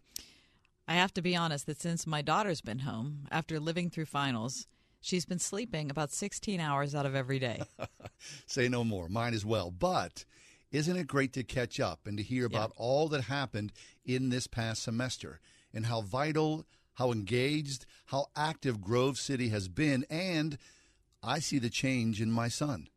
[0.89, 4.67] I have to be honest that since my daughter's been home after living through finals,
[5.01, 7.63] she's been sleeping about 16 hours out of every day.
[8.47, 9.09] Say no more.
[9.09, 9.71] Mine as well.
[9.71, 10.25] But
[10.71, 13.73] isn't it great to catch up and to hear about all that happened
[14.05, 15.41] in this past semester
[15.73, 20.05] and how vital, how engaged, how active Grove City has been?
[20.11, 20.59] And
[21.23, 22.89] I see the change in my son.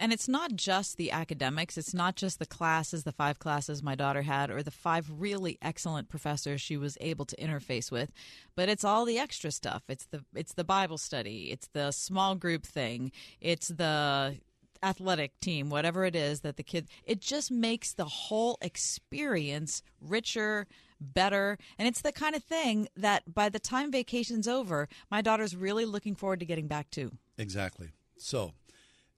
[0.00, 3.94] And it's not just the academics, it's not just the classes, the five classes my
[3.94, 8.10] daughter had, or the five really excellent professors she was able to interface with,
[8.56, 9.82] but it's all the extra stuff.
[9.88, 13.12] It's the it's the Bible study, it's the small group thing,
[13.42, 14.38] it's the
[14.82, 20.66] athletic team, whatever it is that the kid it just makes the whole experience richer,
[20.98, 25.54] better, and it's the kind of thing that by the time vacation's over, my daughter's
[25.54, 27.12] really looking forward to getting back to.
[27.36, 27.90] Exactly.
[28.16, 28.54] So,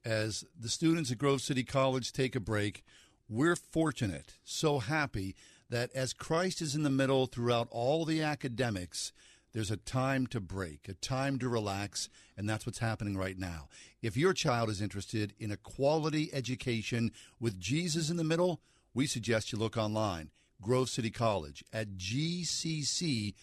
[0.05, 2.83] as the students at Grove City College take a break,
[3.29, 5.35] we're fortunate, so happy
[5.69, 9.11] that as Christ is in the middle throughout all the academics,
[9.53, 13.69] there's a time to break, a time to relax, and that's what's happening right now.
[14.01, 18.61] If your child is interested in a quality education with Jesus in the middle,
[18.93, 20.31] we suggest you look online,
[20.61, 23.33] Grove City College at gcc.edu.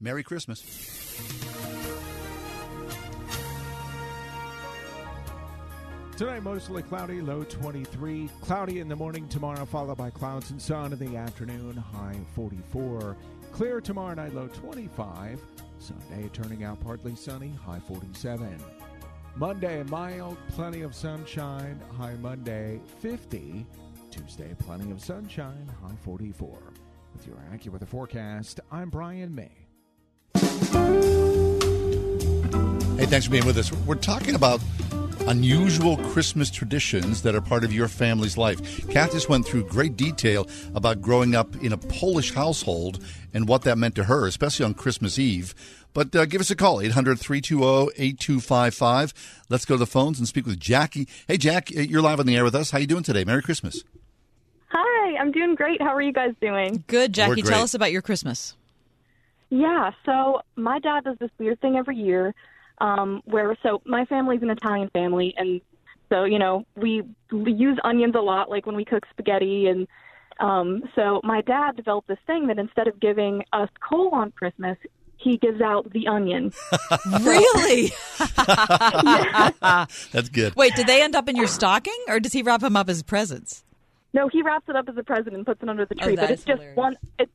[0.00, 1.67] Merry Christmas.
[6.18, 8.28] Tonight, mostly cloudy, low 23.
[8.40, 13.16] Cloudy in the morning tomorrow, followed by clouds and sun in the afternoon, high 44.
[13.52, 15.40] Clear tomorrow night, low 25.
[15.78, 18.58] Sunday turning out partly sunny, high 47.
[19.36, 23.64] Monday, mild, plenty of sunshine, high Monday, 50.
[24.10, 26.58] Tuesday, plenty of sunshine, high 44.
[27.14, 29.52] With your AccuWeather forecast, I'm Brian May.
[32.98, 33.72] Hey, thanks for being with us.
[33.86, 34.60] We're talking about
[35.28, 38.88] unusual Christmas traditions that are part of your family's life.
[38.88, 43.62] Kath just went through great detail about growing up in a Polish household and what
[43.62, 45.54] that meant to her, especially on Christmas Eve.
[45.92, 49.44] But uh, give us a call, 800 320 8255.
[49.50, 51.06] Let's go to the phones and speak with Jackie.
[51.26, 52.70] Hey, Jack, uh, you're live on the air with us.
[52.70, 53.24] How you doing today?
[53.24, 53.84] Merry Christmas.
[54.68, 55.82] Hi, I'm doing great.
[55.82, 56.84] How are you guys doing?
[56.86, 57.42] Good, Jackie.
[57.42, 58.56] Tell us about your Christmas.
[59.50, 62.34] Yeah, so my dad does this weird thing every year
[62.80, 65.60] um, where, so my family's an Italian family, and
[66.08, 67.02] so, you know, we,
[67.32, 69.66] we use onions a lot, like when we cook spaghetti.
[69.66, 69.86] And
[70.40, 74.78] um, so my dad developed this thing that instead of giving us coal on Christmas,
[75.18, 76.52] he gives out the onion.
[77.22, 77.92] Really?
[80.12, 80.54] That's good.
[80.56, 83.02] Wait, did they end up in your stocking, or does he wrap them up as
[83.02, 83.64] presents?
[84.14, 86.16] No, he wraps it up as a present and puts it under the Oh, tree.
[86.16, 86.76] that but it's just hilarious.
[86.76, 86.96] one.
[87.18, 87.30] It,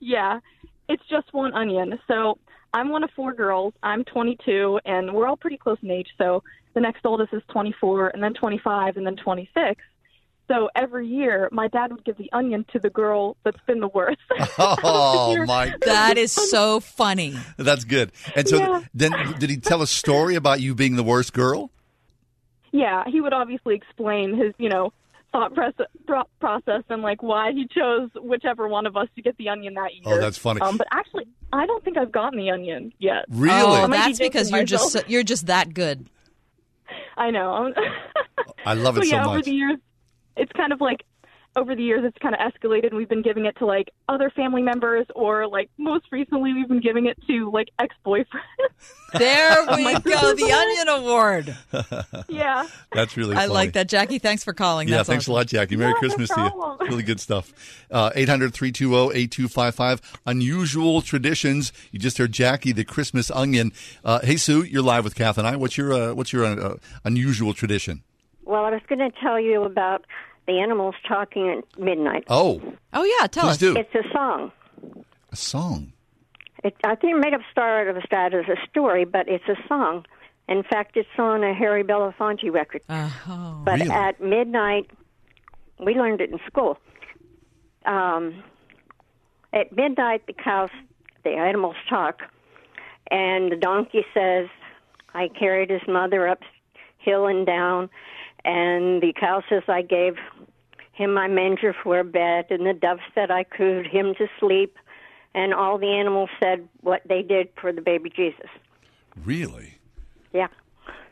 [0.00, 0.40] yeah,
[0.88, 1.98] it's just one onion.
[2.08, 2.38] So
[2.72, 3.74] I'm one of four girls.
[3.82, 6.08] I'm 22, and we're all pretty close in age.
[6.18, 6.42] So
[6.74, 9.82] the next oldest is 24, and then 25, and then 26.
[10.48, 13.88] So every year, my dad would give the onion to the girl that's been the
[13.88, 14.18] worst.
[14.58, 17.36] Oh, my That is so funny.
[17.56, 18.12] That's good.
[18.34, 18.80] And so Yeah.
[18.94, 21.70] then did he tell a story about you being the worst girl?
[22.72, 24.92] yeah, he would obviously explain his, you know,
[25.32, 25.72] thought press-
[26.06, 29.74] pro- process and like why he chose whichever one of us to get the onion
[29.74, 30.14] that year.
[30.14, 30.60] Oh, that's funny.
[30.60, 33.24] Um, but actually, I don't think I've gotten the onion yet.
[33.28, 33.54] Really?
[33.60, 35.04] Oh, I be that's because you're just myself.
[35.06, 36.06] so, you're just that good.
[37.16, 37.72] I know.
[38.64, 39.44] I love it but so yeah, over much.
[39.44, 39.78] the years,
[40.36, 41.04] it's kind of like
[41.56, 42.88] over the years, it's kind of escalated.
[42.88, 46.68] and We've been giving it to like other family members, or like most recently, we've
[46.68, 48.24] been giving it to like ex boyfriends.
[49.12, 51.56] There we my go, the Onion Award.
[52.28, 52.66] yeah.
[52.92, 53.52] That's really I funny.
[53.52, 54.18] like that, Jackie.
[54.20, 54.86] Thanks for calling.
[54.88, 55.32] Yeah, That's thanks awesome.
[55.32, 55.76] a lot, Jackie.
[55.76, 56.40] Merry Yeah, no Christmas to
[56.80, 56.86] you.
[56.88, 57.52] Really good stuff.
[57.90, 60.20] Uh, 800 320 8255.
[60.26, 61.72] Unusual traditions.
[61.90, 63.72] You just heard Jackie, the Christmas onion.
[64.04, 65.56] Uh, hey, Sue, you're live with Kath and I.
[65.56, 68.02] What's your, uh, what's your uh, unusual tradition?
[68.44, 70.04] Well, I was going to tell you about
[70.50, 72.24] the animals talking at midnight.
[72.28, 72.60] Oh,
[72.92, 73.58] Oh yeah, tell Please us.
[73.58, 73.76] do.
[73.76, 74.52] It's a song.
[75.32, 75.92] a song.
[76.64, 79.56] It, I think it may have started as that as a story, but it's a
[79.68, 80.04] song.
[80.48, 82.82] In fact, it's on a Harry Belafonte record.
[82.88, 83.62] Oh.
[83.64, 83.90] But Really?
[83.90, 84.90] at midnight,
[85.78, 86.78] we learned it in school.
[87.86, 88.42] Um,
[89.52, 90.70] at midnight, the cows,
[91.24, 92.22] the animals talk,
[93.10, 94.48] and the donkey says,
[95.14, 96.40] "I carried his mother up
[96.98, 97.88] hill and down,"
[98.44, 100.16] and the cow says, "I gave
[100.92, 104.76] him my manger for a bed," and the dove said, "I cooed him to sleep,"
[105.34, 108.48] and all the animals said what they did for the baby Jesus.
[109.24, 109.78] Really?
[110.32, 110.48] Yeah.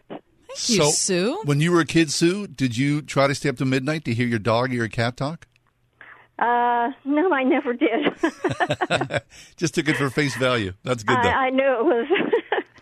[0.09, 1.41] Thank you, Sue.
[1.45, 4.15] When you were a kid, Sue, did you try to stay up to midnight to
[4.15, 5.47] hear your dog or your cat talk?
[6.39, 8.15] Uh, no, I never did.
[9.57, 10.73] Just took it for face value.
[10.85, 11.29] That's good, though.
[11.29, 12.33] I, I knew it was.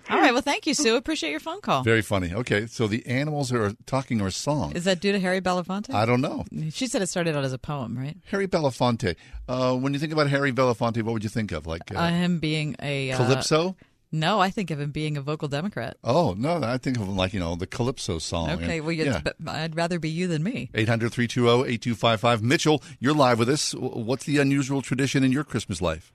[0.08, 0.32] All right.
[0.32, 0.96] Well, thank you, Sue.
[0.96, 1.82] Appreciate your phone call.
[1.82, 2.32] Very funny.
[2.32, 4.72] Okay, so the animals are talking or song.
[4.76, 5.92] Is that due to Harry Belafonte?
[5.92, 6.44] I don't know.
[6.70, 8.16] She said it started out as a poem, right?
[8.30, 9.16] Harry Belafonte.
[9.48, 11.66] Uh, when you think about Harry Belafonte, what would you think of?
[11.66, 13.76] Like uh, Uh, him being a uh, Calypso?
[14.12, 15.96] No, I think of him being a vocal Democrat.
[16.04, 18.50] Oh no, I think of him like you know the Calypso song.
[18.50, 19.20] Okay, well, yeah.
[19.22, 20.70] but I'd rather be you than me.
[20.74, 22.40] 800-320-8255.
[22.42, 23.72] Mitchell, you're live with us.
[23.74, 26.12] What's the unusual tradition in your Christmas life?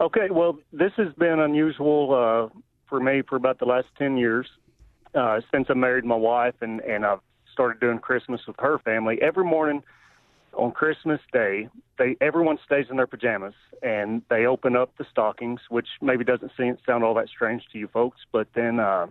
[0.00, 2.58] Okay, well, this has been unusual uh,
[2.88, 4.46] for me for about the last 10 years
[5.14, 7.20] uh, since I married my wife and, and I've
[7.52, 9.20] started doing Christmas with her family.
[9.20, 9.82] Every morning
[10.52, 15.60] on Christmas Day, they everyone stays in their pajamas and they open up the stockings,
[15.68, 19.06] which maybe doesn't seem, sound all that strange to you folks, but then uh,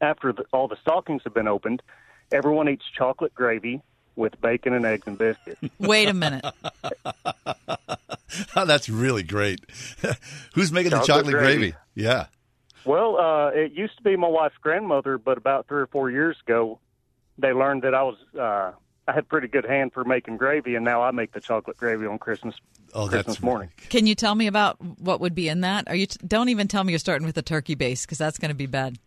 [0.00, 1.82] after the, all the stockings have been opened,
[2.32, 3.82] everyone eats chocolate gravy
[4.16, 5.60] with bacon and eggs and biscuits.
[5.78, 6.44] Wait a minute.
[8.54, 9.60] Oh, that's really great.
[10.54, 11.56] Who's making the Chocolate chocolate gravy?
[11.58, 11.74] gravy.
[11.94, 12.26] Yeah.
[12.84, 16.36] Well, uh, it used to be my wife's grandmother, but about three or four years
[16.46, 16.78] ago,
[17.38, 18.72] they learned that I was uh,
[19.08, 22.06] I had pretty good hand for making gravy, and now I make the chocolate gravy
[22.06, 22.54] on Christmas
[22.92, 23.70] Oh, Christmas that's morning.
[23.88, 25.88] Can you tell me about what would be in that?
[25.88, 26.06] Are you?
[26.06, 28.54] T- don't even tell me you're starting with a turkey base because that's going to
[28.54, 28.98] be bad.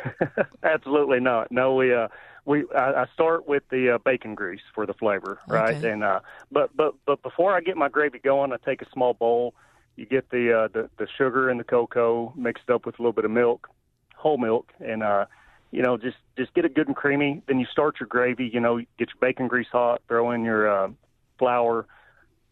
[0.62, 1.50] Absolutely not.
[1.50, 2.08] No, we uh,
[2.44, 5.76] we I, I start with the uh, bacon grease for the flavor, right?
[5.76, 5.90] Okay.
[5.90, 6.20] And uh,
[6.50, 9.54] but but but before I get my gravy going, I take a small bowl.
[9.96, 13.12] You get the uh, the the sugar and the cocoa mixed up with a little
[13.12, 13.68] bit of milk,
[14.16, 15.26] whole milk, and uh,
[15.70, 17.42] you know, just just get it good and creamy.
[17.46, 18.50] Then you start your gravy.
[18.52, 20.02] You know, get your bacon grease hot.
[20.08, 20.88] Throw in your uh,
[21.38, 21.86] flour.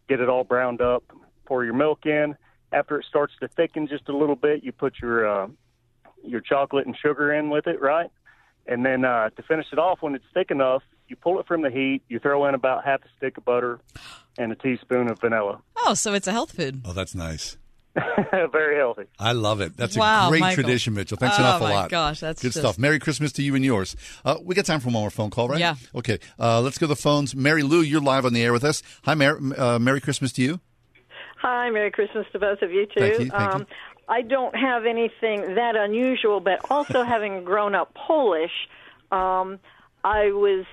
[0.07, 1.03] Get it all browned up.
[1.45, 2.35] Pour your milk in.
[2.71, 5.47] After it starts to thicken just a little bit, you put your uh,
[6.23, 8.11] your chocolate and sugar in with it, right?
[8.67, 11.61] And then uh, to finish it off, when it's thick enough, you pull it from
[11.63, 12.03] the heat.
[12.07, 13.79] You throw in about half a stick of butter
[14.41, 15.61] and a teaspoon of vanilla.
[15.85, 16.81] Oh, so it's a health food.
[16.85, 17.57] Oh, that's nice.
[18.31, 19.03] Very healthy.
[19.19, 19.75] I love it.
[19.75, 20.63] That's Wow, a great Michael.
[20.63, 21.17] tradition, Mitchell.
[21.17, 21.89] Thanks an Oh, awful my lot.
[21.89, 22.77] gosh, that's good just- stuff.
[22.77, 23.95] Merry Christmas to you and yours.
[24.23, 25.59] Uh, we got time for one more phone call, right?
[25.59, 25.75] Yeah.
[25.95, 26.19] Okay.
[26.39, 27.35] Uh, let's go to the phones.
[27.35, 28.81] Mary Lou, you're live on the air with us.
[29.03, 29.39] Hi, Mary.
[29.57, 30.59] Uh, Merry Christmas to you.
[31.41, 32.99] Hi, Merry Christmas to both of you too.
[32.99, 33.67] Thank you, thank um,
[34.07, 38.51] I don't have anything that unusual, but also having grown up Polish,
[39.11, 39.59] um,
[40.03, 40.65] I was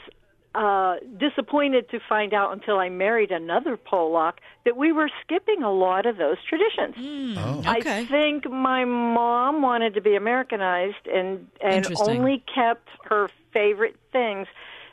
[0.59, 5.73] uh, disappointed to find out until I married another Polak that we were skipping a
[5.73, 6.97] lot of those traditions.
[7.39, 7.63] Oh.
[7.65, 14.49] I think my mom wanted to be Americanized and and only kept her favorite things.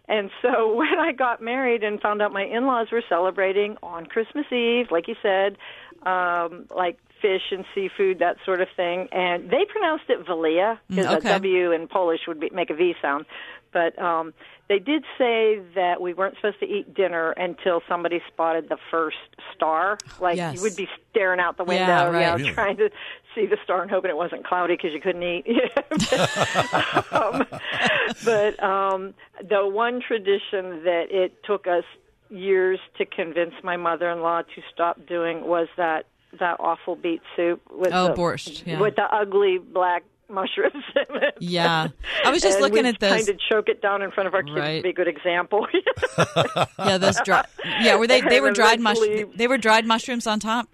[0.08, 4.46] And so when I got married and found out my in-laws were celebrating on Christmas
[4.52, 5.58] Eve, like you said,
[6.06, 11.08] um, like fish and seafood, that sort of thing, and they pronounced it Valia because
[11.08, 11.30] Mm, okay.
[11.30, 13.26] a W in Polish would be, make a V sound.
[13.74, 14.34] But um,
[14.68, 19.18] they did say that we weren't supposed to eat dinner until somebody spotted the first
[19.56, 19.98] star.
[20.20, 20.56] Like Yes.
[20.56, 22.54] you would be staring out the window, Yeah, you know, Really?
[22.54, 22.90] trying to
[23.36, 25.46] see the star and hoping it wasn't cloudy because you couldn't eat.
[27.12, 27.46] um,
[28.24, 29.14] but um,
[29.48, 31.84] the one tradition that it took us
[32.30, 36.06] years to convince my mother-in-law to stop doing was that
[36.40, 38.80] that awful beet soup with Oh, the borscht, yeah.
[38.82, 40.84] with the ugly black mushrooms.
[41.40, 41.88] Yeah.
[42.24, 44.28] I was just and looking we'd at those- Kind of choke it down in front
[44.28, 44.78] of our kids Right.
[44.78, 45.68] to be a good example.
[46.80, 47.46] Yeah, those dry.
[47.82, 48.22] Yeah, were they?
[48.22, 48.98] They were dried mush.
[49.36, 50.68] They were dried mushrooms on top.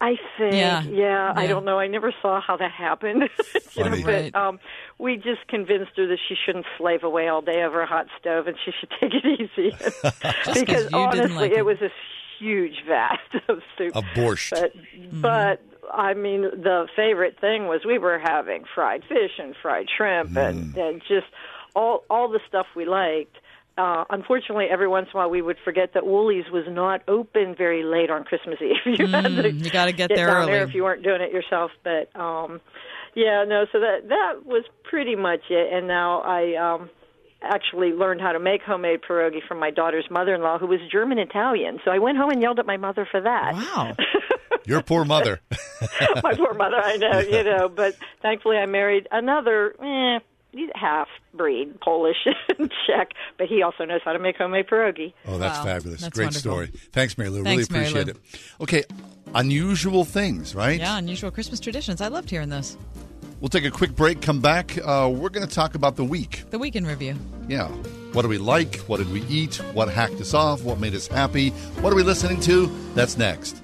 [0.00, 0.82] I think, Yeah.
[0.84, 1.78] yeah, I don't know.
[1.80, 3.28] I never saw how that happened.
[3.74, 4.02] you know, Funny.
[4.04, 4.60] but um,
[4.98, 8.46] we just convinced her that she shouldn't slave away all day over a hot stove
[8.46, 9.74] and she should take it easy.
[10.54, 11.64] because you didn't honestly, like it it.
[11.64, 11.90] was a
[12.38, 13.18] huge vat
[13.48, 13.96] of soup.
[13.96, 14.50] Of borscht.
[14.52, 15.20] But, Mm-hmm.
[15.20, 15.62] but
[15.92, 20.74] I mean, the favorite thing was we were having fried fish and fried shrimp and,
[20.74, 20.88] Mm.
[20.88, 21.26] and just
[21.74, 23.36] all all the stuff we liked.
[23.76, 27.54] Uh, unfortunately, every once in a while we would forget that Wholey's was not open
[27.56, 28.76] very late on Christmas Eve.
[28.86, 30.52] you had to Mm, you gotta get get there down early.
[30.52, 31.70] there if you weren't doing it yourself.
[31.84, 32.60] But um,
[33.14, 33.66] yeah, no.
[33.70, 35.72] So that that was pretty much it.
[35.72, 36.90] And now I um,
[37.42, 41.78] actually learned how to make homemade pierogi from my daughter's mother-in-law, who was German Italian.
[41.84, 43.54] So I went home and yelled at my mother for that.
[43.54, 43.96] Wow.
[44.66, 45.40] Your poor mother.
[46.22, 47.68] my poor mother, I know, you know.
[47.68, 50.18] But thankfully, I married another eh,
[50.74, 52.16] half breed, Polish
[52.58, 55.14] and Czech, but he also knows how to make homemade pierogi.
[55.26, 55.64] Oh, that's Wow.
[55.64, 56.00] fabulous.
[56.02, 56.50] That's Great wonderful.
[56.50, 56.66] story.
[56.92, 57.44] Thanks, Mary Lou.
[57.44, 58.20] Thanks, really Mary appreciate Lou.
[58.20, 58.62] it.
[58.62, 58.84] Okay,
[59.34, 60.78] unusual things, right?
[60.80, 62.00] Yeah, unusual Christmas traditions.
[62.00, 62.76] I loved hearing this.
[63.40, 64.76] We'll take a quick break, come back.
[64.78, 66.44] Uh, we're going to talk about the week.
[66.50, 67.14] The weekend review.
[67.46, 67.68] Yeah.
[68.12, 68.76] What do we like?
[68.88, 69.56] What did we eat?
[69.74, 70.64] What hacked us off?
[70.64, 71.50] What made us happy?
[71.80, 72.66] What are we listening to?
[72.94, 73.62] That's next.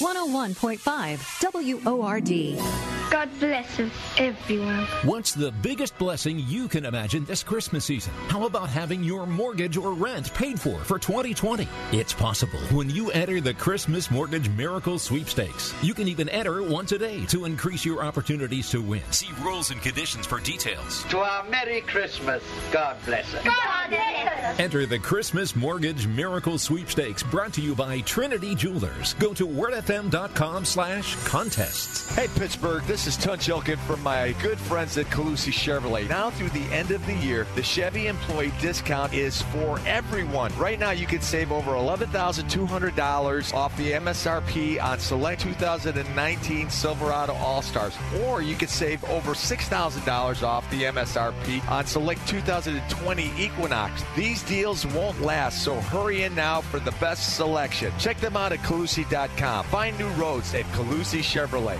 [0.00, 3.10] 101.5 WORD.
[3.10, 4.86] God bless us, everyone.
[5.02, 8.12] What's the biggest blessing you can imagine this Christmas season?
[8.28, 11.68] How about having your mortgage or rent paid for for 2020?
[11.92, 15.74] It's possible when you enter the Christmas Mortgage Miracle Sweepstakes.
[15.82, 19.02] You can even enter once a day to increase your opportunities to win.
[19.10, 21.02] See rules and conditions for details.
[21.10, 22.42] To our Merry Christmas.
[22.70, 23.44] God bless us.
[23.44, 24.60] God bless us.
[24.60, 29.14] Enter the Christmas Mortgage Miracle Sweepstakes brought to you by Trinity Jewelers.
[29.14, 29.89] Go to wordfm.com
[30.64, 32.14] slash contests.
[32.14, 36.08] Hey, Pittsburgh, this is Tunch Ilkin from my good friends at Colussy Chevrolet.
[36.08, 40.56] Now through the end of the year, the Chevy employee discount is for everyone.
[40.56, 47.96] Right now, you can save over $11,200 off the MSRP on select 2019 Silverado All-Stars,
[48.22, 54.04] or you could save over $6,000 off the MSRP on select 2020 Equinox.
[54.14, 57.92] These deals won't last, so hurry in now for the best selection.
[57.98, 59.64] Check them out at Colussy.com.
[59.80, 61.78] Find new roads at Colussy Chevrolet.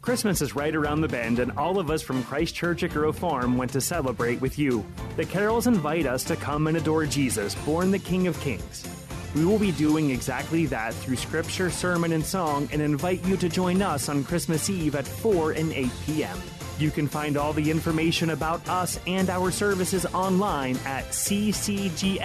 [0.00, 3.18] Christmas is right around the bend, and all of us from Christ Church at Grove
[3.18, 4.86] Farm went to celebrate with you.
[5.16, 8.86] The carols invite us to come and adore Jesus, born the King of Kings.
[9.34, 13.48] We will be doing exactly that through scripture, sermon, and song, and invite you to
[13.48, 16.38] join us on Christmas Eve at 4 and 8 p.m.
[16.78, 22.20] You can find all the information about us and our services online at ccgf.org.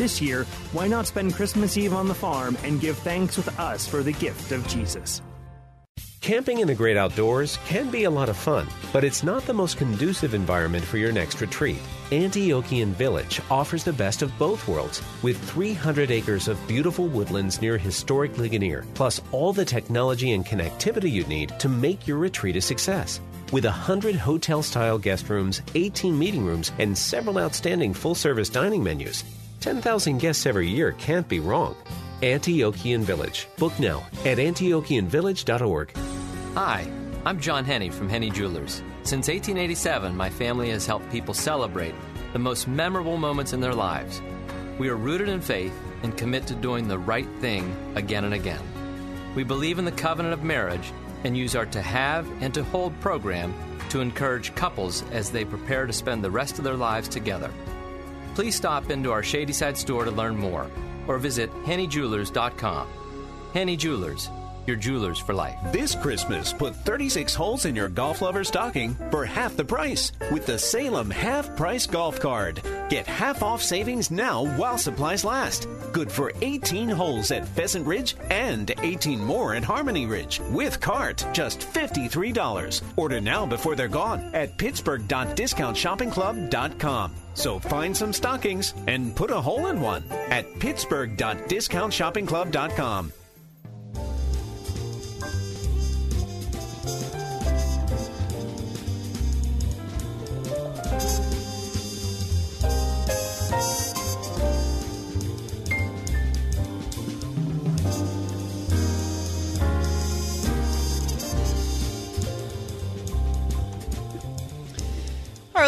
[0.00, 3.86] This year, why not spend Christmas Eve on the farm and give thanks with us
[3.86, 5.20] for the gift of Jesus?
[6.22, 9.52] Camping in the great outdoors can be a lot of fun, but it's not the
[9.52, 11.82] most conducive environment for your next retreat.
[12.12, 17.76] Antiochian Village offers the best of both worlds with 300 acres of beautiful woodlands near
[17.76, 22.60] historic Ligonier, plus all the technology and connectivity you need to make your retreat a
[22.62, 23.20] success.
[23.52, 28.82] With 100 hotel style guest rooms, 18 meeting rooms, and several outstanding full service dining
[28.82, 29.24] menus,
[29.60, 31.76] 10,000 guests every year can't be wrong.
[32.22, 33.46] Antiochian Village.
[33.58, 35.92] Book now at antiochianvillage.org.
[36.54, 36.90] Hi,
[37.24, 38.82] I'm John Henne from Henne Jewelers.
[39.02, 41.94] Since 1887, my family has helped people celebrate
[42.32, 44.20] the most memorable moments in their lives.
[44.78, 48.62] We are rooted in faith and commit to doing the right thing again and again.
[49.34, 50.92] We believe in the covenant of marriage
[51.24, 53.54] and use our To Have and To Hold program
[53.90, 57.50] to encourage couples as they prepare to spend the rest of their lives together.
[58.34, 60.70] Please stop into our Shadyside store to learn more
[61.06, 62.88] or visit hennejewelers.com.
[63.52, 64.30] Henne Jewelers,
[64.70, 65.58] your jewelers for life.
[65.72, 70.46] This Christmas, put 36 holes in your golf lover's stocking for half the price with
[70.46, 72.62] the Salem Half Price Golf Card.
[72.88, 75.66] Get half off savings now while supplies last.
[75.92, 80.40] Good for 18 holes at Pheasant Ridge and 18 more at Harmony Ridge.
[80.52, 82.82] With cart, just $53.
[82.96, 87.12] Order now before they're gone at pittsburgh.discountshoppingclub.com.
[87.34, 93.12] So find some stockings and put a hole in one at pittsburgh.discountshoppingclub.com.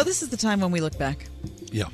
[0.03, 1.27] All right, this is the time when we look back.
[1.71, 1.85] Yeah.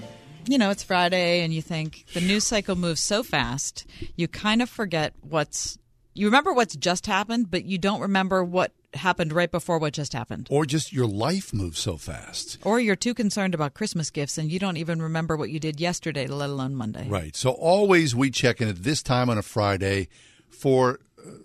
[0.48, 4.64] You know, it's Friday, and you think the news cycle moves so fast, you kind
[4.64, 5.78] of forget what's.
[6.16, 10.14] You remember what's just happened, but you don't remember what happened right before what just
[10.14, 10.48] happened.
[10.50, 12.58] Or just your life moves so fast.
[12.64, 15.80] Or you're too concerned about Christmas gifts and you don't even remember what you did
[15.80, 17.08] yesterday, let alone Monday.
[17.08, 17.36] Right.
[17.36, 20.10] So always we check in at this time on a Friday
[20.50, 21.00] for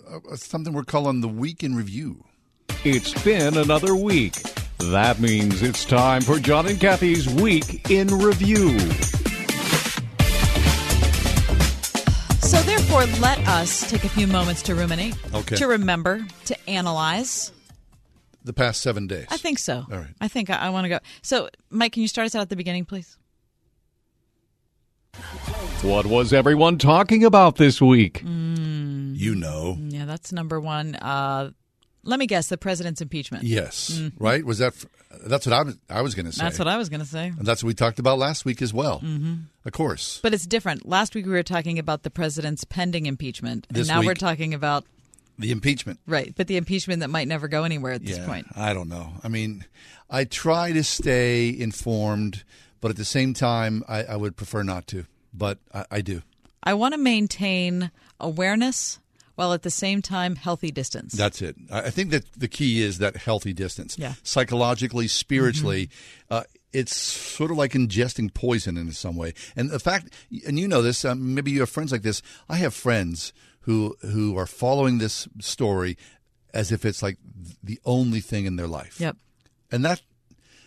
[0.09, 2.25] uh, something we're calling the Week in Review.
[2.85, 4.35] It's been another week.
[4.91, 8.79] That means it's time for John and Kathy's Week in Review.
[12.41, 15.57] So, therefore, let us take a few moments to ruminate, Okay.
[15.57, 17.51] to remember, to analyze.
[18.45, 19.27] The past seven days.
[19.31, 19.87] I think so.
[19.91, 20.15] All right.
[20.21, 20.99] I think I, I want to go.
[21.23, 23.17] So, Mike, can you start us out at the beginning, please?
[25.83, 28.23] What was everyone talking about this week?
[28.23, 29.79] You know.
[29.81, 30.95] Yeah, that's number one.
[30.97, 31.51] Uh,
[32.05, 33.45] let me guess the president's impeachment.
[33.45, 33.91] Yes.
[33.95, 34.13] Mhm.
[34.19, 34.45] Right?
[34.45, 34.75] Was that?
[35.27, 35.77] That's what I was.
[35.89, 36.45] I was going to say.
[36.45, 37.29] That's what I was going to say.
[37.29, 39.01] And that's what we talked about last week as well.
[39.01, 39.45] Mhm.
[39.65, 40.21] Of course.
[40.23, 40.87] But it's different.
[40.89, 44.53] Last week we were talking about the president's pending impeachment, and This now we're talking
[44.55, 44.85] about
[45.39, 46.01] The impeachment.
[46.07, 48.47] right, but the impeachment that might never go anywhere at this yeah, point.
[48.55, 49.15] I don't know.
[49.23, 49.65] I mean,
[50.11, 52.45] I try to stay informed,
[52.81, 55.07] but at the same time, I, I would prefer not to.
[55.33, 56.23] But I, I do.
[56.63, 57.91] I want to maintain
[58.21, 58.99] awareness
[59.35, 61.13] while at the same time healthy distance.
[61.13, 61.57] That's it.
[61.71, 63.99] I think that the key is that healthy distance.
[63.99, 64.15] Yeah.
[64.23, 65.91] Psychologically, spiritually,
[66.31, 69.35] uh, it's sort of like ingesting poison in some way.
[69.57, 70.13] And the fact,
[70.47, 72.21] and you know this, um, maybe you have friends like this.
[72.49, 75.97] I have friends who who are following this story
[76.53, 77.19] as if it's like
[77.63, 79.01] the only thing in their life.
[79.01, 79.17] Yep.
[79.73, 80.03] And that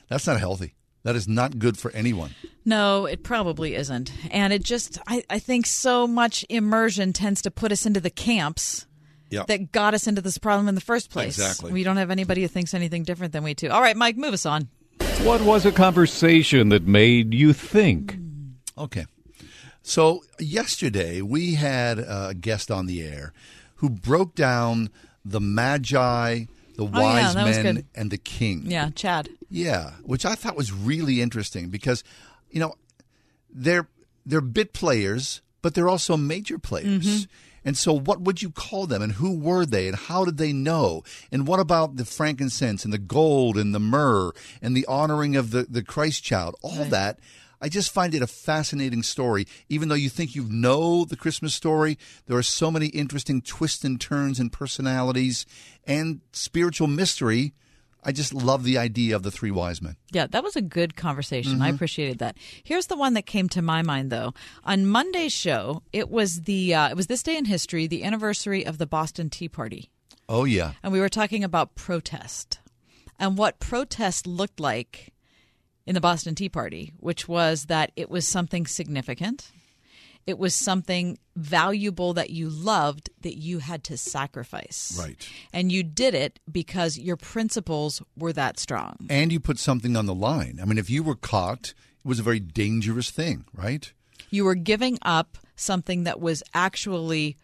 [0.10, 0.76] that's not healthy.
[1.07, 2.31] That is not good for anyone.
[2.65, 4.11] No, it probably isn't.
[4.29, 8.09] And it just, I, I think so much immersion tends to put us into the
[8.09, 8.85] camps
[9.29, 9.43] Yeah.
[9.47, 11.38] that got us into this problem in the first place.
[11.38, 11.71] Exactly.
[11.71, 13.69] We don't have anybody who thinks anything different than we do.
[13.69, 14.67] All right, Mike, move us on.
[15.23, 18.17] What was a conversation that made you think?
[18.77, 19.05] Okay.
[19.84, 23.31] So yesterday we had a guest on the air
[23.75, 24.89] who broke down
[25.23, 27.85] the magi, the Oh, wise that was men, good.
[27.95, 28.63] and the king.
[28.65, 29.29] Yeah, Chad.
[29.49, 32.03] Yeah, which I thought was really interesting because,
[32.49, 32.76] you know,
[33.49, 33.88] they're
[34.26, 37.26] they're bit players, but they're also major players.
[37.26, 37.28] Mhm.
[37.64, 40.53] And so, what would you call them, and who were they, and how did they
[40.53, 41.03] know?
[41.32, 45.52] And what about the frankincense and the gold and the myrrh and the honoring of
[45.52, 46.56] the the Christ child?
[46.61, 46.90] All Right.
[46.91, 47.19] that.
[47.60, 49.48] I just find it a fascinating story.
[49.68, 51.98] Even though you think you know the Christmas story,
[52.28, 55.45] there are so many interesting twists and turns and personalities
[55.86, 57.53] and spiritual mystery.
[58.07, 59.97] I just love the idea of the three wise men.
[60.13, 61.61] Yeah, that was a good conversation.
[61.61, 61.75] I Mhm.
[61.75, 62.38] appreciated that.
[62.63, 64.34] Here's the one that came to my mind though.
[64.63, 68.65] On Monday's show, it was the uh, it was this day in history, the anniversary
[68.65, 69.91] of the Boston Tea Party.
[70.29, 70.73] Oh yeah.
[70.81, 72.59] And we were talking about protest
[73.19, 75.13] and what protest looked like
[75.85, 79.51] in the Boston Tea Party, which was that it was something significant.
[80.28, 84.98] It was something valuable that you loved that you had to sacrifice.
[84.99, 85.28] Right.
[85.54, 89.08] And you did it because your principles were that strong.
[89.10, 90.60] And you put something on the line.
[90.62, 93.91] I mean, if you were caught, it was a very dangerous thing, right?
[94.30, 97.38] You were giving up something that was actually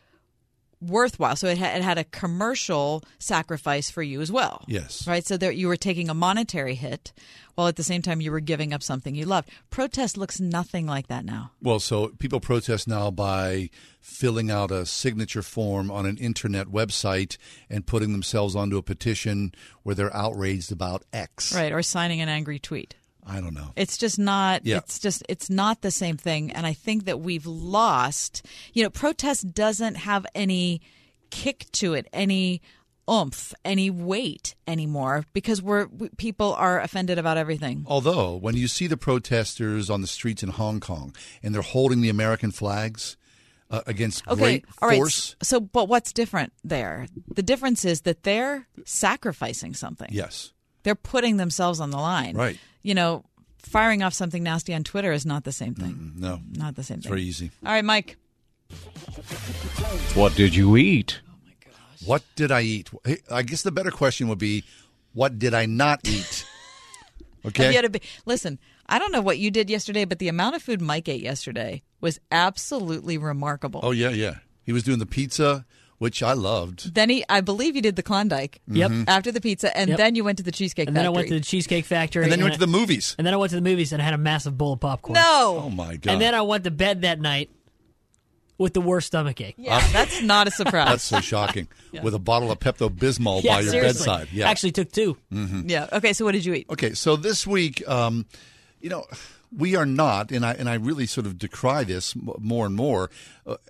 [0.84, 1.36] worthwhile.
[1.36, 4.64] So it, ha- it had a commercial sacrifice for you as well.
[4.68, 5.08] Yes.
[5.08, 5.26] Right.
[5.26, 7.14] So there you were taking a monetary hit,
[7.56, 9.50] while at the same time you were giving up something you loved.
[9.70, 11.52] Protest looks nothing like that now.
[11.62, 13.70] Well, so people protest now by
[14.02, 17.38] filling out a signature form on an internet website
[17.70, 19.54] and putting themselves onto a petition
[19.84, 21.56] where they're outraged about X.
[21.56, 21.72] Right.
[21.72, 22.96] Or signing an angry tweet.
[23.26, 23.72] I don't know.
[23.76, 24.78] It's just not Yeah.
[24.78, 28.90] it's just it's not the same thing and I think that we've lost, you know,
[28.90, 30.82] protest doesn't have any
[31.30, 32.62] kick to it, any
[33.10, 37.84] oomph, any weight anymore because we're we, people are offended about everything.
[37.88, 42.02] Although, when you see the protesters on the streets in Hong Kong and they're holding
[42.02, 43.18] the American flags
[43.72, 44.98] uh, against Okay, great all right.
[44.98, 47.08] force, So but what's different there?
[47.34, 50.10] The difference is that they're sacrificing something.
[50.12, 50.52] yes.
[50.84, 52.36] They're putting themselves on the line.
[52.36, 52.58] Right.
[52.84, 53.24] You know,
[53.60, 56.14] firing off something nasty on Twitter is not the same thing.
[56.18, 56.40] No.
[56.58, 57.12] Not the same It's thing.
[57.12, 57.50] very easy.
[57.66, 58.18] All right, Mike.
[60.16, 61.22] What did you eat?
[61.28, 61.72] Oh,
[62.06, 62.90] what did I eat?
[63.32, 64.64] I guess the better question would be,
[65.14, 66.46] what did I not eat?
[67.46, 67.64] Okay.
[67.64, 68.58] Have you had a bi- listen,
[68.88, 71.82] I don't know what you did yesterday, but the amount of food Mike ate yesterday
[72.00, 73.82] was absolutely remarkable.
[73.84, 74.36] Oh yeah, yeah.
[74.64, 75.66] He was doing the pizza,
[76.00, 76.94] which I loved.
[76.96, 78.60] Then he, I believe you did the Klondike.
[78.68, 78.92] Yep.
[78.92, 79.06] Mhm.
[79.08, 79.98] After the pizza, and Yep.
[79.98, 82.24] then you went to the cheesecake And then I went to the Cheesecake Factory.
[82.24, 83.16] And then you went to the movies.
[83.18, 85.14] And then I went to the movies and I had a massive bowl of popcorn.
[85.16, 85.62] No.
[85.66, 86.12] Oh my god.
[86.14, 87.50] And then I went to bed that night
[88.58, 89.56] with the worst stomach ache.
[89.58, 90.88] Yeah, that's not a surprise.
[90.88, 91.68] That's so shocking.
[92.04, 94.06] With a bottle of Pepto Bismol Yeah, by your seriously.
[94.08, 94.28] bedside.
[94.32, 94.50] Yeah.
[94.50, 95.70] Actually took 2 Mhm.
[95.70, 95.88] yeah.
[95.92, 96.14] Okay.
[96.14, 96.68] So what did you eat?
[96.70, 98.26] Okay, so this week, um,
[98.80, 99.06] you know,
[99.56, 102.76] we are not, and I and I really sort of decry this m- more and
[102.76, 103.10] more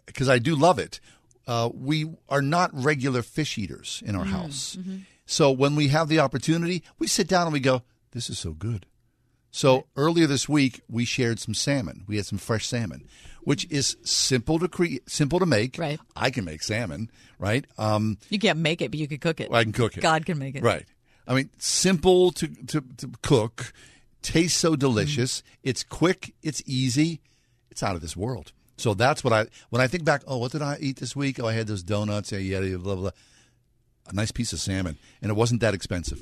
[0.05, 0.99] because I do love it.
[1.45, 4.77] Uh, we are not regular fish eaters in our house.
[5.25, 8.53] So when we have the opportunity, we sit down and we go, "This is so
[8.53, 8.85] good."
[9.51, 12.05] So earlier this week, we shared some salmon.
[12.07, 13.07] We had some fresh salmon,
[13.43, 15.77] which is simple to create, simple to make.
[15.77, 15.99] Right.
[16.15, 17.11] I can make salmon.
[17.37, 17.65] Right.
[17.77, 19.51] Um, You can't make it, but you can cook it.
[19.51, 20.01] I can cook it.
[20.01, 20.63] God can make it.
[20.63, 20.85] Right.
[21.27, 23.73] I mean, simple to, to, to cook,
[24.23, 25.39] tastes so delicious.
[25.39, 25.69] Mm-hmm.
[25.69, 27.21] It's quick, it's easy,
[27.69, 28.53] it's out of this world.
[28.83, 30.23] So that's what I when I think back.
[30.27, 31.39] Oh, what did I eat this week?
[31.39, 32.33] Oh, I had those donuts.
[32.33, 33.11] Yeah, yeah, yeah, blah blah.
[34.09, 36.21] A nice piece of salmon, and it wasn't that expensive.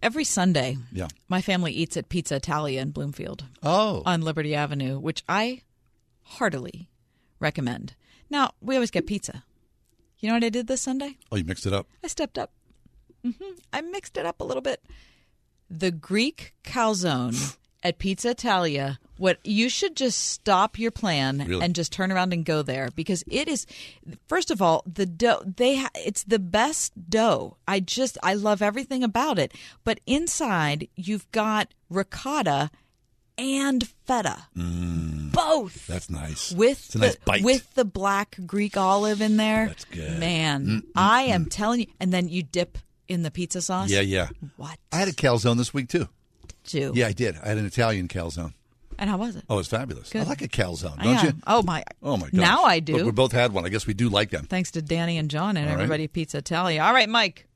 [0.00, 1.08] Every Sunday, Yeah.
[1.28, 3.44] my family eats at Pizza Italia in Bloomfield.
[3.64, 4.02] Oh.
[4.06, 5.62] On Liberty Avenue, which I
[6.22, 6.88] heartily
[7.40, 7.94] recommend.
[8.30, 9.42] Now, we always get pizza.
[10.20, 11.18] You know what I did this Sunday?
[11.32, 11.88] Oh, you mixed it up.
[12.04, 12.52] I stepped up.
[13.24, 13.30] hmm
[13.72, 14.80] I mixed it up a little bit.
[15.68, 18.98] The Greek calzone at Pizza Italia.
[19.18, 21.62] What you should just stop your plan Really?
[21.62, 23.66] and just turn around and go there because it is.
[24.28, 27.56] First of all, the dough they ha- it's the best dough.
[27.68, 29.52] I just I love everything about it.
[29.84, 32.70] But inside you've got ricotta
[33.36, 34.36] and feta,
[35.32, 35.86] both.
[35.86, 36.52] That's nice.
[36.52, 37.42] With it's a nice the, bite.
[37.42, 39.68] with the black Greek olive in there.
[39.68, 40.18] That's good.
[40.18, 41.86] Man, Mm, mm, I am telling you.
[41.98, 42.78] And then you dip
[43.08, 43.90] in the pizza sauce.
[43.90, 44.28] yeah, yeah.
[44.56, 44.78] What?
[44.92, 46.08] I had a calzone this week too.
[46.70, 46.92] Did you?
[46.94, 47.36] Yeah, I did.
[47.42, 48.54] I had an Italian calzone.
[48.98, 49.44] And how was it?
[49.48, 50.14] Oh, it's fabulous.
[50.14, 51.26] I like a calzone, don't am.
[51.26, 51.32] you?
[51.46, 51.82] Oh my!
[52.02, 52.34] Oh my god!
[52.34, 52.96] Now I do.
[52.98, 53.64] Look, we both had one.
[53.64, 54.44] I guess we do like them.
[54.44, 55.80] Thanks to Danny and John and All right.
[55.82, 56.82] everybody at Pizza Italia.
[56.82, 57.46] All right, Mike.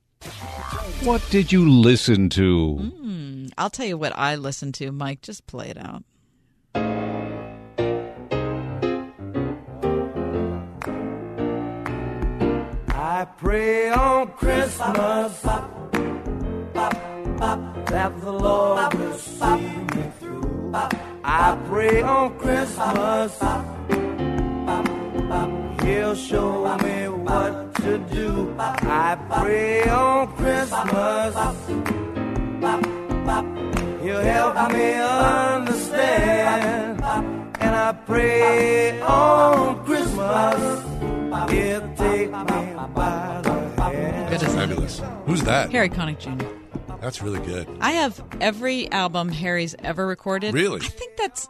[1.02, 2.76] What did you listen to?
[2.76, 5.20] Hmm, I'll tell you what I listened to, Mike.
[5.20, 6.02] Just play it out.
[12.96, 15.44] I pray on Christmas
[17.38, 19.56] that the Lord will see
[19.94, 20.72] me through.
[21.24, 23.38] I pray on Christmas
[25.84, 28.54] He'll show me what to do.
[28.58, 31.34] I pray on Christmas
[34.02, 37.02] He'll help me understand.
[37.60, 40.84] And I pray on Christmas
[41.50, 44.40] He'll take me by the hand.
[44.40, 45.02] Fabulous.
[45.26, 45.70] Who's that?
[45.72, 46.44] Harry Connick Jr.
[47.04, 47.68] That's really good.
[47.82, 50.54] I have every album Harry's ever recorded.
[50.54, 50.80] Really?
[50.80, 51.46] I think that's.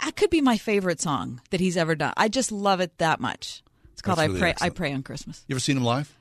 [0.00, 2.14] I could be my favorite song that he's ever done.
[2.16, 3.62] I just love it that much.
[3.92, 4.72] It's called That's "I Pray." excellent.
[4.72, 5.44] I pray on Christmas.
[5.46, 6.18] You ever seen him live?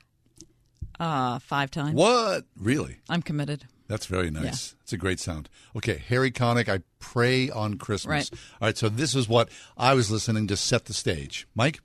[1.00, 1.96] Uh, five times.
[1.96, 2.44] What?
[2.60, 2.98] Really?
[3.10, 3.68] I'm committed.
[3.88, 4.76] That's very nice.
[4.84, 5.48] It's a great sound.
[5.78, 8.32] Okay, Harry Connick, I pray on Christmas.
[8.32, 8.40] Right.
[8.62, 9.48] All right, so this is what
[9.78, 11.48] I was listening to set the stage.
[11.56, 11.80] Mike?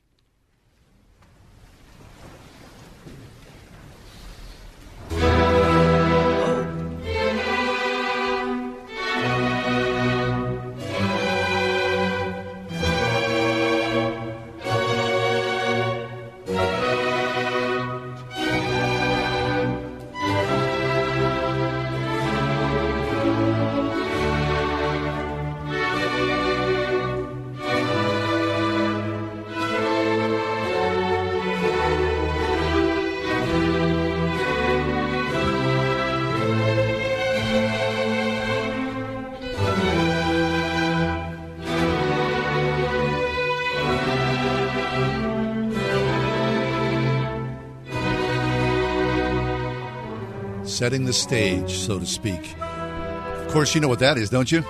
[50.80, 52.56] Setting the stage, so to speak.
[52.58, 54.64] Of course, you know what that is, don't you?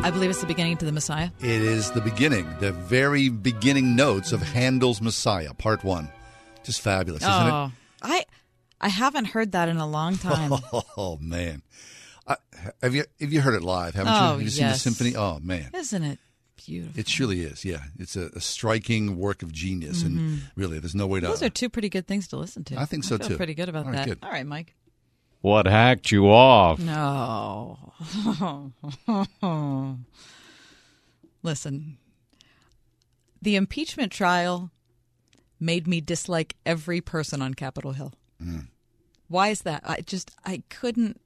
[0.00, 1.30] I believe it's the beginning to the Messiah.
[1.38, 6.08] It is the beginning, the very beginning notes of Handel's Messiah, Part One.
[6.64, 7.70] Just fabulous, isn't oh,
[8.02, 8.24] I
[8.80, 10.50] I haven't heard that in a long time.
[10.96, 11.62] Oh man,
[12.26, 12.34] I,
[12.82, 13.94] have you have you heard it live?
[13.94, 14.18] Haven't you?
[14.18, 14.82] Oh, Have you seen the yes.
[14.82, 15.14] symphony?
[15.14, 16.18] Oh man, Isn't it
[16.56, 16.98] beautiful?
[16.98, 17.64] it surely is.
[17.64, 20.06] Yeah, it's a, a striking work of genius, Mhm.
[20.06, 21.28] and really, there's no way to.
[21.28, 22.80] Those are two pretty good things to listen to.
[22.80, 23.36] I think so, feel too.
[23.36, 24.06] Pretty good about All right, that.
[24.08, 24.18] good.
[24.24, 24.74] All right, Mike.
[25.42, 26.78] What hacked you off?
[26.78, 27.92] No.
[31.42, 31.98] Listen,
[33.42, 34.70] the impeachment trial
[35.58, 38.12] made me dislike every person on Capitol Hill.
[38.42, 38.68] Mm.
[39.26, 39.82] Why is that?
[39.84, 41.20] I just I couldn't.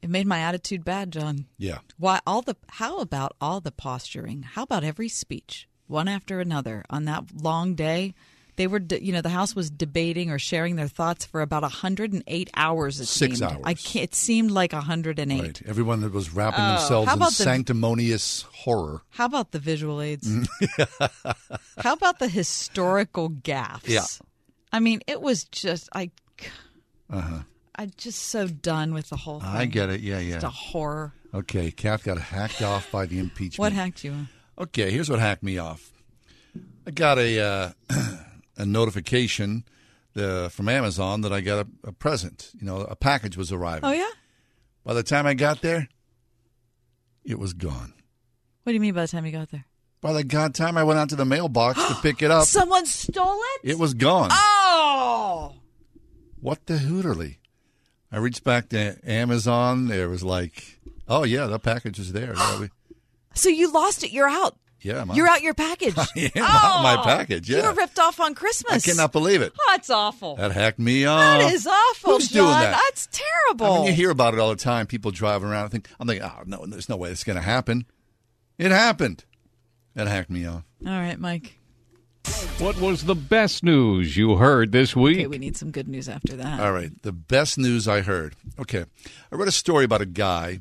[0.00, 1.46] It made my attitude bad, John.
[1.58, 1.78] Yeah.
[1.98, 2.56] Why all the?
[2.70, 4.42] How about all the posturing?
[4.42, 8.14] How about every speech, one after another, on that long day?
[8.56, 11.62] They were, de- you know, the House was debating or sharing their thoughts for about
[11.62, 13.00] 108 hours.
[13.00, 13.50] It Six seemed.
[13.52, 13.62] hours.
[13.64, 15.40] I can't, it seemed like 108.
[15.40, 15.62] Right.
[15.66, 19.02] Everyone that was wrapping Oh, themselves in the- sanctimonious horror.
[19.10, 20.26] How about the visual aids?
[20.26, 20.46] Mm.
[21.78, 23.88] How about the historical gaffes?
[23.88, 24.04] Yeah.
[24.72, 26.10] I mean, it was just I.
[27.10, 27.38] Uh huh.
[27.78, 29.48] I'm just so done with the whole thing.
[29.50, 30.00] I get it.
[30.00, 30.34] Yeah, yeah.
[30.34, 31.12] Just a horror.
[31.34, 33.58] Okay, Kath got hacked off by the impeachment.
[33.58, 34.28] What hacked you?
[34.58, 35.92] Okay, here's what hacked me off.
[36.86, 37.70] I got a uh,
[38.56, 39.64] a notification
[40.16, 42.50] uh, from Amazon that I got a, a present.
[42.58, 43.84] You know, a package was arriving.
[43.84, 44.10] Oh yeah.
[44.84, 45.88] By the time I got there,
[47.24, 47.92] it was gone.
[48.62, 49.64] What do you mean by the time you got there?
[50.00, 52.86] By the god time I went out to the mailbox to pick it up, Someone
[52.86, 53.70] stole it.
[53.72, 54.30] it was gone.
[54.32, 55.54] Oh.
[56.40, 57.38] What the hooterly?
[58.12, 59.88] I reached back to Amazon.
[59.88, 60.78] There was like,
[61.08, 62.34] oh yeah, the package is there.
[63.34, 64.12] So you lost it.
[64.12, 64.56] You're out.
[64.86, 65.36] Yeah I'm You're out.
[65.36, 65.94] out your package.
[65.98, 66.02] I
[66.36, 67.50] am out oh, my Oh, package.
[67.50, 68.86] You were ripped off on Christmas.
[68.86, 69.52] I cannot believe it.
[69.58, 70.36] Oh, that's awful.
[70.36, 71.40] That hacked me off.
[71.40, 72.44] that is awful, Who's John.
[72.44, 72.70] doing that?
[72.88, 73.66] That's terrible.
[73.66, 74.86] I mean, you hear about it all the time.
[74.86, 75.66] People driving around.
[75.66, 77.86] I think I'm thinking, oh no, there's no way it's going to happen.
[78.58, 79.24] It happened.
[79.94, 80.62] That hacked me off.
[80.86, 81.58] All right, Mike.
[82.58, 85.18] What was the best news you heard this week?
[85.18, 86.58] Okay, we need some good news after that.
[86.60, 88.34] All right, the best news I heard.
[88.58, 88.84] Okay,
[89.30, 90.60] I read a story about a guy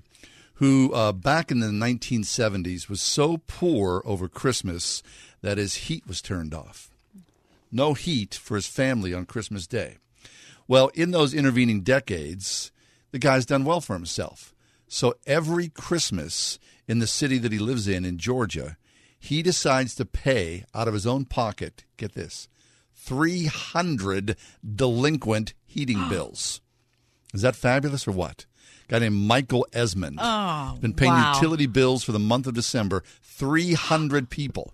[0.55, 5.03] who, uh, back in the 1970s, was so poor over Christmas
[5.41, 6.89] that his heat was turned off.
[7.71, 9.97] No heat for his family on Christmas Day.
[10.67, 12.71] Well, in those intervening decades,
[13.11, 14.53] the guy's done well for himself.
[14.87, 16.57] So every Christmas
[16.87, 18.77] in the city that he lives in, in Georgia,
[19.19, 22.47] he decides to pay out of his own pocket, get this,
[22.93, 24.37] 300
[24.75, 26.61] delinquent heating bills.
[27.33, 28.45] Is that fabulous or what?
[28.87, 30.19] Guy named Michael Esmond.
[30.21, 31.33] Oh, Been paying wow.
[31.35, 33.03] utility bills for the month of December.
[33.21, 34.73] 300 people.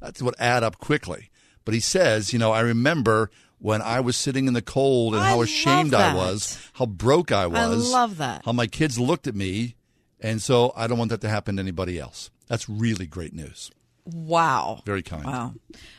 [0.00, 1.30] That's what add up quickly.
[1.64, 5.22] But he says, you know, I remember when I was sitting in the cold and
[5.22, 7.90] I how ashamed I was, how broke I I was.
[7.92, 8.42] love that.
[8.44, 9.74] How my kids looked at me.
[10.20, 12.30] And so I don't want that to happen to anybody else.
[12.46, 13.70] That's really great news.
[14.12, 14.82] Wow.
[14.84, 15.24] Very kind.
[15.24, 15.54] Wow.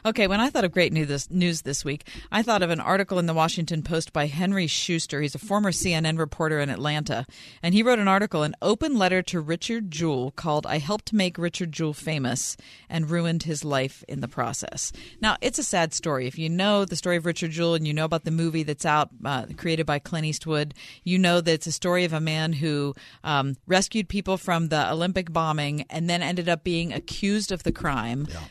[0.05, 2.79] Okay, when I thought of great news this, news this week, I thought of an
[2.79, 5.21] article in the Washington Post by Henry Schuster.
[5.21, 7.25] He's a former CNN reporter in Atlanta.
[7.61, 11.37] And he wrote an article, an open letter to Richard Jewell called I Helped Make
[11.37, 12.57] Richard Jewell Famous
[12.89, 14.91] and Ruined His Life in the Process.
[15.21, 16.27] Now, it's a sad story.
[16.27, 18.85] If you know the story of Richard Jewell and you know about the movie that's
[18.85, 20.73] out, uh, created by Clint Eastwood,
[21.03, 22.93] you know that it's a story of a man who
[23.23, 27.71] um, rescued people from the Olympic bombing and then ended up being accused of the
[27.71, 28.00] crime,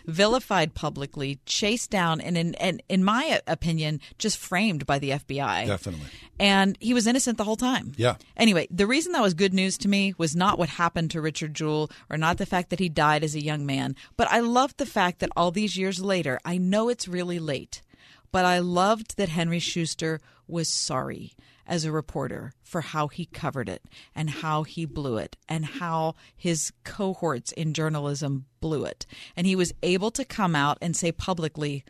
[0.06, 5.66] vilified publicly, chased down, and in, and in my opinion, just framed by the FBI.
[5.66, 6.06] Definitely.
[6.38, 7.92] And he was innocent the whole time.
[7.96, 8.16] Yeah.
[8.36, 11.54] Anyway, the reason that was good news to me was not what happened to Richard
[11.54, 14.78] Jewell or not the fact that he died as a young man, but I loved
[14.78, 17.82] the fact that all these years later, I know it's really late,
[18.32, 21.34] but I loved that Henry Schuster was sorry
[21.70, 26.16] as a reporter for how he covered it and how he blew it and how
[26.36, 29.06] his cohorts in journalism blew it.
[29.36, 31.84] And he was able to come out and say publicly,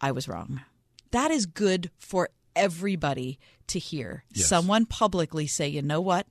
[0.00, 0.62] I was wrong.
[1.10, 4.22] That is good for everybody to hear.
[4.32, 4.46] Yes.
[4.46, 6.28] Someone publicly say, you know what?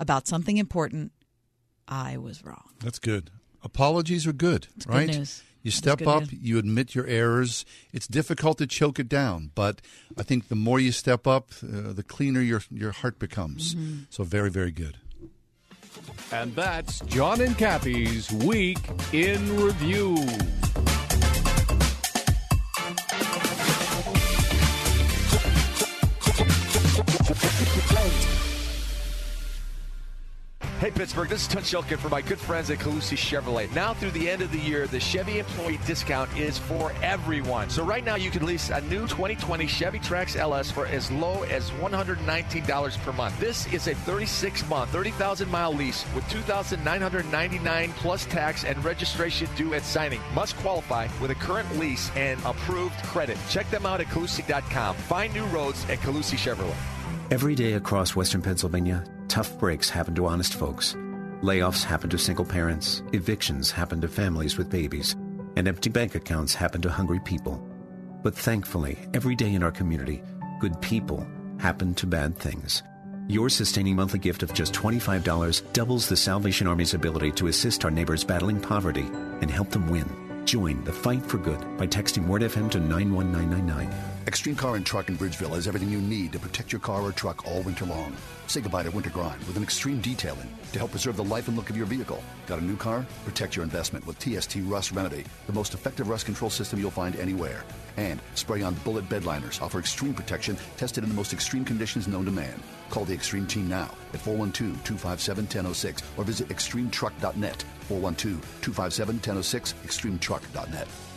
[0.00, 1.12] About something important,
[1.86, 2.70] I was wrong.
[2.80, 3.30] That's good.
[3.62, 5.08] Apologies are good, good right?
[5.08, 5.42] news.
[5.62, 6.32] You step good up, news.
[6.32, 7.64] you admit your errors.
[7.92, 9.80] It's difficult to choke it down, but
[10.16, 13.74] I think the more you step up, uh, the cleaner your your heart becomes.
[13.74, 14.02] Mm-hmm.
[14.10, 14.98] So very, very good.
[16.32, 18.78] And that's John and Kathy's Week
[19.12, 20.16] in Review.
[30.88, 31.28] Hey Pittsburgh.
[31.28, 33.70] This is Tunch Ilkin for my good friends at Colussy Chevrolet.
[33.74, 37.68] Now through the end of the year, the Chevy employee discount is for everyone.
[37.68, 41.42] So right now you can lease a new 2020 Chevy Trax LS for as low
[41.42, 43.38] as $119 per month.
[43.38, 50.22] This is a 36-month, 30,000-mile lease with 2,999 plus tax and registration due at signing.
[50.32, 53.36] Must qualify with a current lease and approved credit.
[53.50, 54.96] Check them out at Colussy.com.
[54.96, 56.74] Find new roads at Colussy Chevrolet.
[57.30, 60.94] Every day across western Pennsylvania, tough breaks happen to honest folks.
[61.42, 65.14] Layoffs happen to single parents, evictions happen to families with babies,
[65.56, 67.62] and empty bank accounts happen to hungry people.
[68.22, 70.22] But thankfully, every day in our community,
[70.58, 71.26] good people
[71.58, 72.82] happen to bad things.
[73.28, 77.90] Your sustaining monthly gift of just $25 doubles the Salvation Army's ability to assist our
[77.90, 79.06] neighbors battling poverty
[79.42, 80.08] and help them win.
[80.46, 84.17] Join the fight for good by texting WordFM to 91999.
[84.28, 87.12] Extreme Car and Truck in Bridgeville has everything you need to protect your car or
[87.12, 88.14] truck all winter long.
[88.46, 91.56] Say goodbye to winter grind with an extreme detailing to help preserve the life and
[91.56, 92.22] look of your vehicle.
[92.46, 93.06] Got a new car?
[93.24, 97.16] Protect your investment with TST Rust Remedy, the most effective rust control system you'll find
[97.16, 97.64] anywhere.
[97.96, 102.06] And spray on bullet bed liners offer extreme protection tested in the most extreme conditions
[102.06, 102.62] known to man.
[102.90, 107.64] Call the Extreme Team now at 412 257 1006 or visit extremetruck.net.
[107.88, 111.07] 412 257 1006, extremetruck.net.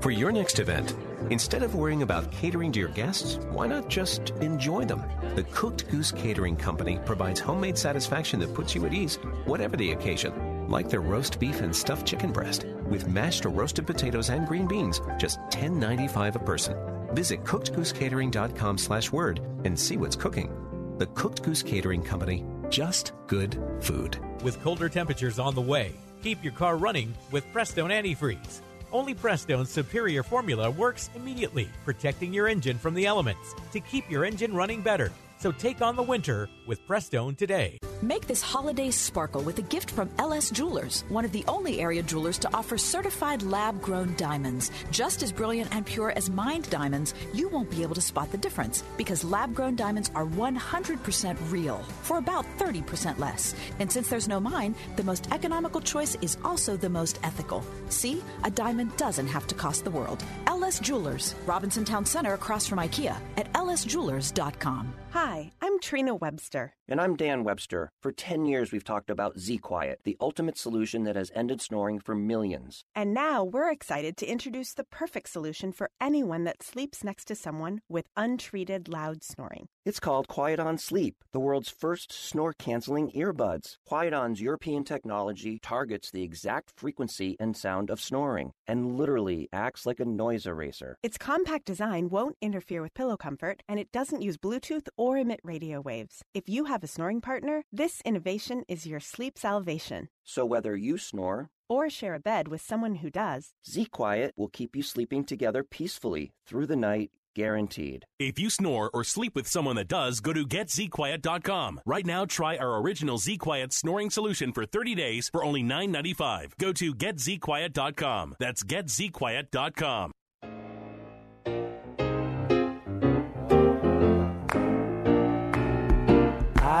[0.00, 0.94] For your next event,
[1.28, 5.02] instead of worrying about catering to your guests, why not just enjoy them?
[5.34, 9.92] The Cooked Goose Catering Company provides homemade satisfaction that puts you at ease, whatever the
[9.92, 10.68] occasion.
[10.68, 14.66] Like their roast beef and stuffed chicken breast, with mashed or roasted potatoes and green
[14.66, 16.76] beans, just $10.95 a person.
[17.14, 20.50] Visit cookedgoosecatering.com slash word and see what's cooking.
[20.98, 24.18] The Cooked Goose Catering Company, just good food.
[24.42, 28.60] With colder temperatures on the way, keep your car running with Prestone Antifreeze.
[28.92, 34.24] Only Prestone's superior formula works immediately, protecting your engine from the elements to keep your
[34.24, 35.12] engine running better.
[35.40, 37.78] So take on the winter with Prestone today.
[38.02, 42.02] Make this holiday sparkle with a gift from LS Jewelers, one of the only area
[42.02, 44.70] jewelers to offer certified lab grown diamonds.
[44.90, 48.36] Just as brilliant and pure as mined diamonds, you won't be able to spot the
[48.36, 53.54] difference because lab grown diamonds are 100% real for about 30% less.
[53.78, 57.64] And since there's no mine, the most economical choice is also the most ethical.
[57.88, 60.22] See, a diamond doesn't have to cost the world.
[60.46, 64.94] LS Jewelers, Robinson Town Center across from IKEA at lsjewelers.com.
[65.12, 66.74] Hi, I'm Trina Webster.
[66.88, 67.92] And I'm Dan Webster.
[68.02, 72.00] For 10 years, we've talked about Z Quiet, the ultimate solution that has ended snoring
[72.00, 72.82] for millions.
[72.96, 77.36] And now we're excited to introduce the perfect solution for anyone that sleeps next to
[77.36, 79.68] someone with untreated loud snoring.
[79.84, 83.76] It's called Quiet On Sleep, the world's first snore canceling earbuds.
[83.86, 89.86] Quiet On's European technology targets the exact frequency and sound of snoring and literally acts
[89.86, 90.96] like a noise eraser.
[91.04, 95.40] Its compact design won't interfere with pillow comfort, and it doesn't use Bluetooth or emit
[95.44, 96.22] radio waves.
[96.34, 100.08] If you have a snoring partner, this innovation is your sleep salvation.
[100.24, 104.48] So whether you snore or share a bed with someone who does, Z Quiet will
[104.48, 108.04] keep you sleeping together peacefully through the night guaranteed.
[108.18, 111.80] If you snore or sleep with someone that does, go to getzquiet.com.
[111.86, 116.58] Right now, try our original Z Quiet snoring solution for 30 days for only $9.95.
[116.58, 118.34] Go to getzquiet.com.
[118.38, 120.12] That's getzquiet.com.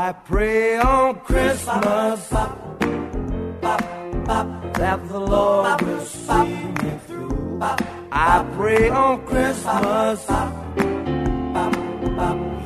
[0.02, 2.28] I pray on Christmas
[4.80, 7.60] that the Lord will see me through.
[8.10, 10.26] I pray on Christmas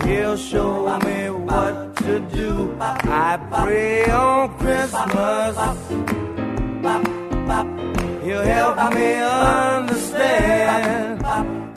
[0.05, 2.77] He'll show me what to do.
[2.79, 5.57] I pray on Christmas
[8.23, 9.15] He'll help me
[9.75, 11.27] understand.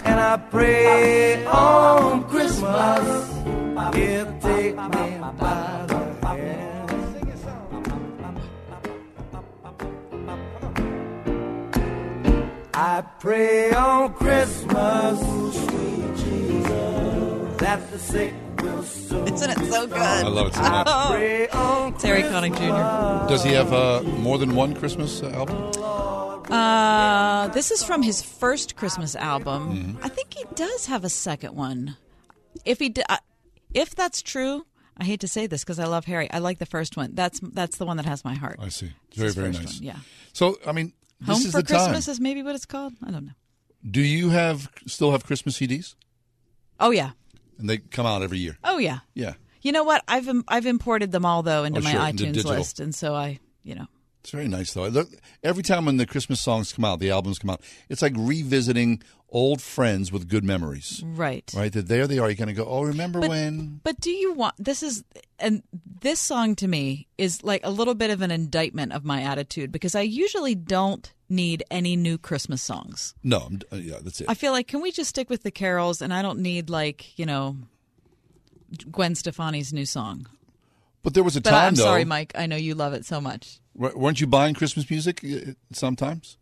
[0.06, 3.37] And I pray on Christmas
[3.78, 6.68] He'll take me by the hand.
[12.74, 19.28] I pray on Christmas, sweet Jesus, that the sick will soon.
[19.34, 19.98] Isn't it so good?
[19.98, 20.88] I love it so much.
[20.88, 21.08] Oh.
[21.12, 23.28] Pray on Harry Connick Jr.
[23.30, 25.72] Does he have uh, more than one Christmas uh, album?
[26.52, 29.76] Uh, this is from his first Christmas album.
[29.76, 30.04] Mm-hmm.
[30.06, 31.98] I think he does have a second one.
[32.64, 33.18] If he, d- uh,
[33.74, 34.66] if that's true,
[34.98, 36.30] I hate to say this because I love Harry.
[36.32, 37.12] I like the first one.
[37.14, 38.58] That's that's the one that has my heart.
[38.62, 38.92] I see.
[39.16, 39.76] Very, very nice.
[39.76, 39.98] one, yeah.
[40.34, 41.86] So, I mean, this Home is for the time.
[41.90, 42.94] Christmas is maybe what it's called.
[43.06, 43.32] I don't know.
[43.90, 45.96] Do you have still have Christmas CDs?
[46.80, 47.12] Oh yeah.
[47.60, 48.58] And they come out every year.
[48.64, 49.00] Oh yeah.
[49.14, 49.34] Yeah.
[49.62, 50.04] You know what?
[50.08, 52.52] I've im- I've imported them all though into Oh, my sure, into iTunes digital.
[52.52, 53.88] list, and so I, you know,
[54.22, 54.88] It's very nice though.
[54.88, 55.10] Look,
[55.44, 59.02] every time when the Christmas songs come out, the albums come out, it's like revisiting
[59.30, 61.04] old friends with good memories.
[61.06, 61.52] Right.
[61.56, 61.72] Right.
[61.74, 62.28] That there they are.
[62.30, 62.66] You're going to go.
[62.66, 63.82] Oh, remember But- when?
[63.84, 65.04] But do you want this is
[65.40, 65.64] and
[66.02, 69.72] this song to me is like a little bit of an indictment of my attitude
[69.72, 73.14] because I usually don't need any new Christmas songs.
[73.24, 73.40] No.
[73.42, 74.28] I'm, uh, yeah, that's it.
[74.30, 77.20] I feel like can we just stick with the carols and I don't need like,
[77.20, 77.58] you know,
[78.92, 80.28] Gwen Stefani's new song.
[81.04, 81.84] but there was a But time I'm though.
[81.84, 82.32] sorry, Mike.
[82.36, 83.60] I know you love it so much.
[83.78, 86.38] w- Weren't you buying Christmas music uh, sometimes?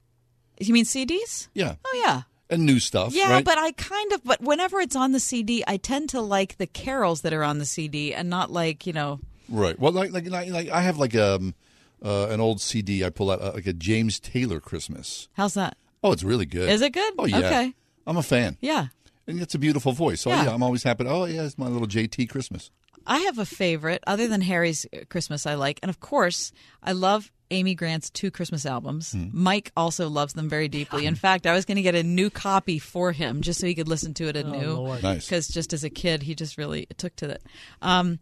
[0.59, 1.49] You mean CDs?
[1.53, 1.75] Yeah.
[1.85, 2.21] Oh yeah.
[2.49, 3.13] And new stuff.
[3.13, 3.45] Yeah, right?
[3.45, 6.67] but I kind of but whenever it's on the CD, I tend to like the
[6.67, 9.19] carols that are on the CD and not like, you know,
[9.49, 9.77] Right.
[9.79, 11.55] Well, like like like, like I have like um
[12.03, 15.27] uh, an old CD I pull out uh, like a James Taylor Christmas.
[15.33, 15.77] how's that?
[16.03, 16.69] Oh, it's really good.
[16.69, 17.13] Is it good?
[17.17, 17.37] Oh yeah.
[17.39, 17.73] Okay.
[18.05, 18.57] I'm a fan.
[18.61, 18.87] Yeah.
[19.27, 20.21] And it's a beautiful voice.
[20.21, 20.45] So Yeah.
[20.45, 21.05] yeah, I'm always happy.
[21.07, 22.69] Oh yeah, it's my little JT Christmas.
[23.07, 25.79] I have a favorite other than Harry's Christmas I like.
[25.83, 26.51] And of course,
[26.81, 29.11] I love Amy Grant's two Christmas albums.
[29.11, 29.27] Hmm.
[29.31, 31.05] Mike also loves them very deeply.
[31.05, 33.75] In fact, I was going to get a new copy for him just so he
[33.75, 34.73] could listen to it anew.
[34.73, 35.03] Lord.
[35.03, 35.25] Nice.
[35.25, 37.43] Because just as a kid, he just really took to it.
[37.81, 38.19] Um,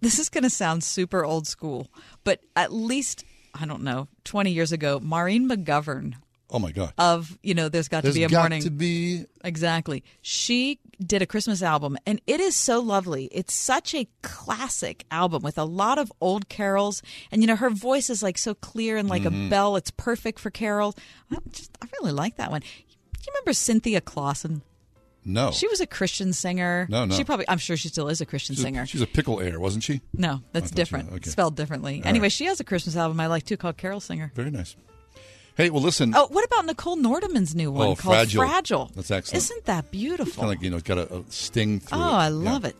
[0.00, 1.88] this is going to sound super old school,
[2.24, 3.24] but at least,
[3.54, 6.14] I don't know, 20 years ago, Maureen McGovern
[6.50, 6.94] Oh my god.
[6.96, 8.62] of, you know, There's Got There's to Be a got Morning.
[8.62, 10.02] to be Exactly.
[10.22, 13.26] She did a Christmas album, and it is so lovely.
[13.32, 17.68] It's such a classic album with a lot of old carols, and you know her
[17.70, 19.46] voice is like so clear and like Mm-hmm.
[19.46, 19.76] a bell.
[19.76, 20.94] It's perfect for carols.
[21.30, 22.60] I just, I really like that one.
[22.62, 22.66] Do
[23.26, 24.62] you remember Cynthia Clawson?
[25.24, 25.50] no.
[25.50, 26.86] She was a Christian singer.
[26.88, 27.14] No, no.
[27.14, 27.46] She probably.
[27.48, 28.82] I'm sure she still is a Christian she's, singer.
[28.82, 30.00] A, she's a pickle air, wasn't she?
[30.14, 31.10] no, that's different.
[31.10, 31.16] was.
[31.18, 31.30] Okay.
[31.30, 32.00] Spelled differently.
[32.02, 32.32] All anyway, right.
[32.32, 34.32] she has a Christmas album I like too called Carol Singer.
[34.34, 34.74] Very nice.
[35.58, 36.14] Hey, well, listen.
[36.14, 38.42] Oh, what about Nicole Nordeman's new one Oh, called Fragile.
[38.46, 38.90] Fragile?
[38.94, 39.42] That's excellent.
[39.42, 40.32] Isn't that beautiful?
[40.34, 42.12] kind of like you know, it's got a, a sting through oh, it.
[42.12, 42.32] I Yeah.
[42.52, 42.76] love it.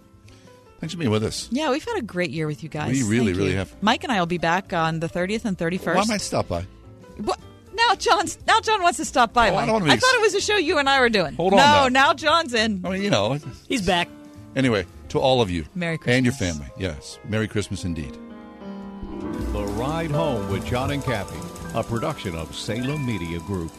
[0.79, 1.49] Thanks for being with us.
[1.51, 2.93] Yeah, we've had a great year with you guys.
[2.93, 3.57] We really, Thank really you.
[3.57, 3.75] have.
[3.83, 5.87] Mike and I will be back on the 30th and 31st.
[5.87, 6.65] Well, I might stop by.
[7.17, 7.41] What?
[7.75, 9.51] Now John's now John wants to stop by.
[9.51, 9.67] Oh, I Mike.
[9.67, 11.35] don't wanna be ex- thought it was a show you and I were doing.
[11.35, 11.89] Hold on No, now.
[11.89, 12.83] now John's in.
[12.85, 13.39] I mean, you know.
[13.69, 14.09] He's back.
[14.55, 15.65] Anyway, to all of you.
[15.75, 16.67] Merry Christmas And your family.
[16.79, 17.19] Yes.
[17.29, 18.17] Merry Christmas indeed.
[19.53, 21.39] The Ride Home with John and Kathy,
[21.79, 23.71] a production of Salem Media Group.